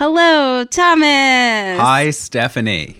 Hello, 0.00 0.64
Thomas. 0.64 1.78
Hi, 1.78 2.08
Stephanie. 2.08 2.96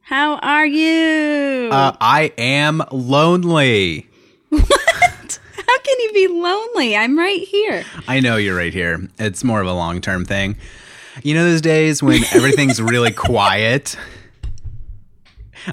How 0.00 0.34
are 0.38 0.66
you? 0.66 1.68
Uh, 1.70 1.96
I 2.00 2.32
am 2.36 2.82
lonely. 2.90 4.08
what? 4.48 5.38
How 5.54 5.78
can 5.78 6.00
you 6.00 6.10
be 6.12 6.26
lonely? 6.26 6.96
I'm 6.96 7.16
right 7.16 7.38
here. 7.40 7.84
I 8.08 8.18
know 8.18 8.34
you're 8.34 8.56
right 8.56 8.74
here. 8.74 9.08
It's 9.16 9.44
more 9.44 9.60
of 9.60 9.68
a 9.68 9.72
long 9.72 10.00
term 10.00 10.24
thing. 10.24 10.56
You 11.22 11.34
know 11.34 11.44
those 11.44 11.60
days 11.60 12.02
when 12.02 12.24
everything's 12.34 12.82
really 12.82 13.12
quiet? 13.12 13.94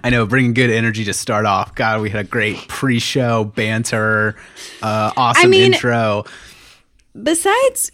I 0.03 0.11
know, 0.11 0.27
bringing 0.27 0.53
good 0.53 0.69
energy 0.69 1.05
to 1.05 1.13
start 1.13 1.47
off. 1.47 1.73
God, 1.73 2.01
we 2.01 2.11
had 2.11 2.23
a 2.23 2.29
great 2.29 2.67
pre 2.67 2.99
show 2.99 3.45
banter, 3.45 4.35
uh, 4.83 5.11
awesome 5.17 5.45
I 5.45 5.47
mean- 5.47 5.73
intro. 5.73 6.25
Besides 7.19 7.91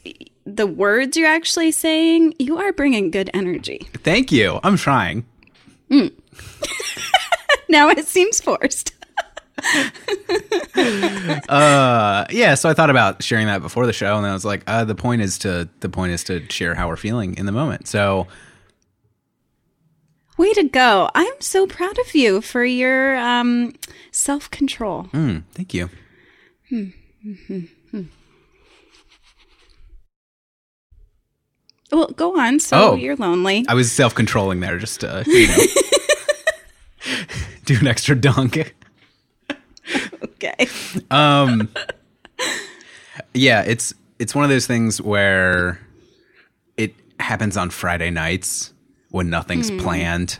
the 0.55 0.67
words 0.67 1.15
you're 1.17 1.27
actually 1.27 1.71
saying, 1.71 2.33
you 2.39 2.57
are 2.57 2.73
bringing 2.73 3.11
good 3.11 3.29
energy. 3.33 3.87
Thank 4.03 4.31
you. 4.31 4.59
I'm 4.63 4.77
trying. 4.77 5.25
Now 7.69 7.89
it 7.89 8.07
seems 8.07 8.41
forced. 8.41 8.93
Uh, 11.49 12.25
yeah, 12.29 12.55
so 12.55 12.69
I 12.69 12.73
thought 12.73 12.89
about 12.89 13.21
sharing 13.21 13.47
that 13.47 13.61
before 13.61 13.85
the 13.85 13.91
show, 13.93 14.15
and 14.17 14.25
I 14.25 14.31
was 14.33 14.45
like, 14.45 14.63
uh, 14.67 14.85
the 14.85 14.95
point 14.95 15.21
is 15.21 15.37
to 15.39 15.67
the 15.81 15.89
point 15.89 16.13
is 16.13 16.23
to 16.25 16.49
share 16.49 16.75
how 16.75 16.87
we're 16.87 16.95
feeling 16.95 17.35
in 17.35 17.45
the 17.45 17.51
moment. 17.51 17.87
So 17.87 18.27
Way 20.37 20.53
to 20.53 20.63
go. 20.63 21.09
I'm 21.13 21.33
so 21.41 21.67
proud 21.67 21.99
of 21.99 22.15
you 22.15 22.39
for 22.39 22.63
your 22.63 23.17
um, 23.17 23.73
self 24.11 24.49
control. 24.49 25.03
mm, 25.11 25.43
thank 25.53 25.73
you. 25.73 25.89
Well, 31.91 32.07
go 32.15 32.39
on. 32.39 32.59
So 32.59 32.91
Oh. 32.91 32.95
you're 32.95 33.15
lonely. 33.15 33.65
I 33.67 33.73
was 33.73 33.91
self 33.91 34.13
controlling 34.13 34.59
there, 34.59 34.77
just 34.77 35.01
to 35.01 35.23
you 35.25 35.47
know, 35.47 35.57
do 37.65 37.77
an 37.79 37.87
extra 37.87 38.15
dunk. 38.15 38.75
Okay. 40.23 40.67
Um, 41.09 41.69
yeah, 43.33 43.63
it's 43.63 43.93
it's 44.19 44.35
one 44.35 44.43
of 44.43 44.49
those 44.49 44.67
things 44.67 45.01
where 45.01 45.79
it 46.77 46.93
happens 47.19 47.57
on 47.57 47.69
Friday 47.69 48.11
nights 48.11 48.73
when 49.09 49.29
nothing's 49.29 49.69
hmm. 49.69 49.79
planned, 49.79 50.39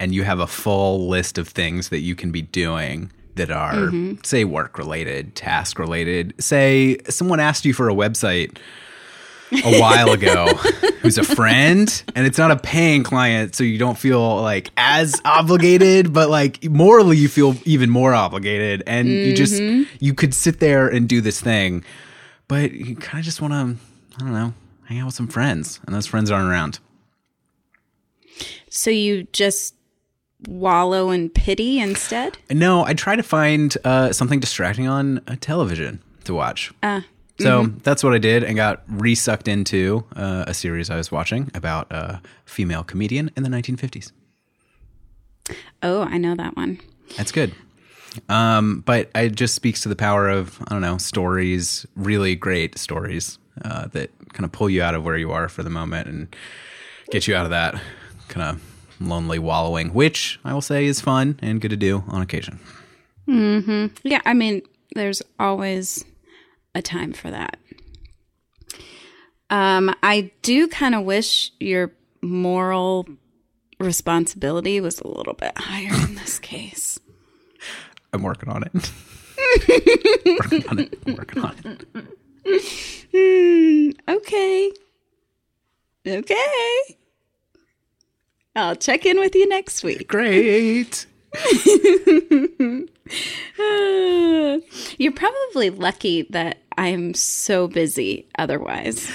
and 0.00 0.14
you 0.14 0.24
have 0.24 0.40
a 0.40 0.46
full 0.46 1.08
list 1.08 1.38
of 1.38 1.48
things 1.48 1.90
that 1.90 2.00
you 2.00 2.16
can 2.16 2.32
be 2.32 2.42
doing 2.42 3.12
that 3.36 3.50
are 3.50 3.74
mm-hmm. 3.74 4.14
say 4.24 4.44
work 4.44 4.78
related, 4.78 5.34
task 5.34 5.78
related. 5.78 6.34
Say 6.38 6.98
someone 7.08 7.40
asked 7.40 7.64
you 7.64 7.74
for 7.74 7.88
a 7.88 7.94
website 7.94 8.56
a 9.52 9.78
while 9.80 10.10
ago 10.12 10.46
who's 11.02 11.18
a 11.18 11.24
friend 11.24 12.02
and 12.16 12.26
it's 12.26 12.38
not 12.38 12.50
a 12.50 12.56
paying 12.56 13.02
client 13.02 13.54
so 13.54 13.62
you 13.62 13.78
don't 13.78 13.98
feel 13.98 14.40
like 14.40 14.70
as 14.76 15.20
obligated 15.24 16.12
but 16.12 16.28
like 16.30 16.64
morally 16.64 17.16
you 17.16 17.28
feel 17.28 17.54
even 17.64 17.90
more 17.90 18.14
obligated 18.14 18.82
and 18.86 19.08
you 19.08 19.34
just 19.34 19.62
you 20.00 20.14
could 20.14 20.34
sit 20.34 20.60
there 20.60 20.88
and 20.88 21.08
do 21.08 21.20
this 21.20 21.40
thing 21.40 21.84
but 22.48 22.72
you 22.72 22.96
kind 22.96 23.18
of 23.18 23.24
just 23.24 23.40
want 23.40 23.52
to 23.52 23.76
i 24.16 24.20
don't 24.20 24.32
know 24.32 24.52
hang 24.86 24.98
out 24.98 25.06
with 25.06 25.14
some 25.14 25.28
friends 25.28 25.80
and 25.86 25.94
those 25.94 26.06
friends 26.06 26.30
aren't 26.30 26.48
around. 26.48 26.78
So 28.70 28.90
you 28.90 29.24
just 29.32 29.74
wallow 30.46 31.10
in 31.10 31.30
pity 31.30 31.80
instead? 31.80 32.36
no 32.50 32.84
i 32.84 32.92
try 32.92 33.16
to 33.16 33.22
find 33.22 33.76
uh, 33.84 34.12
something 34.12 34.40
distracting 34.40 34.86
on 34.86 35.22
a 35.26 35.36
television 35.36 36.02
to 36.24 36.34
watch. 36.34 36.72
Uh, 36.82 37.00
So 37.38 37.66
that's 37.82 38.04
what 38.04 38.14
I 38.14 38.18
did 38.18 38.44
and 38.44 38.54
got 38.56 38.84
resucked 38.86 39.48
into 39.48 40.04
uh, 40.14 40.44
a 40.46 40.54
series 40.54 40.88
I 40.88 40.96
was 40.96 41.10
watching 41.10 41.50
about 41.54 41.90
a 41.92 42.20
female 42.44 42.84
comedian 42.84 43.30
in 43.36 43.42
the 43.42 43.48
1950s. 43.48 44.12
oh, 45.82 46.02
I 46.02 46.16
know 46.18 46.36
that 46.36 46.56
one. 46.56 46.80
That's 47.16 47.32
good. 47.32 47.52
Um, 48.28 48.84
but 48.86 49.10
it 49.16 49.34
just 49.34 49.54
speaks 49.56 49.80
to 49.82 49.88
the 49.88 49.96
power 49.96 50.28
of, 50.28 50.60
I 50.68 50.72
don't 50.72 50.80
know, 50.80 50.98
stories, 50.98 51.84
really 51.96 52.36
great 52.36 52.78
stories 52.78 53.38
uh, 53.64 53.88
that 53.88 54.10
kind 54.32 54.44
of 54.44 54.52
pull 54.52 54.70
you 54.70 54.82
out 54.82 54.94
of 54.94 55.04
where 55.04 55.16
you 55.16 55.32
are 55.32 55.48
for 55.48 55.62
the 55.64 55.70
moment 55.70 56.08
and 56.08 56.36
get 57.10 57.26
you 57.26 57.34
out 57.34 57.44
of 57.44 57.50
that 57.50 57.80
kind 58.28 58.48
of 58.48 58.62
lonely 59.00 59.40
wallowing, 59.40 59.92
which 59.92 60.38
I 60.44 60.54
will 60.54 60.60
say 60.60 60.84
is 60.86 61.00
fun 61.00 61.38
and 61.42 61.60
good 61.60 61.70
to 61.70 61.76
do 61.76 62.04
on 62.08 62.22
occasion. 62.22 62.60
Yeah, 64.04 64.20
I 64.24 64.34
mean, 64.34 64.62
there's 64.94 65.22
always 65.40 66.04
a 66.74 66.82
time 66.82 67.12
for 67.12 67.30
that. 67.30 67.58
Um, 69.50 69.94
I 70.02 70.32
do 70.42 70.68
kind 70.68 70.94
of 70.94 71.04
wish 71.04 71.52
your 71.60 71.92
moral 72.22 73.06
responsibility 73.78 74.80
was 74.80 75.00
a 75.00 75.06
little 75.08 75.34
bit 75.34 75.52
higher 75.56 75.92
in 76.08 76.14
this 76.14 76.38
case. 76.38 76.98
I'm 78.12 78.22
working 78.22 78.48
on 78.48 78.62
it. 78.64 78.72
working 80.40 80.68
on 80.68 80.78
it. 80.78 80.98
I'm 81.06 81.14
working 81.16 81.42
on 81.42 81.56
it. 81.64 81.86
Okay. 84.06 84.72
Okay. 86.06 86.96
I'll 88.56 88.76
check 88.76 89.06
in 89.06 89.18
with 89.18 89.34
you 89.34 89.48
next 89.48 89.82
week. 89.82 90.06
Great. 90.08 91.06
You're 94.98 95.12
probably 95.12 95.70
lucky 95.70 96.22
that 96.30 96.58
I'm 96.78 97.14
so 97.14 97.68
busy 97.68 98.26
otherwise 98.38 99.10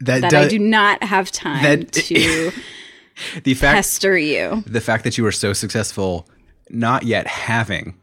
That, 0.00 0.22
that 0.22 0.30
does, 0.30 0.46
I 0.46 0.48
do 0.48 0.58
not 0.58 1.02
have 1.02 1.30
time 1.30 1.62
that- 1.62 1.92
to 1.92 2.52
the 3.44 3.54
fact 3.54 3.76
pester 3.76 4.16
you. 4.16 4.62
the 4.66 4.80
fact 4.80 5.04
that 5.04 5.18
you 5.18 5.24
were 5.24 5.32
so 5.32 5.52
successful 5.52 6.26
not 6.70 7.02
yet 7.04 7.26
having 7.26 7.94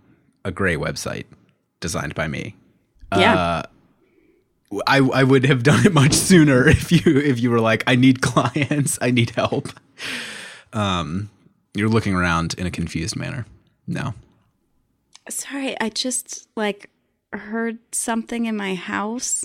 a 0.43 0.51
great 0.51 0.79
website 0.79 1.25
designed 1.79 2.15
by 2.15 2.27
me 2.27 2.55
Yeah. 3.15 3.63
I, 4.87 4.97
I 4.97 5.23
would 5.23 5.45
have 5.45 5.63
done 5.63 5.85
it 5.85 5.93
much 5.93 6.13
sooner 6.13 6.67
if 6.77 6.91
you 6.91 7.17
if 7.19 7.39
you 7.39 7.49
were 7.51 7.61
like 7.61 7.83
i 7.87 7.95
need 7.95 8.21
clients 8.21 8.97
i 9.01 9.11
need 9.11 9.29
help 9.31 9.69
um 10.73 11.29
you're 11.75 11.89
looking 11.89 12.13
around 12.15 12.55
in 12.57 12.65
a 12.65 12.71
confused 12.71 13.15
manner 13.15 13.45
no 13.87 14.13
Sorry, 15.27 15.75
I 15.81 15.89
just 15.89 16.47
like 16.55 16.89
heard 17.33 17.79
something 17.91 18.45
in 18.45 18.55
my 18.55 18.75
house. 18.75 19.43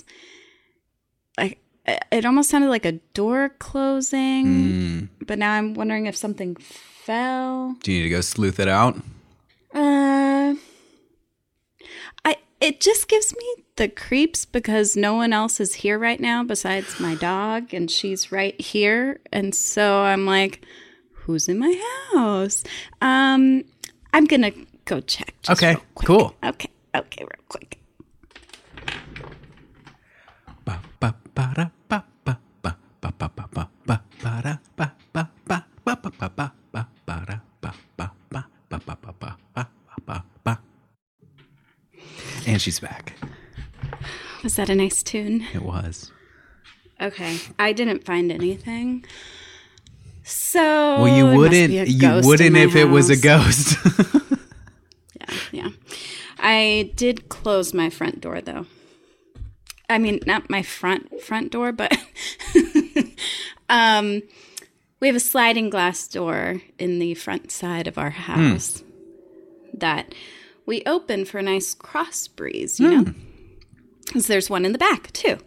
Like 1.39 1.57
it- 1.87 2.03
it 2.11 2.25
almost 2.25 2.51
sounded 2.51 2.69
like 2.69 2.85
a 2.85 2.99
door 3.15 3.49
closing, 3.57 4.45
Mm. 4.45 5.09
but 5.25 5.39
now 5.39 5.53
I'm 5.53 5.73
wondering 5.73 6.05
if 6.05 6.15
something 6.15 6.55
fell. 6.55 7.75
do 7.81 7.91
you 7.91 7.97
need 7.99 8.03
to 8.03 8.09
go 8.09 8.21
sleuth 8.21 8.59
it 8.59 8.67
out 8.67 8.95
Uh 9.73 10.53
I 12.23 12.35
it 12.59 12.79
just 12.79 13.07
gives 13.07 13.35
me 13.35 13.63
the 13.77 13.87
creeps 13.89 14.45
because 14.45 14.95
no 14.95 15.15
one 15.15 15.33
else 15.33 15.59
is 15.59 15.73
here 15.73 15.97
right 15.97 16.19
now 16.19 16.43
besides 16.43 16.99
my 16.99 17.15
dog 17.15 17.73
and 17.73 17.89
she's 17.89 18.31
right 18.31 18.59
here 18.61 19.19
and 19.33 19.55
so 19.55 20.01
I'm 20.03 20.27
like 20.27 20.63
who's 21.25 21.47
in 21.49 21.57
my 21.57 21.73
house? 22.13 22.63
Um 23.01 23.63
I'm 24.13 24.25
going 24.25 24.41
to 24.41 24.53
go 24.85 24.99
check. 25.01 25.33
Okay, 25.49 25.77
cool. 25.95 26.35
Okay, 26.43 26.69
okay, 26.95 27.23
real 27.23 27.45
quick. 27.47 27.81
And 42.47 42.61
she's 42.61 42.79
back. 42.79 43.13
Was 44.43 44.55
that 44.55 44.69
a 44.69 44.75
nice 44.75 45.03
tune? 45.03 45.45
It 45.53 45.61
was. 45.61 46.11
Okay. 46.99 47.37
I 47.59 47.71
didn't 47.71 48.03
find 48.03 48.31
anything. 48.31 49.05
So 50.31 51.01
Well, 51.01 51.07
you 51.07 51.27
it 51.27 51.37
must 51.37 51.51
be 51.51 51.77
a 51.77 51.81
wouldn't. 51.81 51.89
You 51.89 52.27
wouldn't 52.27 52.57
if 52.57 52.75
it 52.75 52.85
was 52.85 53.09
a 53.09 53.17
ghost. 53.17 53.77
Yeah, 55.19 55.37
yeah. 55.51 55.69
I 56.39 56.91
did 56.95 57.29
close 57.29 57.73
my 57.73 57.89
front 57.89 58.21
door 58.21 58.41
though. 58.41 58.65
I 59.89 59.97
mean, 59.97 60.19
not 60.25 60.49
my 60.49 60.61
front 60.63 61.21
front 61.21 61.51
door, 61.51 61.71
but 61.73 61.95
um, 63.69 64.21
we 64.99 65.07
have 65.07 65.15
a 65.15 65.19
sliding 65.19 65.69
glass 65.69 66.07
door 66.07 66.61
in 66.79 66.99
the 66.99 67.13
front 67.15 67.51
side 67.51 67.87
of 67.87 67.97
our 67.97 68.09
house 68.11 68.83
that 69.73 70.13
we 70.65 70.81
open 70.85 71.25
for 71.25 71.39
a 71.39 71.43
nice 71.43 71.73
cross 71.73 72.27
breeze. 72.27 72.79
You 72.79 72.89
know, 72.89 73.13
because 74.05 74.27
there's 74.27 74.49
one 74.49 74.63
in 74.65 74.71
the 74.71 74.77
back 74.77 75.11
too. 75.11 75.37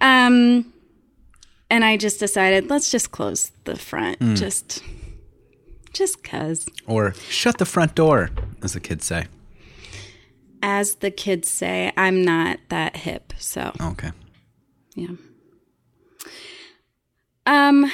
Um, 0.00 0.72
and 1.70 1.84
I 1.84 1.96
just 1.96 2.18
decided 2.20 2.70
let's 2.70 2.90
just 2.90 3.10
close 3.10 3.50
the 3.64 3.76
front, 3.76 4.18
just 4.36 4.82
just 5.92 6.22
cause. 6.22 6.68
or 6.86 7.14
shut 7.28 7.58
the 7.58 7.64
front 7.66 7.94
door, 7.94 8.30
as 8.62 8.72
the 8.74 8.80
kids 8.80 9.04
say. 9.06 9.26
as 10.62 10.96
the 10.96 11.10
kids 11.10 11.50
say, 11.50 11.92
I'm 11.96 12.22
not 12.22 12.58
that 12.68 12.96
hip. 12.96 13.32
So, 13.38 13.72
Okay. 13.80 14.10
yeah. 14.94 15.14
Um, 17.46 17.90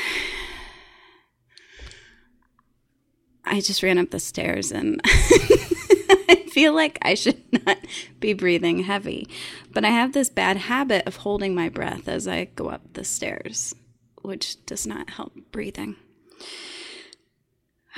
I 3.45 3.61
just 3.61 3.83
ran 3.83 3.99
up 3.99 4.11
the 4.11 4.19
stairs 4.19 4.73
and 4.73 5.01
I 5.05 6.44
feel 6.55 6.73
like 6.73 7.01
I 7.03 7.15
should 7.15 7.43
not 7.67 7.79
be 8.21 8.33
breathing 8.33 8.85
heavy. 8.85 9.29
But 9.73 9.85
I 9.85 9.91
have 9.91 10.13
this 10.13 10.31
bad 10.31 10.57
habit 10.57 11.05
of 11.05 11.17
holding 11.17 11.53
my 11.53 11.69
breath 11.69 12.07
as 12.09 12.29
I 12.29 12.45
go 12.45 12.69
up 12.69 12.83
the 12.93 13.05
stairs, 13.05 13.75
which 14.23 14.65
does 14.65 14.87
not 14.87 15.11
help 15.11 15.33
breathing. 15.51 15.97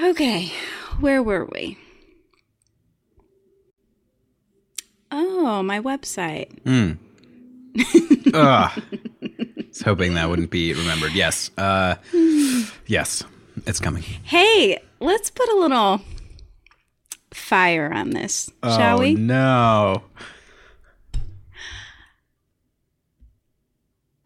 Okay, 0.01 0.53
where 1.01 1.23
were 1.23 1.45
we? 1.45 1.77
Oh, 5.11 5.63
my 5.63 5.81
website. 5.81 6.63
Mm. 6.63 6.99
Ugh. 8.35 8.83
I 8.83 9.65
was 9.69 9.83
hoping 9.83 10.15
that 10.15 10.29
wouldn't 10.31 10.51
be 10.51 10.73
remembered. 10.73 11.13
Yes. 11.13 11.51
Uh, 11.59 11.97
yes. 12.87 13.23
It's 13.67 13.81
coming. 13.81 14.03
Hey, 14.03 14.79
let's 15.01 15.31
put 15.31 15.49
a 15.51 15.57
little 15.57 16.01
fire 17.37 17.93
on 17.93 18.11
this, 18.11 18.51
shall 18.65 18.99
oh, 18.99 19.01
we? 19.01 19.15
no. 19.15 20.03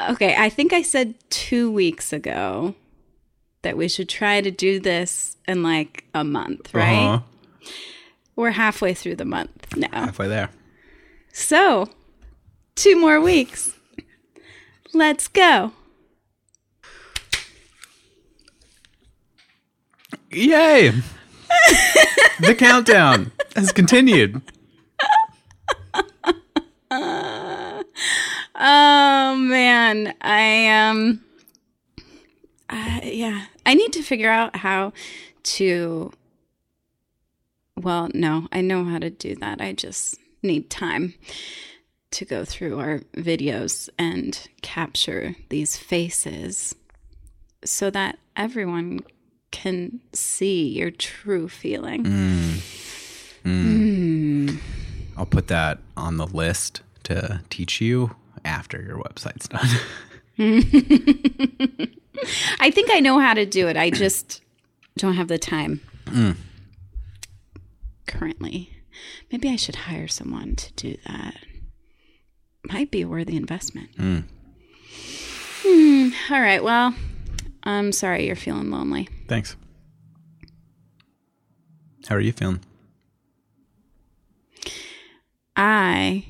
Okay, 0.08 0.34
I 0.38 0.48
think 0.48 0.72
I 0.72 0.80
said 0.80 1.14
two 1.28 1.70
weeks 1.70 2.12
ago 2.12 2.74
that 3.62 3.76
we 3.76 3.88
should 3.88 4.08
try 4.08 4.40
to 4.40 4.50
do 4.50 4.80
this 4.80 5.36
in 5.46 5.62
like 5.62 6.04
a 6.14 6.24
month, 6.24 6.72
right? 6.72 7.14
Uh-huh. 7.14 7.70
We're 8.36 8.52
halfway 8.52 8.94
through 8.94 9.16
the 9.16 9.26
month 9.26 9.76
now. 9.76 9.88
Halfway 9.92 10.28
there. 10.28 10.48
So, 11.32 11.90
two 12.74 12.98
more 12.98 13.20
weeks. 13.20 13.74
Let's 14.94 15.28
go. 15.28 15.72
Yay! 20.30 20.92
The 22.40 22.54
countdown 22.56 23.32
has 23.56 23.72
continued. 23.72 24.42
Oh 28.62 29.36
man, 29.36 30.14
I 30.20 30.68
um 30.68 31.22
uh, 32.68 33.00
yeah, 33.02 33.46
I 33.64 33.74
need 33.74 33.92
to 33.94 34.02
figure 34.02 34.30
out 34.30 34.56
how 34.56 34.92
to 35.42 36.12
well, 37.76 38.10
no, 38.12 38.48
I 38.52 38.60
know 38.60 38.84
how 38.84 38.98
to 38.98 39.08
do 39.08 39.34
that. 39.36 39.60
I 39.60 39.72
just 39.72 40.18
need 40.42 40.68
time 40.68 41.14
to 42.10 42.24
go 42.24 42.44
through 42.44 42.78
our 42.78 42.98
videos 43.16 43.88
and 43.98 44.48
capture 44.62 45.36
these 45.48 45.76
faces 45.76 46.74
so 47.64 47.88
that 47.90 48.18
everyone 48.36 49.00
can 49.50 50.00
see 50.12 50.68
your 50.68 50.90
true 50.90 51.48
feeling. 51.48 52.04
Mm. 52.04 52.54
Mm. 53.44 54.48
Mm. 54.48 54.58
I'll 55.16 55.26
put 55.26 55.48
that 55.48 55.78
on 55.96 56.16
the 56.16 56.26
list 56.26 56.82
to 57.04 57.40
teach 57.50 57.80
you 57.80 58.14
after 58.44 58.80
your 58.80 58.98
website's 58.98 59.48
done. 59.48 59.66
I 62.60 62.70
think 62.70 62.90
I 62.90 63.00
know 63.00 63.18
how 63.18 63.34
to 63.34 63.44
do 63.46 63.68
it. 63.68 63.76
I 63.76 63.90
just 63.90 64.40
don't 64.96 65.14
have 65.14 65.28
the 65.28 65.38
time 65.38 65.80
currently. 68.06 68.70
Maybe 69.30 69.48
I 69.48 69.56
should 69.56 69.76
hire 69.76 70.08
someone 70.08 70.56
to 70.56 70.72
do 70.74 70.96
that. 71.06 71.36
Might 72.64 72.90
be 72.90 73.02
a 73.02 73.08
worthy 73.08 73.36
investment. 73.36 73.90
Hmm. 73.96 74.20
All 76.30 76.40
right. 76.40 76.62
Well, 76.62 76.94
I'm 77.64 77.92
sorry 77.92 78.26
you're 78.26 78.36
feeling 78.36 78.70
lonely. 78.70 79.08
Thanks. 79.30 79.54
How 82.08 82.16
are 82.16 82.20
you 82.20 82.32
feeling? 82.32 82.58
I 85.54 86.24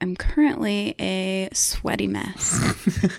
am 0.00 0.14
currently 0.14 0.94
a 1.00 1.48
sweaty 1.52 2.06
mess. 2.06 2.60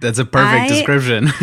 That's 0.00 0.18
a 0.18 0.26
perfect 0.26 0.60
I- 0.60 0.68
description. 0.68 1.28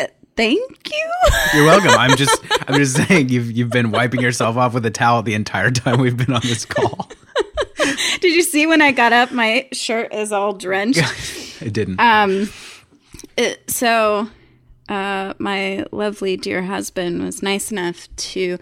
Uh, 0.00 0.06
thank 0.36 0.90
you. 0.92 1.12
You're 1.54 1.64
welcome. 1.64 1.90
I'm 1.90 2.16
just 2.16 2.40
I'm 2.68 2.76
just 2.76 2.94
saying 2.94 3.30
you've 3.30 3.50
you've 3.50 3.70
been 3.70 3.90
wiping 3.90 4.20
yourself 4.20 4.56
off 4.56 4.74
with 4.74 4.86
a 4.86 4.90
towel 4.90 5.22
the 5.22 5.34
entire 5.34 5.70
time 5.72 6.00
we've 6.00 6.16
been 6.16 6.32
on 6.32 6.42
this 6.44 6.64
call. 6.64 7.08
Did 8.20 8.34
you 8.34 8.42
see 8.42 8.66
when 8.66 8.82
I 8.82 8.92
got 8.92 9.12
up, 9.12 9.30
my 9.30 9.68
shirt 9.72 10.12
is 10.12 10.32
all 10.32 10.52
drenched? 10.52 11.02
it 11.62 11.72
didn't. 11.72 12.00
Um, 12.00 12.48
it, 13.36 13.70
so, 13.70 14.28
uh, 14.88 15.34
my 15.38 15.84
lovely 15.92 16.36
dear 16.36 16.62
husband 16.62 17.22
was 17.22 17.42
nice 17.42 17.70
enough 17.70 18.08
to 18.16 18.58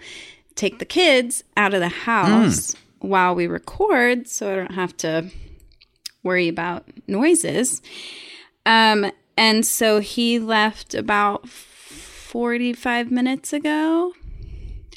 take 0.55 0.79
the 0.79 0.85
kids 0.85 1.43
out 1.55 1.73
of 1.73 1.79
the 1.79 1.89
house 1.89 2.75
while 2.99 3.33
we 3.33 3.47
record, 3.47 4.27
so 4.27 4.51
I 4.51 4.55
don't 4.55 4.73
have 4.73 4.95
to 4.97 5.29
worry 6.23 6.47
about 6.47 6.85
noises. 7.07 7.81
Um, 8.65 9.11
and 9.37 9.65
so 9.65 9.99
he 9.99 10.39
left 10.39 10.93
about 10.93 11.47
45 11.47 13.11
minutes 13.11 13.53
ago. 13.53 14.13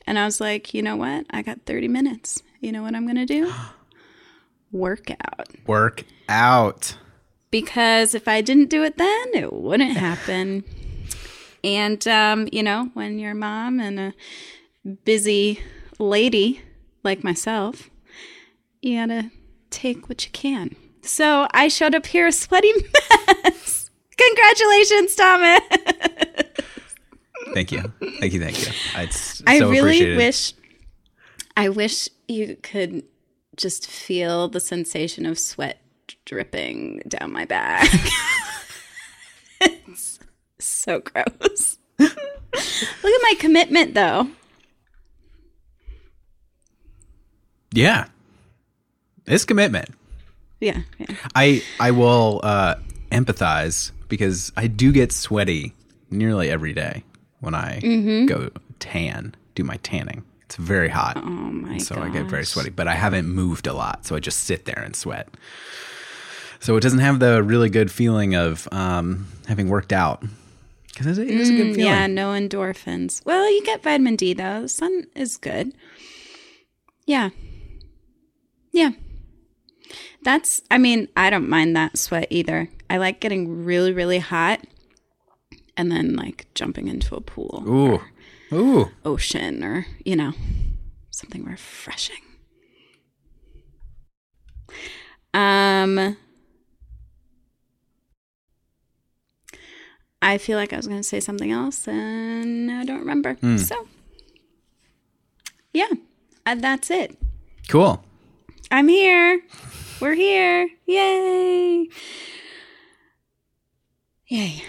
And 0.06 0.18
I 0.18 0.24
was 0.24 0.40
like, 0.40 0.74
you 0.74 0.82
know 0.82 0.96
what? 0.96 1.26
I 1.30 1.42
got 1.42 1.60
30 1.66 1.88
minutes. 1.88 2.42
You 2.60 2.72
know 2.72 2.82
what 2.82 2.94
I'm 2.94 3.06
going 3.06 3.16
to 3.16 3.26
do? 3.26 3.52
Workout 4.72 5.48
Work 5.66 6.04
out. 6.28 6.96
because 7.50 8.14
if 8.14 8.28
I 8.28 8.40
didn't 8.40 8.70
do 8.70 8.82
it 8.84 8.96
then, 8.98 9.26
it 9.34 9.52
wouldn't 9.52 9.96
happen. 9.96 10.64
and 11.64 12.06
um, 12.08 12.48
you 12.52 12.62
know, 12.62 12.90
when 12.94 13.18
you're 13.18 13.32
a 13.32 13.34
mom 13.34 13.80
and 13.80 13.98
a 14.00 14.14
busy 15.04 15.60
lady 15.98 16.62
like 17.02 17.22
myself, 17.24 17.90
you 18.82 18.98
gotta 18.98 19.30
take 19.70 20.08
what 20.08 20.24
you 20.24 20.30
can. 20.32 20.74
So 21.02 21.48
I 21.52 21.68
showed 21.68 21.94
up 21.94 22.06
here 22.06 22.26
a 22.26 22.32
sweaty 22.32 22.72
mess. 23.44 23.90
Congratulations, 24.16 25.14
Thomas. 25.14 25.60
Thank 27.54 27.72
you. 27.72 27.82
Thank 28.20 28.32
you. 28.32 28.40
Thank 28.40 28.60
you. 28.66 28.72
It's 28.96 29.42
I 29.46 29.58
so 29.58 29.70
really 29.70 29.96
appreciated. 29.98 30.16
wish 30.18 30.54
I 31.56 31.68
wish 31.68 32.08
you 32.28 32.56
could 32.62 33.02
just 33.60 33.86
feel 33.88 34.48
the 34.48 34.60
sensation 34.60 35.26
of 35.26 35.38
sweat 35.38 35.80
dripping 36.24 37.02
down 37.06 37.32
my 37.32 37.44
back. 37.44 37.88
it's 39.60 40.18
so 40.58 41.00
gross. 41.00 41.78
Look 41.98 42.12
at 42.12 43.22
my 43.22 43.34
commitment 43.38 43.94
though. 43.94 44.28
Yeah. 47.72 48.06
It's 49.26 49.44
commitment. 49.44 49.90
Yeah. 50.60 50.80
yeah. 50.98 51.14
I 51.34 51.62
I 51.78 51.90
will 51.92 52.40
uh, 52.42 52.74
empathize 53.12 53.92
because 54.08 54.52
I 54.56 54.66
do 54.66 54.92
get 54.92 55.12
sweaty 55.12 55.74
nearly 56.10 56.50
every 56.50 56.72
day 56.72 57.04
when 57.40 57.54
I 57.54 57.80
Mm-hmm. 57.80 58.26
go 58.26 58.50
tan, 58.80 59.34
do 59.54 59.62
my 59.64 59.76
tanning. 59.78 60.24
It's 60.50 60.56
very 60.56 60.88
hot. 60.88 61.16
Oh 61.16 61.20
my 61.20 61.78
so. 61.78 61.94
I 62.02 62.08
get 62.08 62.26
very 62.26 62.44
sweaty, 62.44 62.70
but 62.70 62.88
I 62.88 62.94
haven't 62.94 63.28
moved 63.28 63.68
a 63.68 63.72
lot, 63.72 64.04
so 64.04 64.16
I 64.16 64.18
just 64.18 64.40
sit 64.40 64.64
there 64.64 64.82
and 64.84 64.96
sweat. 64.96 65.28
So 66.58 66.76
it 66.76 66.80
doesn't 66.80 66.98
have 66.98 67.20
the 67.20 67.40
really 67.40 67.70
good 67.70 67.88
feeling 67.88 68.34
of 68.34 68.66
um, 68.72 69.28
having 69.46 69.68
worked 69.68 69.92
out 69.92 70.24
because 70.92 71.18
it 71.18 71.28
is 71.28 71.50
a 71.50 71.52
good 71.52 71.76
feeling. 71.76 71.80
Mm, 71.80 71.84
Yeah, 71.84 72.06
no 72.08 72.30
endorphins. 72.30 73.24
Well, 73.24 73.48
you 73.48 73.64
get 73.64 73.84
vitamin 73.84 74.16
D 74.16 74.34
though. 74.34 74.62
The 74.62 74.68
sun 74.68 75.04
is 75.14 75.36
good. 75.36 75.72
Yeah. 77.06 77.30
Yeah. 78.72 78.90
That's 80.24 80.62
I 80.68 80.78
mean, 80.78 81.06
I 81.16 81.30
don't 81.30 81.48
mind 81.48 81.76
that 81.76 81.96
sweat 81.96 82.26
either. 82.30 82.68
I 82.90 82.96
like 82.96 83.20
getting 83.20 83.64
really, 83.64 83.92
really 83.92 84.18
hot 84.18 84.64
and 85.76 85.92
then 85.92 86.16
like 86.16 86.46
jumping 86.56 86.88
into 86.88 87.14
a 87.14 87.20
pool, 87.20 87.62
Ooh, 87.68 88.00
ooh. 88.52 88.90
ocean, 89.04 89.62
or, 89.62 89.86
you 90.04 90.16
know, 90.16 90.32
something 91.10 91.44
refreshing. 91.44 92.16
Um 95.32 96.16
I 100.22 100.38
feel 100.38 100.58
like 100.58 100.72
I 100.72 100.76
was 100.76 100.86
going 100.86 101.00
to 101.00 101.06
say 101.06 101.18
something 101.18 101.50
else 101.50 101.88
and 101.88 102.70
I 102.70 102.84
don't 102.84 103.00
remember. 103.00 103.36
So, 103.56 103.88
yeah, 105.72 105.88
uh, 106.44 106.56
that's 106.56 106.90
it. 106.90 107.16
Cool. 107.68 108.04
I'm 108.70 108.86
here. 108.88 109.40
We're 110.00 110.14
here. 110.14 110.68
Yay. 110.86 111.88
Yay. 114.28 114.62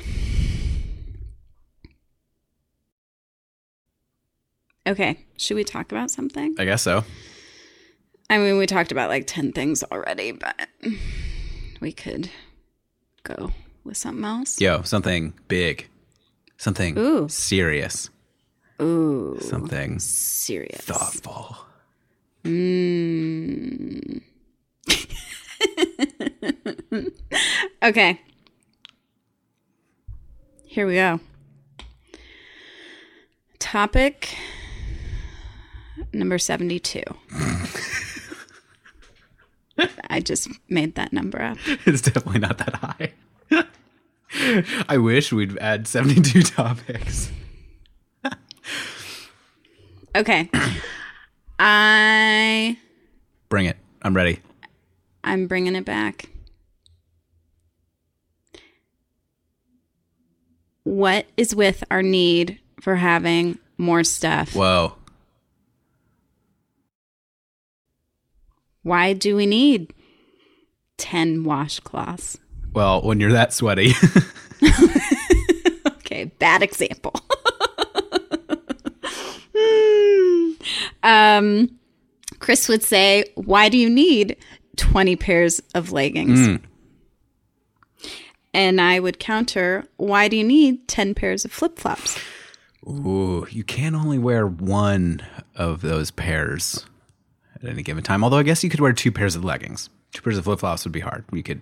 Okay, 4.87 5.19
should 5.37 5.55
we 5.55 5.63
talk 5.63 5.91
about 5.91 6.09
something? 6.09 6.55
I 6.57 6.65
guess 6.65 6.81
so. 6.81 7.03
I 8.29 8.37
mean, 8.37 8.57
we 8.57 8.65
talked 8.65 8.91
about 8.91 9.09
like 9.09 9.27
10 9.27 9.51
things 9.51 9.83
already, 9.83 10.31
but 10.31 10.67
we 11.81 11.91
could 11.91 12.29
go 13.23 13.51
with 13.83 13.97
something 13.97 14.23
else. 14.25 14.59
Yo, 14.59 14.81
something 14.83 15.33
big. 15.47 15.87
Something 16.57 16.97
Ooh. 16.97 17.27
serious. 17.27 18.09
Ooh, 18.81 19.37
Something 19.41 19.99
serious. 19.99 20.81
thoughtful. 20.81 21.57
Hmm. 22.43 23.99
Okay. 27.83 28.21
Here 30.65 30.85
we 30.85 30.95
go. 30.95 31.19
Topic 33.59 34.35
number 36.13 36.37
72. 36.37 37.03
I 40.09 40.19
just 40.19 40.49
made 40.69 40.95
that 40.95 41.13
number 41.13 41.41
up. 41.41 41.57
It's 41.85 42.01
definitely 42.01 42.39
not 42.39 42.57
that 42.59 42.75
high. 42.75 43.13
I 44.89 44.97
wish 44.97 45.31
we'd 45.33 45.57
add 45.59 45.87
72 45.87 46.43
topics. 46.43 47.31
Okay. 50.15 50.49
I 51.59 52.77
Bring 53.49 53.65
it. 53.65 53.77
I'm 54.01 54.15
ready. 54.15 54.39
I'm 55.23 55.47
bringing 55.47 55.75
it 55.75 55.85
back. 55.85 56.25
What 60.83 61.27
is 61.37 61.55
with 61.55 61.83
our 61.91 62.01
need 62.01 62.59
for 62.81 62.95
having 62.95 63.59
more 63.77 64.03
stuff? 64.03 64.55
Whoa. 64.55 64.95
Why 68.83 69.13
do 69.13 69.35
we 69.35 69.45
need 69.45 69.93
10 70.97 71.43
washcloths? 71.43 72.37
Well, 72.73 73.01
when 73.01 73.19
you're 73.19 73.33
that 73.33 73.53
sweaty, 73.53 73.91
Okay, 75.87 76.25
bad 76.39 76.61
example. 76.61 77.13
um, 81.03 81.69
Chris 82.39 82.67
would 82.67 82.83
say, 82.83 83.25
Why 83.35 83.69
do 83.69 83.77
you 83.77 83.89
need 83.89 84.37
20 84.77 85.15
pairs 85.15 85.61
of 85.73 85.91
leggings? 85.91 86.59
And 88.53 88.81
I 88.81 88.99
would 88.99 89.19
counter, 89.19 89.85
Why 89.97 90.27
do 90.27 90.37
you 90.37 90.43
need 90.43 90.87
10 90.87 91.15
pairs 91.15 91.45
of 91.45 91.51
flip 91.51 91.79
flops? 91.79 92.19
ooh, 92.87 93.45
you 93.51 93.63
can 93.63 93.93
only 93.95 94.17
wear 94.17 94.47
one 94.47 95.21
of 95.55 95.81
those 95.81 96.09
pairs 96.11 96.85
at 97.63 97.69
any 97.69 97.83
given 97.83 98.03
time. 98.03 98.23
Although 98.23 98.37
I 98.37 98.43
guess 98.43 98.63
you 98.63 98.69
could 98.69 98.79
wear 98.79 98.93
two 98.93 99.11
pairs 99.11 99.35
of 99.35 99.43
leggings. 99.43 99.89
Two 100.13 100.21
pairs 100.21 100.37
of 100.37 100.43
flip 100.43 100.59
flops 100.59 100.83
would 100.83 100.91
be 100.91 100.99
hard. 100.99 101.25
You 101.31 101.43
could 101.43 101.61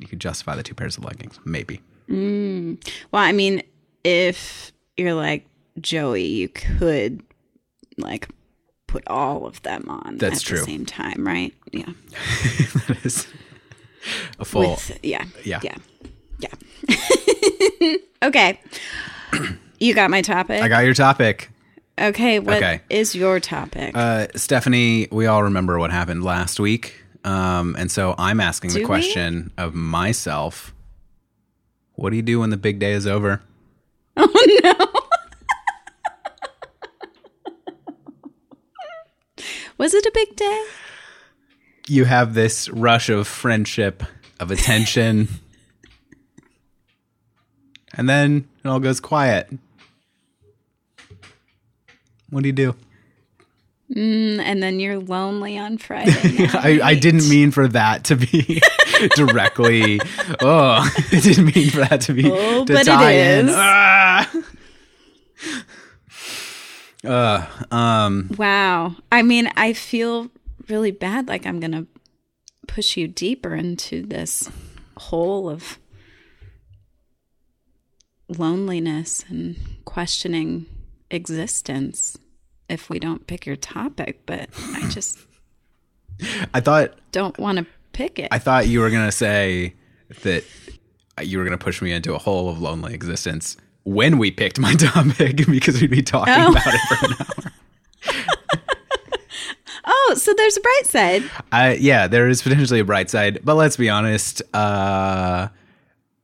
you 0.00 0.06
could 0.06 0.20
justify 0.20 0.56
the 0.56 0.62
two 0.62 0.74
pairs 0.74 0.96
of 0.96 1.04
leggings, 1.04 1.38
maybe. 1.44 1.80
Mm. 2.08 2.84
Well, 3.12 3.22
I 3.22 3.32
mean, 3.32 3.62
if 4.02 4.72
you're 4.96 5.14
like 5.14 5.46
Joey, 5.80 6.26
you 6.26 6.48
could 6.48 7.22
like 7.96 8.28
put 8.86 9.06
all 9.06 9.46
of 9.46 9.62
them 9.62 9.84
on 9.88 10.18
That's 10.18 10.36
at 10.36 10.42
true. 10.42 10.58
the 10.58 10.64
same 10.64 10.86
time, 10.86 11.26
right? 11.26 11.54
Yeah. 11.72 11.86
that 12.88 12.98
is 13.04 13.26
a 14.38 14.44
full. 14.44 14.72
With 14.72 14.98
yeah. 15.02 15.24
yeah. 15.44 15.60
Yeah. 15.62 15.76
Yeah. 16.38 17.96
okay. 18.22 18.60
You 19.80 19.92
got 19.92 20.08
my 20.08 20.22
topic? 20.22 20.62
I 20.62 20.68
got 20.68 20.84
your 20.84 20.94
topic. 20.94 21.50
Okay, 22.00 22.38
What 22.38 22.62
is 22.90 23.10
Okay. 23.10 23.18
your 23.18 23.40
topic? 23.40 23.96
Uh, 23.96 24.26
Stephanie, 24.36 25.08
we 25.10 25.26
all 25.26 25.42
remember 25.44 25.78
what 25.78 25.90
happened 25.90 26.22
last 26.24 26.60
week. 26.60 27.00
Um, 27.24 27.74
and 27.78 27.90
so 27.90 28.14
I'm 28.18 28.40
asking 28.40 28.70
Do 28.70 28.74
the 28.74 28.80
we? 28.80 28.86
question 28.86 29.50
of 29.56 29.74
myself 29.74 30.74
What 31.94 32.10
do 32.10 32.16
you 32.16 32.22
do 32.22 32.40
when 32.40 32.50
the 32.50 32.56
big 32.58 32.78
day 32.78 32.92
is 32.92 33.06
over? 33.06 33.40
oh 34.16 34.60
no. 34.62 34.74
Was 39.78 39.94
it 39.94 40.04
a 40.06 40.10
big 40.14 40.36
day? 40.36 40.64
You 41.88 42.04
have 42.04 42.34
this 42.34 42.68
rush 42.70 43.08
of 43.08 43.26
friendship, 43.26 44.02
of 44.40 44.50
attention, 44.50 45.28
and 47.94 48.08
then 48.08 48.48
it 48.64 48.68
all 48.68 48.80
goes 48.80 49.00
quiet. 49.00 49.48
What 52.30 52.42
do 52.42 52.48
you 52.48 52.52
do? 52.52 52.74
Mm, 53.94 54.38
and 54.40 54.62
then 54.62 54.80
you're 54.80 54.98
lonely 54.98 55.58
on 55.58 55.76
Friday. 55.78 56.10
I, 56.54 56.80
I 56.82 56.94
didn't 56.94 57.28
mean 57.28 57.50
for 57.50 57.68
that 57.68 58.04
to 58.04 58.16
be 58.16 58.60
directly. 59.14 60.00
Oh, 60.40 60.90
I 61.12 61.20
didn't 61.20 61.54
mean 61.54 61.70
for 61.70 61.80
that 61.80 62.00
to 62.02 62.14
be 62.14 62.30
Oh, 62.30 62.64
to 62.64 62.72
but 62.72 62.82
it 62.82 62.84
tie 62.86 63.12
in. 63.12 63.48
is. 63.48 63.54
Ah! 63.56 64.30
Uh, 67.04 67.46
um, 67.70 68.30
Wow. 68.38 68.96
I 69.12 69.20
mean, 69.22 69.50
I 69.56 69.74
feel 69.74 70.30
really 70.68 70.90
bad. 70.90 71.28
Like 71.28 71.46
I'm 71.46 71.60
going 71.60 71.72
to 71.72 71.86
push 72.66 72.96
you 72.96 73.06
deeper 73.06 73.54
into 73.54 74.06
this 74.06 74.48
hole 74.96 75.50
of 75.50 75.78
loneliness 78.28 79.24
and 79.28 79.56
questioning 79.84 80.64
existence 81.10 82.18
if 82.68 82.88
we 82.90 82.98
don't 82.98 83.26
pick 83.26 83.46
your 83.46 83.56
topic. 83.56 84.20
But 84.26 84.48
I 84.74 84.86
just 84.90 85.18
I 86.52 86.60
thought 86.60 86.94
don't 87.12 87.38
want 87.38 87.58
to 87.58 87.66
pick 87.92 88.18
it. 88.18 88.28
I 88.30 88.38
thought 88.38 88.66
you 88.68 88.80
were 88.80 88.90
gonna 88.90 89.12
say 89.12 89.74
that 90.22 90.44
you 91.22 91.38
were 91.38 91.44
gonna 91.44 91.58
push 91.58 91.80
me 91.82 91.92
into 91.92 92.14
a 92.14 92.18
hole 92.18 92.48
of 92.48 92.60
lonely 92.60 92.94
existence 92.94 93.56
when 93.84 94.18
we 94.18 94.30
picked 94.30 94.58
my 94.58 94.74
topic 94.78 95.36
because 95.46 95.80
we'd 95.80 95.90
be 95.90 96.02
talking 96.02 96.34
Oh. 96.36 96.50
about 96.50 96.66
it 96.66 96.80
for 96.88 97.06
an 97.06 97.12
hour. 97.20 97.52
oh, 99.86 100.14
so 100.16 100.32
there's 100.34 100.56
a 100.56 100.60
bright 100.60 100.86
side. 100.86 101.30
I, 101.52 101.74
yeah, 101.74 102.06
there 102.06 102.28
is 102.28 102.42
potentially 102.42 102.80
a 102.80 102.84
bright 102.84 103.10
side, 103.10 103.40
but 103.44 103.54
let's 103.54 103.76
be 103.76 103.88
honest. 103.90 104.42
Uh, 104.54 105.48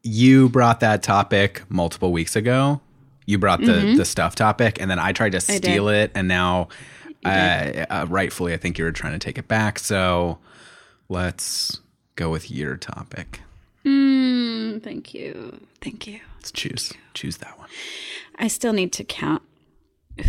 you 0.02 0.49
brought 0.49 0.80
that 0.80 1.02
topic 1.02 1.62
multiple 1.68 2.10
weeks 2.12 2.34
ago. 2.37 2.80
You 3.30 3.38
brought 3.38 3.60
the 3.60 3.94
the 3.96 4.04
stuff 4.04 4.34
topic, 4.34 4.80
and 4.80 4.90
then 4.90 4.99
I 4.99 5.12
tried 5.12 5.32
to 5.32 5.38
Mm-hmm. 5.38 5.56
steal 5.56 5.88
it, 5.88 6.10
and 6.14 6.26
now, 6.26 6.68
uh, 7.25 7.28
uh, 7.28 8.06
rightfully, 8.08 8.52
I 8.52 8.56
think 8.56 8.76
you 8.78 8.84
were 8.84 8.92
trying 8.92 9.12
to 9.12 9.18
take 9.18 9.38
it 9.38 9.46
back. 9.46 9.78
So 9.78 10.38
let's 11.08 11.80
go 12.16 12.28
with 12.30 12.50
your 12.50 12.76
topic. 12.76 13.40
Mm, 13.84 14.82
thank 14.82 15.14
you. 15.14 15.60
Thank 15.80 16.06
you. 16.06 16.20
Let's 16.37 16.50
choose 16.52 16.92
choose 17.14 17.37
that 17.38 17.58
one. 17.58 17.68
I 18.37 18.49
still 18.49 18.72
need 18.72 18.92
to 18.94 19.04
count 19.04 19.42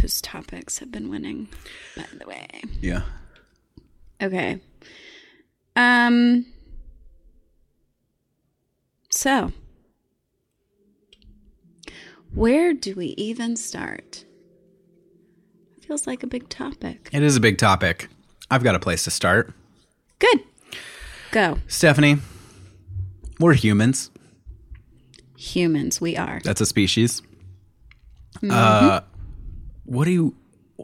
whose 0.01 0.22
topics 0.22 0.77
have 0.79 0.91
been 0.91 1.10
winning, 1.10 1.50
by 1.98 2.05
the 2.17 2.27
way. 2.27 2.48
Yeah. 2.81 3.01
Okay. 4.22 4.62
Um 5.75 6.46
so 9.10 9.51
where 12.34 12.74
do 12.74 12.96
we 12.96 13.08
even 13.18 13.56
start? 13.56 14.26
Feels 15.82 16.08
like 16.08 16.24
a 16.24 16.28
big 16.28 16.50
topic. 16.50 17.10
It 17.12 17.24
is 17.24 17.36
a 17.36 17.40
big 17.40 17.58
topic. 17.58 18.08
I've 18.50 18.64
got 18.64 18.76
a 18.76 18.80
place 18.80 19.04
to 19.06 19.12
start. 19.12 19.54
Good. 20.20 20.44
Go. 21.32 21.58
Stephanie, 21.68 22.18
we're 23.40 23.54
humans. 23.54 24.12
Humans, 25.38 26.00
we 26.00 26.16
are. 26.16 26.40
That's 26.44 26.62
a 26.62 26.66
species. 26.66 27.22
Uh, 28.50 29.02
what 29.86 30.06
do 30.06 30.12
you? 30.12 30.36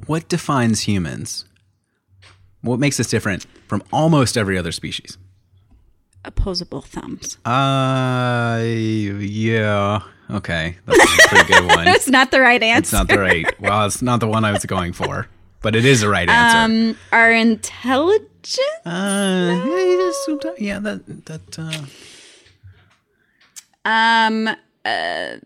What 0.07 0.27
defines 0.27 0.81
humans? 0.81 1.45
What 2.61 2.79
makes 2.79 2.99
us 2.99 3.07
different 3.07 3.45
from 3.67 3.83
almost 3.91 4.37
every 4.37 4.57
other 4.57 4.71
species? 4.71 5.17
Opposable 6.25 6.81
thumbs. 6.81 7.37
Uh, 7.45 8.61
yeah. 8.63 10.01
Okay, 10.29 10.77
that's 10.85 10.99
a 11.25 11.27
pretty 11.29 11.53
good 11.53 11.65
one. 11.75 11.85
That's 11.85 12.07
not 12.09 12.31
the 12.31 12.41
right 12.41 12.61
answer. 12.61 12.79
It's 12.79 12.91
not 12.93 13.07
the 13.07 13.19
right. 13.19 13.45
Well, 13.61 13.85
it's 13.85 14.01
not 14.01 14.19
the 14.19 14.27
one 14.27 14.43
I 14.45 14.51
was 14.51 14.65
going 14.65 14.91
for, 14.93 15.27
but 15.61 15.75
it 15.75 15.85
is 15.85 16.01
the 16.01 16.09
right 16.09 16.27
answer. 16.27 16.57
um 16.57 16.97
our 17.11 17.31
intelligence? 17.31 18.59
uh, 18.85 19.61
yeah, 19.65 20.11
sometimes- 20.25 20.59
yeah, 20.59 20.79
that 20.79 21.25
that. 21.25 21.59
Uh, 21.59 21.85
Um 23.89 24.49
uh 24.85 25.37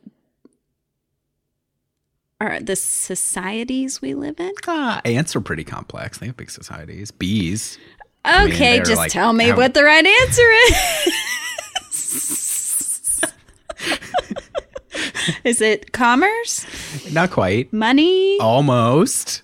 are 2.39 2.59
the 2.59 2.75
societies 2.75 4.01
we 4.01 4.15
live 4.15 4.39
in? 4.39 4.51
ah, 4.67 5.00
ants 5.05 5.35
are 5.35 5.41
pretty 5.41 5.63
complex. 5.63 6.17
They 6.17 6.25
have 6.25 6.38
big 6.38 6.50
societies. 6.50 7.11
Bees. 7.11 7.77
Okay, 8.25 8.77
they're 8.77 8.83
just 8.83 8.97
like- 8.97 9.11
tell 9.11 9.31
me 9.33 9.50
how- 9.50 9.57
what 9.57 9.75
the 9.75 9.83
right 9.83 10.05
answer 10.05 10.41
is. 10.41 11.13
is 15.43 15.62
it 15.62 15.91
commerce, 15.91 16.65
Not 17.12 17.31
quite. 17.31 17.71
money, 17.74 18.38
Almost. 18.39 19.41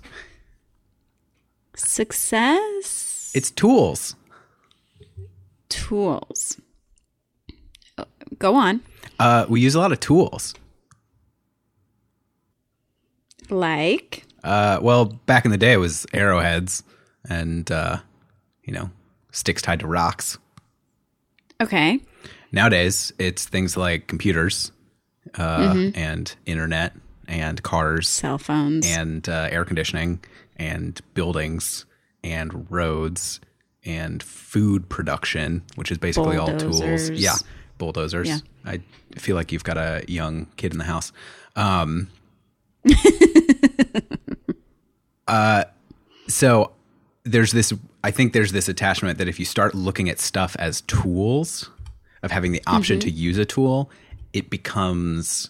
success? 1.75 3.31
It's 3.35 3.51
tools. 3.51 4.15
Tools. 5.69 6.59
Oh, 7.97 8.05
Go 8.39 8.55
on. 8.55 8.81
Uh, 9.19 9.45
we 9.49 9.61
use 9.61 9.75
a 9.75 9.79
lot 9.79 9.91
of 9.91 9.99
tools. 9.99 10.53
Like 13.49 14.23
Uh, 14.43 14.79
well, 14.81 15.05
back 15.05 15.45
in 15.45 15.51
the 15.51 15.57
day, 15.57 15.73
it 15.73 15.77
was 15.77 16.05
arrowheads 16.13 16.83
and 17.29 17.69
uh, 17.71 17.97
you 18.63 18.73
know 18.73 18.89
sticks 19.31 19.61
tied 19.61 19.79
to 19.81 19.87
rocks. 19.87 20.37
okay. 21.61 21.99
Nowadays, 22.51 23.11
it's 23.19 23.45
things 23.45 23.75
like 23.75 24.07
computers 24.07 24.71
uh, 25.37 25.91
and 25.95 26.35
internet 26.45 26.93
and 27.27 27.61
cars 27.63 28.07
Cell 28.07 28.37
phones. 28.37 28.87
and 28.87 29.27
uh, 29.27 29.47
air 29.51 29.65
conditioning 29.65 30.23
and 30.55 30.99
buildings 31.13 31.85
and 32.23 32.69
roads 32.71 33.39
and 33.85 34.21
food 34.21 34.89
production, 34.89 35.63
which 35.75 35.91
is 35.91 35.97
basically 35.97 36.37
all 36.37 36.55
tools. 36.57 37.09
Yeah, 37.09 37.35
bulldozers. 37.77 38.27
Yeah. 38.27 38.39
I 38.65 38.81
feel 39.17 39.35
like 39.35 39.51
you've 39.51 39.63
got 39.63 39.77
a 39.77 40.03
young 40.07 40.47
kid 40.57 40.73
in 40.73 40.77
the 40.77 40.83
house. 40.83 41.11
Um, 41.55 42.09
uh, 45.27 45.63
so 46.27 46.71
there's 47.23 47.51
this. 47.51 47.73
I 48.03 48.11
think 48.11 48.33
there's 48.33 48.51
this 48.51 48.69
attachment 48.69 49.17
that 49.19 49.27
if 49.27 49.39
you 49.39 49.45
start 49.45 49.73
looking 49.73 50.09
at 50.09 50.19
stuff 50.19 50.55
as 50.59 50.81
tools, 50.81 51.69
of 52.23 52.31
having 52.31 52.51
the 52.51 52.61
option 52.67 52.99
to 52.99 53.09
use 53.09 53.37
a 53.37 53.45
tool, 53.45 53.89
it 54.37 54.49
becomes 54.49 55.49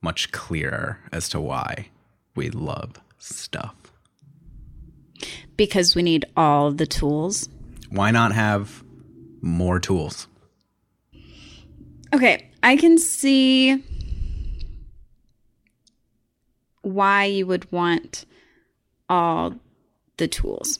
much 0.00 0.30
clearer 0.32 0.98
as 1.12 1.28
to 1.30 1.40
why 1.40 1.88
we 2.34 2.50
love 2.50 2.94
stuff. 3.18 3.74
because 5.56 5.96
we 5.96 6.02
need 6.02 6.24
all 6.36 6.70
the 6.70 6.86
tools. 6.86 7.48
Why 7.90 8.12
not 8.12 8.32
have 8.32 8.84
more 9.40 9.80
tools? 9.80 10.28
Okay, 12.14 12.48
I 12.62 12.76
can 12.76 12.96
see 12.96 13.82
why 16.82 17.24
you 17.24 17.46
would 17.46 17.70
want 17.72 18.24
all 19.08 19.54
the 20.16 20.28
tools. 20.28 20.78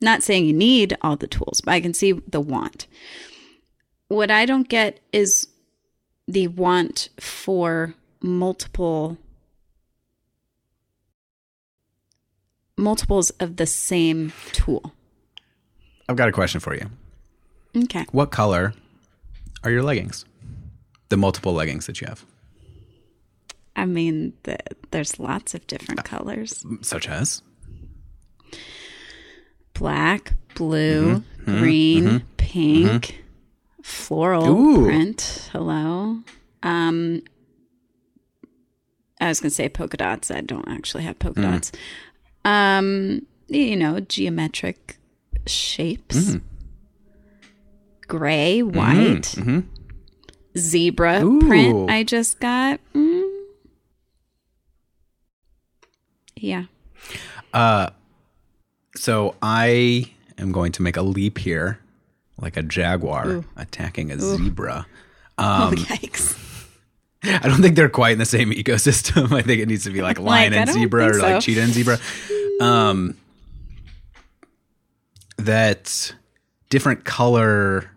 Not 0.00 0.22
saying 0.22 0.46
you 0.46 0.52
need 0.52 0.96
all 1.02 1.16
the 1.16 1.26
tools, 1.26 1.60
but 1.60 1.72
I 1.72 1.80
can 1.80 1.92
see 1.94 2.12
the 2.12 2.40
want. 2.40 2.86
What 4.06 4.30
I 4.30 4.46
don't 4.46 4.68
get 4.68 5.00
is 5.12 5.48
the 6.28 6.46
want 6.46 7.08
for 7.18 7.94
multiple 8.20 9.16
multiples 12.76 13.30
of 13.40 13.56
the 13.56 13.66
same 13.66 14.32
tool. 14.52 14.92
I've 16.08 16.14
got 16.14 16.28
a 16.28 16.32
question 16.32 16.60
for 16.60 16.76
you. 16.76 16.88
Okay. 17.76 18.06
What 18.12 18.30
color 18.30 18.72
are 19.64 19.70
your 19.70 19.82
leggings? 19.82 20.24
The 21.08 21.16
multiple 21.16 21.52
leggings 21.52 21.86
that 21.86 22.00
you 22.00 22.06
have, 22.06 22.24
I 23.74 23.86
mean, 23.86 24.34
the, 24.42 24.58
there's 24.90 25.18
lots 25.18 25.54
of 25.54 25.66
different 25.66 26.00
uh, 26.00 26.02
colors. 26.02 26.64
such 26.82 27.08
as 27.08 27.42
black, 29.72 30.34
blue, 30.54 31.20
mm-hmm. 31.20 31.50
Mm-hmm. 31.50 31.58
green, 31.60 32.04
mm-hmm. 32.04 32.26
pink, 32.36 33.22
floral 33.88 34.46
Ooh. 34.48 34.84
print. 34.84 35.48
Hello. 35.52 36.18
Um, 36.62 37.22
I 39.20 39.28
was 39.28 39.40
going 39.40 39.50
to 39.50 39.54
say 39.54 39.68
polka 39.68 39.96
dots. 39.96 40.30
I 40.30 40.42
don't 40.42 40.68
actually 40.68 41.02
have 41.04 41.18
polka 41.18 41.40
dots. 41.42 41.72
Um, 42.44 43.26
you 43.48 43.76
know, 43.76 44.00
geometric 44.00 44.98
shapes. 45.46 46.36
Gray, 48.06 48.62
white, 48.62 49.34
zebra 50.56 51.22
Ooh. 51.22 51.40
print. 51.40 51.90
I 51.90 52.04
just 52.04 52.40
got. 52.40 52.80
Mm. 52.94 53.28
Yeah. 56.36 56.64
So 58.96 59.34
I 59.42 60.10
am 60.38 60.52
going 60.52 60.72
to 60.72 60.82
make 60.82 60.96
a 60.96 61.02
leap 61.02 61.38
here, 61.38 61.80
like 62.38 62.56
a 62.56 62.62
jaguar 62.62 63.44
attacking 63.56 64.10
a 64.10 64.18
zebra. 64.18 64.86
oh, 65.38 65.72
yikes. 65.74 66.36
I 67.24 67.48
don't 67.48 67.60
think 67.60 67.74
they're 67.74 67.88
quite 67.88 68.12
in 68.12 68.18
the 68.18 68.24
same 68.24 68.50
ecosystem. 68.52 69.32
I 69.32 69.42
think 69.42 69.60
it 69.60 69.66
needs 69.68 69.84
to 69.84 69.90
be 69.90 70.02
like 70.02 70.18
lion 70.18 70.52
Like, 70.52 70.60
and 70.62 70.70
zebra 70.70 71.06
or 71.08 71.12
think 71.14 71.22
like 71.22 71.42
cheetah 71.42 71.62
and 71.62 71.72
zebra. 71.72 71.98
Um, 72.60 73.16
that 75.36 76.14
different 76.70 77.04
color 77.04 77.90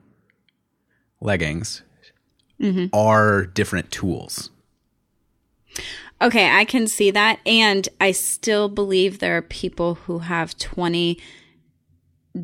leggings 1.19 1.83
Mm-hmm. 2.61 2.95
are 2.95 3.47
different 3.47 3.89
tools. 3.89 4.51
Okay, 6.21 6.47
I 6.47 6.63
can 6.63 6.85
see 6.85 7.09
that. 7.09 7.39
And 7.43 7.89
I 7.99 8.11
still 8.11 8.69
believe 8.69 9.17
there 9.17 9.35
are 9.35 9.41
people 9.41 9.95
who 9.95 10.19
have 10.19 10.55
20 10.59 11.17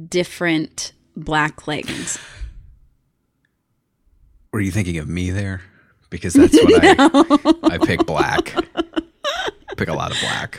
different 0.10 0.92
black 1.18 1.68
leggings. 1.68 2.20
Were 4.54 4.62
you 4.62 4.72
thinking 4.72 4.98
of 4.98 5.08
me 5.08 5.32
there? 5.32 5.62
Because 6.10 6.34
that's 6.34 6.54
what 6.54 6.84
I 6.84 7.74
I 7.76 7.78
pick 7.78 8.06
black. 8.06 8.56
pick 9.76 9.90
a 9.90 9.94
lot 9.94 10.12
of 10.12 10.18
black. 10.22 10.58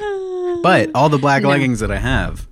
But 0.63 0.91
all 0.95 1.09
the 1.09 1.19
black 1.19 1.43
leggings 1.43 1.81
that 1.81 1.91
I 1.91 1.97
have 1.97 2.47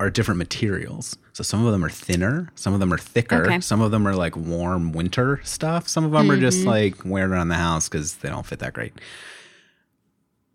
are 0.00 0.10
different 0.10 0.38
materials. 0.38 1.16
So 1.32 1.42
some 1.42 1.64
of 1.64 1.72
them 1.72 1.84
are 1.84 1.90
thinner, 1.90 2.50
some 2.54 2.74
of 2.74 2.80
them 2.80 2.92
are 2.92 2.98
thicker, 2.98 3.44
Okay. 3.44 3.60
some 3.60 3.80
of 3.80 3.90
them 3.90 4.06
are 4.06 4.14
like 4.14 4.36
warm 4.36 4.92
winter 4.92 5.40
stuff. 5.44 5.88
Some 5.88 6.04
of 6.04 6.10
them 6.10 6.30
are 6.30 6.36
just 6.36 6.60
mm-hmm. 6.60 6.68
like 6.68 7.04
wearing 7.04 7.32
around 7.32 7.48
the 7.48 7.54
house 7.56 7.88
because 7.88 8.16
they 8.16 8.28
don't 8.28 8.46
fit 8.46 8.58
that 8.60 8.72
great. 8.72 8.92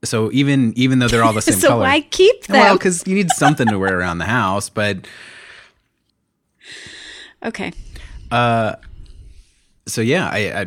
So 0.04 0.32
even 0.32 0.74
even 0.76 1.00
though 1.00 1.08
they're 1.08 1.24
all 1.24 1.34
the 1.34 1.42
same 1.42 1.60
so 1.60 1.70
color, 1.70 1.84
why 1.84 2.02
keep 2.02 2.48
them? 2.48 2.60
well, 2.60 2.78
because 2.78 3.06
you 3.08 3.16
need 3.16 3.30
something 3.32 3.68
to 3.68 3.80
wear 3.80 3.98
around 3.98 4.18
the 4.18 4.26
house. 4.26 4.70
But 4.70 5.08
okay. 7.44 7.72
Uh, 8.32 8.76
so 9.88 10.02
yeah, 10.02 10.28
I 10.32 10.62
I, 10.62 10.66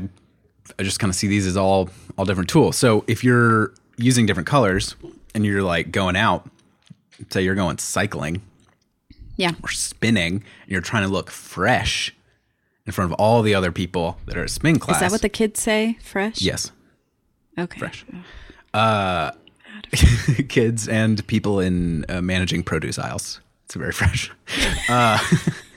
I 0.79 0.83
just 0.83 0.99
kind 0.99 1.11
of 1.11 1.15
see 1.17 1.29
these 1.29 1.47
as 1.47 1.57
all 1.57 1.91
all 2.19 2.25
different 2.25 2.49
tools. 2.51 2.77
So 2.77 3.05
if 3.07 3.23
you're 3.25 3.73
using 3.97 4.27
different 4.27 4.47
colors 4.49 4.97
and 5.35 5.45
you're 5.47 5.63
like 5.63 5.91
going 5.93 6.17
out, 6.17 6.49
say 7.31 7.43
you're 7.43 7.55
going 7.55 7.79
cycling 7.79 8.43
Yeah. 9.37 9.53
or 9.63 9.71
spinning, 9.71 10.35
and 10.63 10.71
you're 10.71 10.81
trying 10.81 11.05
to 11.05 11.09
look 11.09 11.31
fresh 11.31 12.15
in 12.87 12.93
front 12.93 13.13
of 13.13 13.19
all 13.21 13.43
the 13.43 13.55
other 13.55 13.71
people 13.71 14.19
that 14.27 14.37
are 14.37 14.43
at 14.45 14.51
spin 14.51 14.79
class. 14.79 14.97
Is 14.97 15.01
that 15.03 15.11
what 15.13 15.23
the 15.23 15.29
kids 15.29 15.61
say? 15.63 15.99
Fresh? 16.03 16.43
yes, 16.43 16.73
Okay. 17.59 17.79
fresh. 17.79 18.05
Uh, 18.75 19.31
kids 20.49 20.89
and 20.89 21.25
people 21.29 21.61
in 21.61 22.05
uh, 22.09 22.21
managing 22.23 22.63
produce 22.65 22.99
aisles. 22.99 23.41
It's 23.67 23.75
very 23.75 23.93
fresh. 23.93 24.31
Uh, 24.89 25.19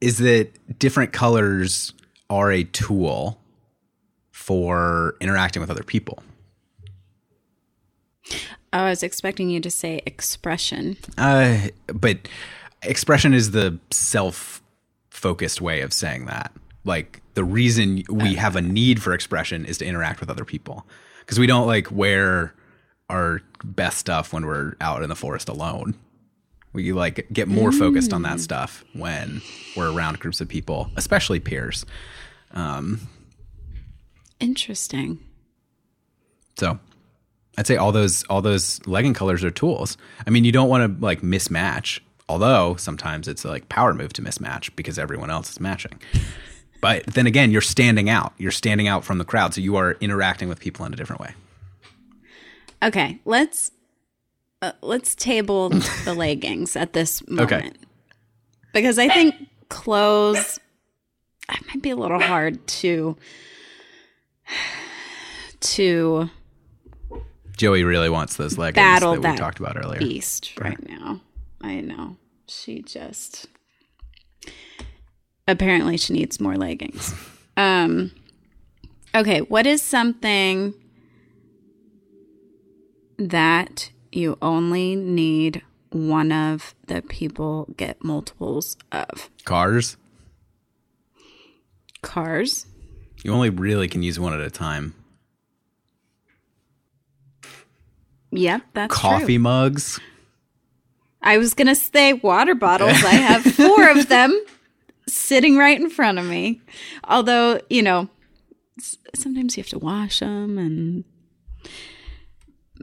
is 0.00 0.18
that 0.18 0.50
different 0.78 1.12
colors 1.12 1.92
are 2.30 2.50
a 2.50 2.64
tool 2.64 3.40
for 4.32 5.16
interacting 5.20 5.60
with 5.60 5.70
other 5.70 5.82
people? 5.82 6.22
I 8.72 8.88
was 8.90 9.02
expecting 9.02 9.50
you 9.50 9.60
to 9.60 9.70
say 9.70 10.02
expression. 10.04 10.96
Uh, 11.16 11.68
but 11.86 12.28
expression 12.82 13.32
is 13.32 13.52
the 13.52 13.78
self-focused 13.90 15.60
way 15.60 15.80
of 15.80 15.92
saying 15.92 16.26
that. 16.26 16.52
Like 16.84 17.22
the 17.34 17.44
reason 17.44 18.02
we 18.10 18.34
have 18.34 18.56
a 18.56 18.60
need 18.60 19.02
for 19.02 19.14
expression 19.14 19.64
is 19.64 19.78
to 19.78 19.86
interact 19.86 20.20
with 20.20 20.28
other 20.28 20.44
people 20.44 20.86
because 21.20 21.38
we 21.38 21.46
don't 21.46 21.66
like 21.66 21.90
wear 21.90 22.54
our 23.08 23.40
best 23.64 23.98
stuff 23.98 24.32
when 24.32 24.44
we're 24.44 24.74
out 24.80 25.02
in 25.02 25.08
the 25.08 25.16
forest 25.16 25.48
alone. 25.48 25.94
We 26.74 26.92
like 26.92 27.26
get 27.32 27.48
more 27.48 27.72
focused 27.72 28.12
on 28.12 28.22
that 28.22 28.40
stuff 28.40 28.84
when 28.92 29.40
we're 29.76 29.92
around 29.92 30.18
groups 30.18 30.40
of 30.40 30.48
people, 30.48 30.90
especially 30.96 31.40
peers. 31.40 31.86
Um, 32.52 33.00
Interesting. 34.40 35.20
So 36.58 36.78
I'd 37.56 37.66
say 37.66 37.76
all 37.76 37.92
those 37.92 38.24
all 38.24 38.42
those 38.42 38.84
legging 38.86 39.14
colors 39.14 39.44
are 39.44 39.50
tools. 39.50 39.96
I 40.26 40.30
mean, 40.30 40.44
you 40.44 40.52
don't 40.52 40.68
want 40.68 40.98
to 40.98 41.04
like 41.04 41.22
mismatch, 41.22 42.00
although 42.28 42.76
sometimes 42.76 43.28
it's 43.28 43.44
like 43.44 43.68
power 43.68 43.94
move 43.94 44.12
to 44.14 44.22
mismatch 44.22 44.74
because 44.76 44.98
everyone 44.98 45.30
else 45.30 45.50
is 45.50 45.60
matching. 45.60 46.00
But 46.80 47.06
then 47.06 47.26
again, 47.26 47.50
you're 47.50 47.62
standing 47.62 48.10
out. 48.10 48.34
You're 48.36 48.50
standing 48.50 48.88
out 48.88 49.04
from 49.04 49.18
the 49.18 49.24
crowd, 49.24 49.54
so 49.54 49.60
you 49.60 49.76
are 49.76 49.92
interacting 50.00 50.48
with 50.48 50.60
people 50.60 50.84
in 50.84 50.92
a 50.92 50.96
different 50.96 51.22
way. 51.22 51.34
Okay, 52.82 53.20
let's 53.24 53.70
uh, 54.64 54.72
let's 54.82 55.14
table 55.14 55.68
the 55.68 56.14
leggings 56.16 56.76
at 56.76 56.92
this 56.92 57.26
moment. 57.28 57.52
Okay. 57.52 57.70
Because 58.72 58.98
I 58.98 59.08
think 59.08 59.34
clothes 59.68 60.58
it 61.50 61.60
might 61.68 61.82
be 61.82 61.90
a 61.90 61.96
little 61.96 62.20
hard 62.20 62.66
to 62.66 63.16
to 65.60 66.28
Joey 67.56 67.84
really 67.84 68.10
wants 68.10 68.36
those 68.36 68.58
leggings 68.58 68.82
battle 68.82 69.20
that 69.20 69.32
we 69.32 69.36
talked 69.36 69.60
about 69.60 69.76
earlier. 69.76 69.98
beast 69.98 70.58
right 70.58 70.78
now. 70.88 71.20
I 71.60 71.80
know. 71.80 72.16
She 72.48 72.82
just 72.82 73.46
apparently 75.46 75.96
she 75.96 76.12
needs 76.12 76.40
more 76.40 76.56
leggings. 76.56 77.14
Um 77.56 78.10
okay, 79.14 79.42
what 79.42 79.64
is 79.64 79.80
something 79.80 80.74
that 83.16 83.92
you 84.16 84.38
only 84.42 84.96
need 84.96 85.62
one 85.90 86.32
of 86.32 86.74
the 86.86 87.02
people 87.02 87.68
get 87.76 88.02
multiples 88.02 88.76
of? 88.92 89.30
Cars, 89.44 89.96
Cars. 92.02 92.66
you 93.22 93.32
only 93.32 93.50
really 93.50 93.88
can 93.88 94.02
use 94.02 94.18
one 94.18 94.32
at 94.34 94.40
a 94.40 94.50
time. 94.50 94.94
Yep, 98.32 98.62
that's 98.74 98.94
Coffee 98.94 99.36
true. 99.36 99.38
mugs. 99.38 100.00
I 101.22 101.38
was 101.38 101.54
gonna 101.54 101.74
say 101.74 102.12
water 102.14 102.54
bottles. 102.54 103.02
I 103.04 103.14
have 103.14 103.42
four 103.42 103.88
of 103.88 104.08
them 104.08 104.38
sitting 105.06 105.56
right 105.56 105.80
in 105.80 105.88
front 105.88 106.18
of 106.18 106.26
me. 106.26 106.60
Although 107.04 107.60
you 107.70 107.82
know, 107.82 108.08
sometimes 109.14 109.56
you 109.56 109.62
have 109.62 109.70
to 109.70 109.78
wash 109.78 110.18
them, 110.20 110.58
and 110.58 111.04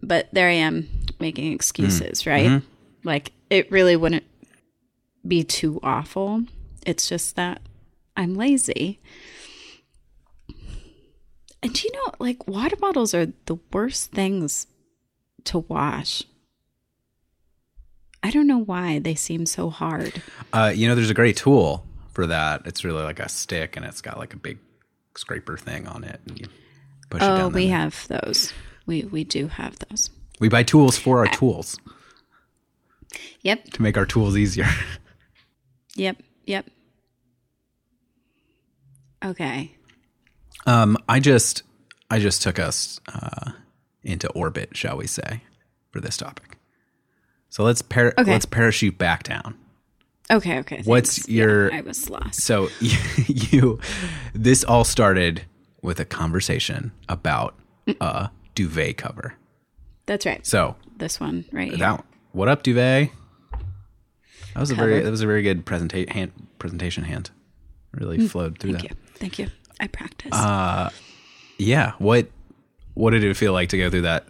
but 0.02 0.28
there 0.32 0.50
I 0.50 0.54
am 0.54 0.88
making 1.20 1.52
excuses, 1.54 2.26
right? 2.26 2.62
Like 3.04 3.32
it 3.50 3.72
really 3.72 3.96
wouldn't 3.96 4.24
be 5.28 5.44
too 5.44 5.80
awful. 5.84 6.44
It's 6.86 7.08
just 7.08 7.36
that 7.36 7.62
I'm 8.18 8.36
lazy. 8.36 9.00
And 11.64 11.74
do 11.74 11.88
you 11.88 11.94
know, 11.94 12.12
like 12.20 12.48
water 12.48 12.76
bottles 12.76 13.14
are 13.14 13.28
the 13.46 13.58
worst 13.72 14.12
things 14.12 14.66
to 15.46 15.60
wash. 15.60 16.24
I 18.24 18.32
don't 18.32 18.48
know 18.48 18.60
why 18.60 19.00
they 19.00 19.16
seem 19.16 19.46
so 19.46 19.70
hard. 19.70 20.22
Uh, 20.54 20.72
you 20.74 20.88
know, 20.88 20.96
there's 20.96 21.10
a 21.10 21.16
great 21.16 21.38
tool 21.38 21.86
for 22.14 22.28
that. 22.28 22.62
It's 22.66 22.84
really 22.84 23.04
like 23.04 23.20
a 23.20 23.30
stick, 23.30 23.76
and 23.76 23.86
it's 23.86 24.02
got 24.02 24.18
like 24.20 24.34
a 24.34 24.38
big 24.38 24.60
scraper 25.16 25.58
thing 25.58 25.88
on 25.88 26.04
it, 26.04 26.20
and 26.28 26.40
you 26.40 26.46
push 27.10 27.22
it 27.22 27.26
Oh, 27.26 27.38
down. 27.38 27.54
we 27.54 27.68
have 27.68 28.08
those. 28.08 28.54
We 28.86 29.04
we 29.04 29.24
do 29.24 29.48
have 29.48 29.78
those. 29.90 30.10
we 30.40 30.50
buy 30.50 30.64
tools 30.64 30.98
for 30.98 31.20
our 31.20 31.28
tools 31.28 31.78
Yep. 33.42 33.66
to 33.74 33.82
make 33.82 33.98
our 33.98 34.06
tools 34.06 34.38
easier. 34.38 34.68
Yep. 35.96 36.24
Yep. 36.46 36.70
Okay. 39.24 39.76
Um, 40.66 40.98
I 41.10 41.20
just 41.20 41.64
I 42.10 42.20
just 42.20 42.42
took 42.42 42.60
us 42.60 43.00
uh, 43.14 43.52
into 44.04 44.30
orbit, 44.32 44.70
shall 44.76 44.98
we 44.98 45.08
say, 45.08 45.42
for 45.92 46.00
this 46.00 46.18
topic. 46.18 46.58
So 47.50 47.64
let's 47.64 47.82
par- 47.82 48.14
Okay. 48.18 48.32
let's 48.32 48.46
parachute 48.46 48.98
back 48.98 49.24
down. 49.24 49.58
Okay. 50.32 50.60
Okay. 50.60 50.82
What's 50.86 51.18
thanks. 51.18 51.30
your- 51.30 51.70
Yeah, 51.72 51.78
I 51.80 51.82
was 51.82 52.10
lost. 52.10 52.42
So 52.42 52.70
you 53.28 53.80
this 54.34 54.64
all 54.64 54.84
started 54.86 55.44
with 55.82 56.00
a 56.00 56.06
conversation 56.06 56.92
about 57.10 57.56
a 58.00 58.30
duvet 58.56 58.98
cover. 58.98 59.36
That's 60.06 60.26
right. 60.26 60.46
So 60.46 60.76
This 60.98 61.20
one 61.20 61.46
right 61.52 61.74
here. 61.74 62.00
what 62.32 62.48
up 62.48 62.64
duvet? 62.64 63.10
That 64.54 64.60
was 64.60 64.72
a 64.72 64.76
very 64.76 65.02
that 65.02 65.10
was 65.10 65.22
a 65.22 65.28
very 65.28 65.44
good 65.44 65.66
presentation 65.66 66.12
hand, 66.14 66.32
presentation 66.60 67.04
hand. 67.04 67.32
Really 67.94 68.18
mm, 68.18 68.30
flowed 68.30 68.58
through. 68.60 68.74
Thank 68.74 68.90
that. 68.90 68.92
you. 68.92 68.98
Thank 69.16 69.40
you. 69.40 69.48
I 69.80 69.88
practiced. 69.88 70.34
Uh, 70.34 70.90
yeah. 71.58 71.94
What 72.00 72.28
what 72.94 73.12
did 73.12 73.24
it 73.24 73.36
feel 73.38 73.54
like 73.54 73.70
to 73.70 73.78
go 73.78 73.90
through 73.90 74.02
that 74.02 74.26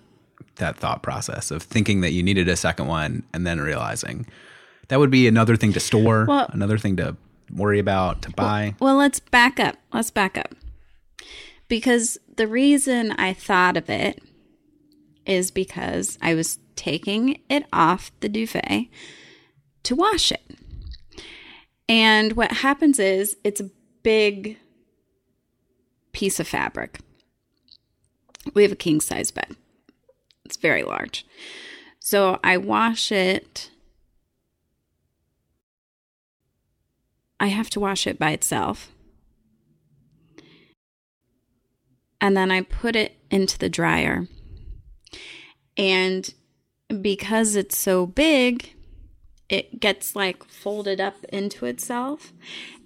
that 0.58 0.78
thought 0.78 1.02
process 1.02 1.50
of 1.52 1.64
thinking 1.64 2.02
that 2.02 2.12
you 2.12 2.22
needed 2.22 2.48
a 2.48 2.56
second 2.56 2.88
one 2.88 3.24
and 3.34 3.48
then 3.48 3.60
realizing 3.60 4.28
that 4.90 5.00
would 5.00 5.10
be 5.12 5.28
another 5.28 5.56
thing 5.56 5.74
to 5.74 5.80
store, 5.80 6.26
Well- 6.28 6.50
another 6.54 6.78
thing 6.78 6.98
to 6.98 7.16
worry 7.52 7.80
about, 7.80 8.22
to 8.24 8.30
buy. 8.32 8.76
Well, 8.80 8.96
let's 8.98 9.20
back 9.20 9.60
up. 9.60 9.78
Let's 9.94 10.12
back 10.12 10.38
up. 10.38 10.54
Because 11.72 12.18
the 12.36 12.50
reason 12.50 13.14
I 13.14 13.32
thought 13.32 13.78
of 13.78 13.90
it 13.90 14.22
is 15.26 15.52
because 15.52 16.18
I 16.22 16.34
was 16.34 16.60
taking 16.76 17.40
it 17.50 17.66
off 17.72 18.12
the 18.20 18.28
duvet 18.28 18.88
to 19.84 19.96
wash 19.96 20.34
it. 20.34 20.44
And 21.88 22.34
what 22.34 22.52
happens 22.52 23.00
is 23.00 23.38
it's 23.46 23.62
a 23.62 23.70
big 24.04 24.58
piece 26.12 26.42
of 26.42 26.48
fabric. 26.50 27.00
We 28.54 28.64
have 28.64 28.74
a 28.74 28.76
king 28.76 29.00
size 29.00 29.32
bed, 29.32 29.56
it's 30.44 30.58
very 30.58 30.84
large. 30.84 31.26
So 32.00 32.38
I 32.44 32.58
wash 32.58 33.14
it. 33.14 33.72
I 37.40 37.48
have 37.48 37.70
to 37.70 37.80
wash 37.80 38.06
it 38.06 38.20
by 38.20 38.32
itself. 38.32 38.92
And 42.22 42.38
then 42.38 42.52
I 42.52 42.62
put 42.62 42.96
it 42.96 43.18
into 43.30 43.58
the 43.58 43.70
dryer. 43.70 44.28
And 45.76 46.34
because 47.02 47.56
it's 47.56 47.78
so 47.78 48.06
big, 48.06 48.76
it 49.50 49.80
gets 49.80 50.16
like 50.16 50.44
folded 50.46 51.02
up 51.02 51.24
into 51.26 51.66
itself. 51.66 52.32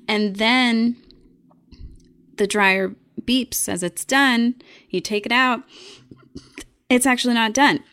And 0.07 0.37
then 0.37 0.95
the 2.37 2.47
dryer 2.47 2.95
beeps 3.21 3.67
as 3.67 3.83
it's 3.83 4.05
done. 4.05 4.55
You 4.89 5.01
take 5.01 5.25
it 5.25 5.31
out. 5.31 5.63
It's 6.89 7.05
actually 7.05 7.33
not 7.33 7.53
done. 7.53 7.83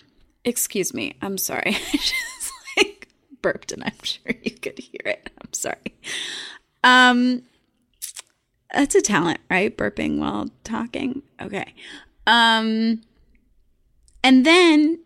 Excuse 0.44 0.94
me. 0.94 1.16
I'm 1.20 1.38
sorry. 1.38 1.62
I 1.92 1.96
just 1.96 2.52
like 2.76 3.08
burped 3.40 3.72
and 3.72 3.82
I'm 3.84 4.02
sure 4.02 4.32
you 4.42 4.52
could 4.52 4.78
hear 4.78 5.02
it. 5.04 5.30
I'm 5.40 5.52
sorry. 5.52 5.96
Um 6.84 7.42
that's 8.72 8.94
a 8.94 9.02
talent, 9.02 9.40
right? 9.50 9.76
Burping 9.76 10.18
while 10.18 10.48
talking. 10.64 11.22
Okay. 11.40 11.74
Um 12.26 13.02
and 14.24 14.46
then 14.46 15.00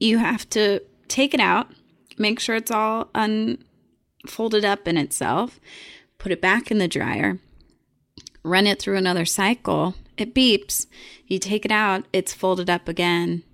you 0.00 0.18
have 0.18 0.48
to 0.50 0.80
take 1.08 1.34
it 1.34 1.40
out, 1.40 1.68
make 2.18 2.40
sure 2.40 2.56
it's 2.56 2.70
all 2.70 3.08
unfolded 3.14 4.64
up 4.64 4.86
in 4.86 4.96
itself, 4.96 5.60
put 6.18 6.32
it 6.32 6.40
back 6.40 6.70
in 6.70 6.78
the 6.78 6.88
dryer, 6.88 7.38
run 8.42 8.66
it 8.66 8.80
through 8.80 8.96
another 8.96 9.24
cycle. 9.24 9.94
It 10.16 10.34
beeps. 10.34 10.86
You 11.26 11.38
take 11.38 11.64
it 11.64 11.70
out, 11.70 12.06
it's 12.12 12.32
folded 12.34 12.68
up 12.68 12.88
again. 12.88 13.44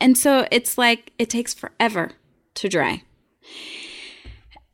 And 0.00 0.18
so 0.18 0.46
it's 0.50 0.76
like 0.76 1.12
it 1.18 1.30
takes 1.30 1.54
forever 1.54 2.12
to 2.54 2.68
dry. 2.68 3.02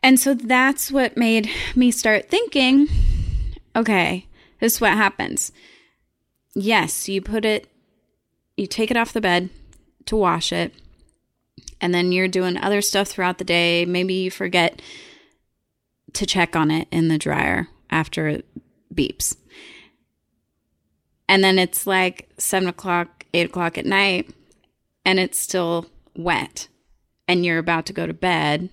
And 0.02 0.18
so 0.18 0.34
that's 0.34 0.90
what 0.90 1.16
made 1.16 1.50
me 1.74 1.90
start 1.90 2.28
thinking 2.28 2.88
okay, 3.76 4.26
this 4.58 4.74
is 4.74 4.80
what 4.80 4.92
happens. 4.92 5.52
Yes, 6.54 7.08
you 7.08 7.22
put 7.22 7.44
it, 7.44 7.68
you 8.56 8.66
take 8.66 8.90
it 8.90 8.96
off 8.96 9.12
the 9.12 9.20
bed 9.20 9.48
to 10.06 10.16
wash 10.16 10.52
it, 10.52 10.74
and 11.80 11.94
then 11.94 12.12
you're 12.12 12.28
doing 12.28 12.56
other 12.56 12.82
stuff 12.82 13.08
throughout 13.08 13.38
the 13.38 13.44
day. 13.44 13.84
Maybe 13.84 14.14
you 14.14 14.30
forget 14.30 14.82
to 16.14 16.26
check 16.26 16.56
on 16.56 16.70
it 16.70 16.88
in 16.90 17.08
the 17.08 17.18
dryer 17.18 17.68
after 17.90 18.26
it 18.26 18.46
beeps. 18.92 19.36
And 21.28 21.44
then 21.44 21.58
it's 21.58 21.86
like 21.86 22.28
seven 22.38 22.68
o'clock, 22.68 23.24
eight 23.32 23.46
o'clock 23.46 23.78
at 23.78 23.86
night, 23.86 24.34
and 25.04 25.20
it's 25.20 25.38
still 25.38 25.86
wet, 26.16 26.66
and 27.28 27.46
you're 27.46 27.58
about 27.58 27.86
to 27.86 27.92
go 27.92 28.06
to 28.06 28.12
bed. 28.12 28.68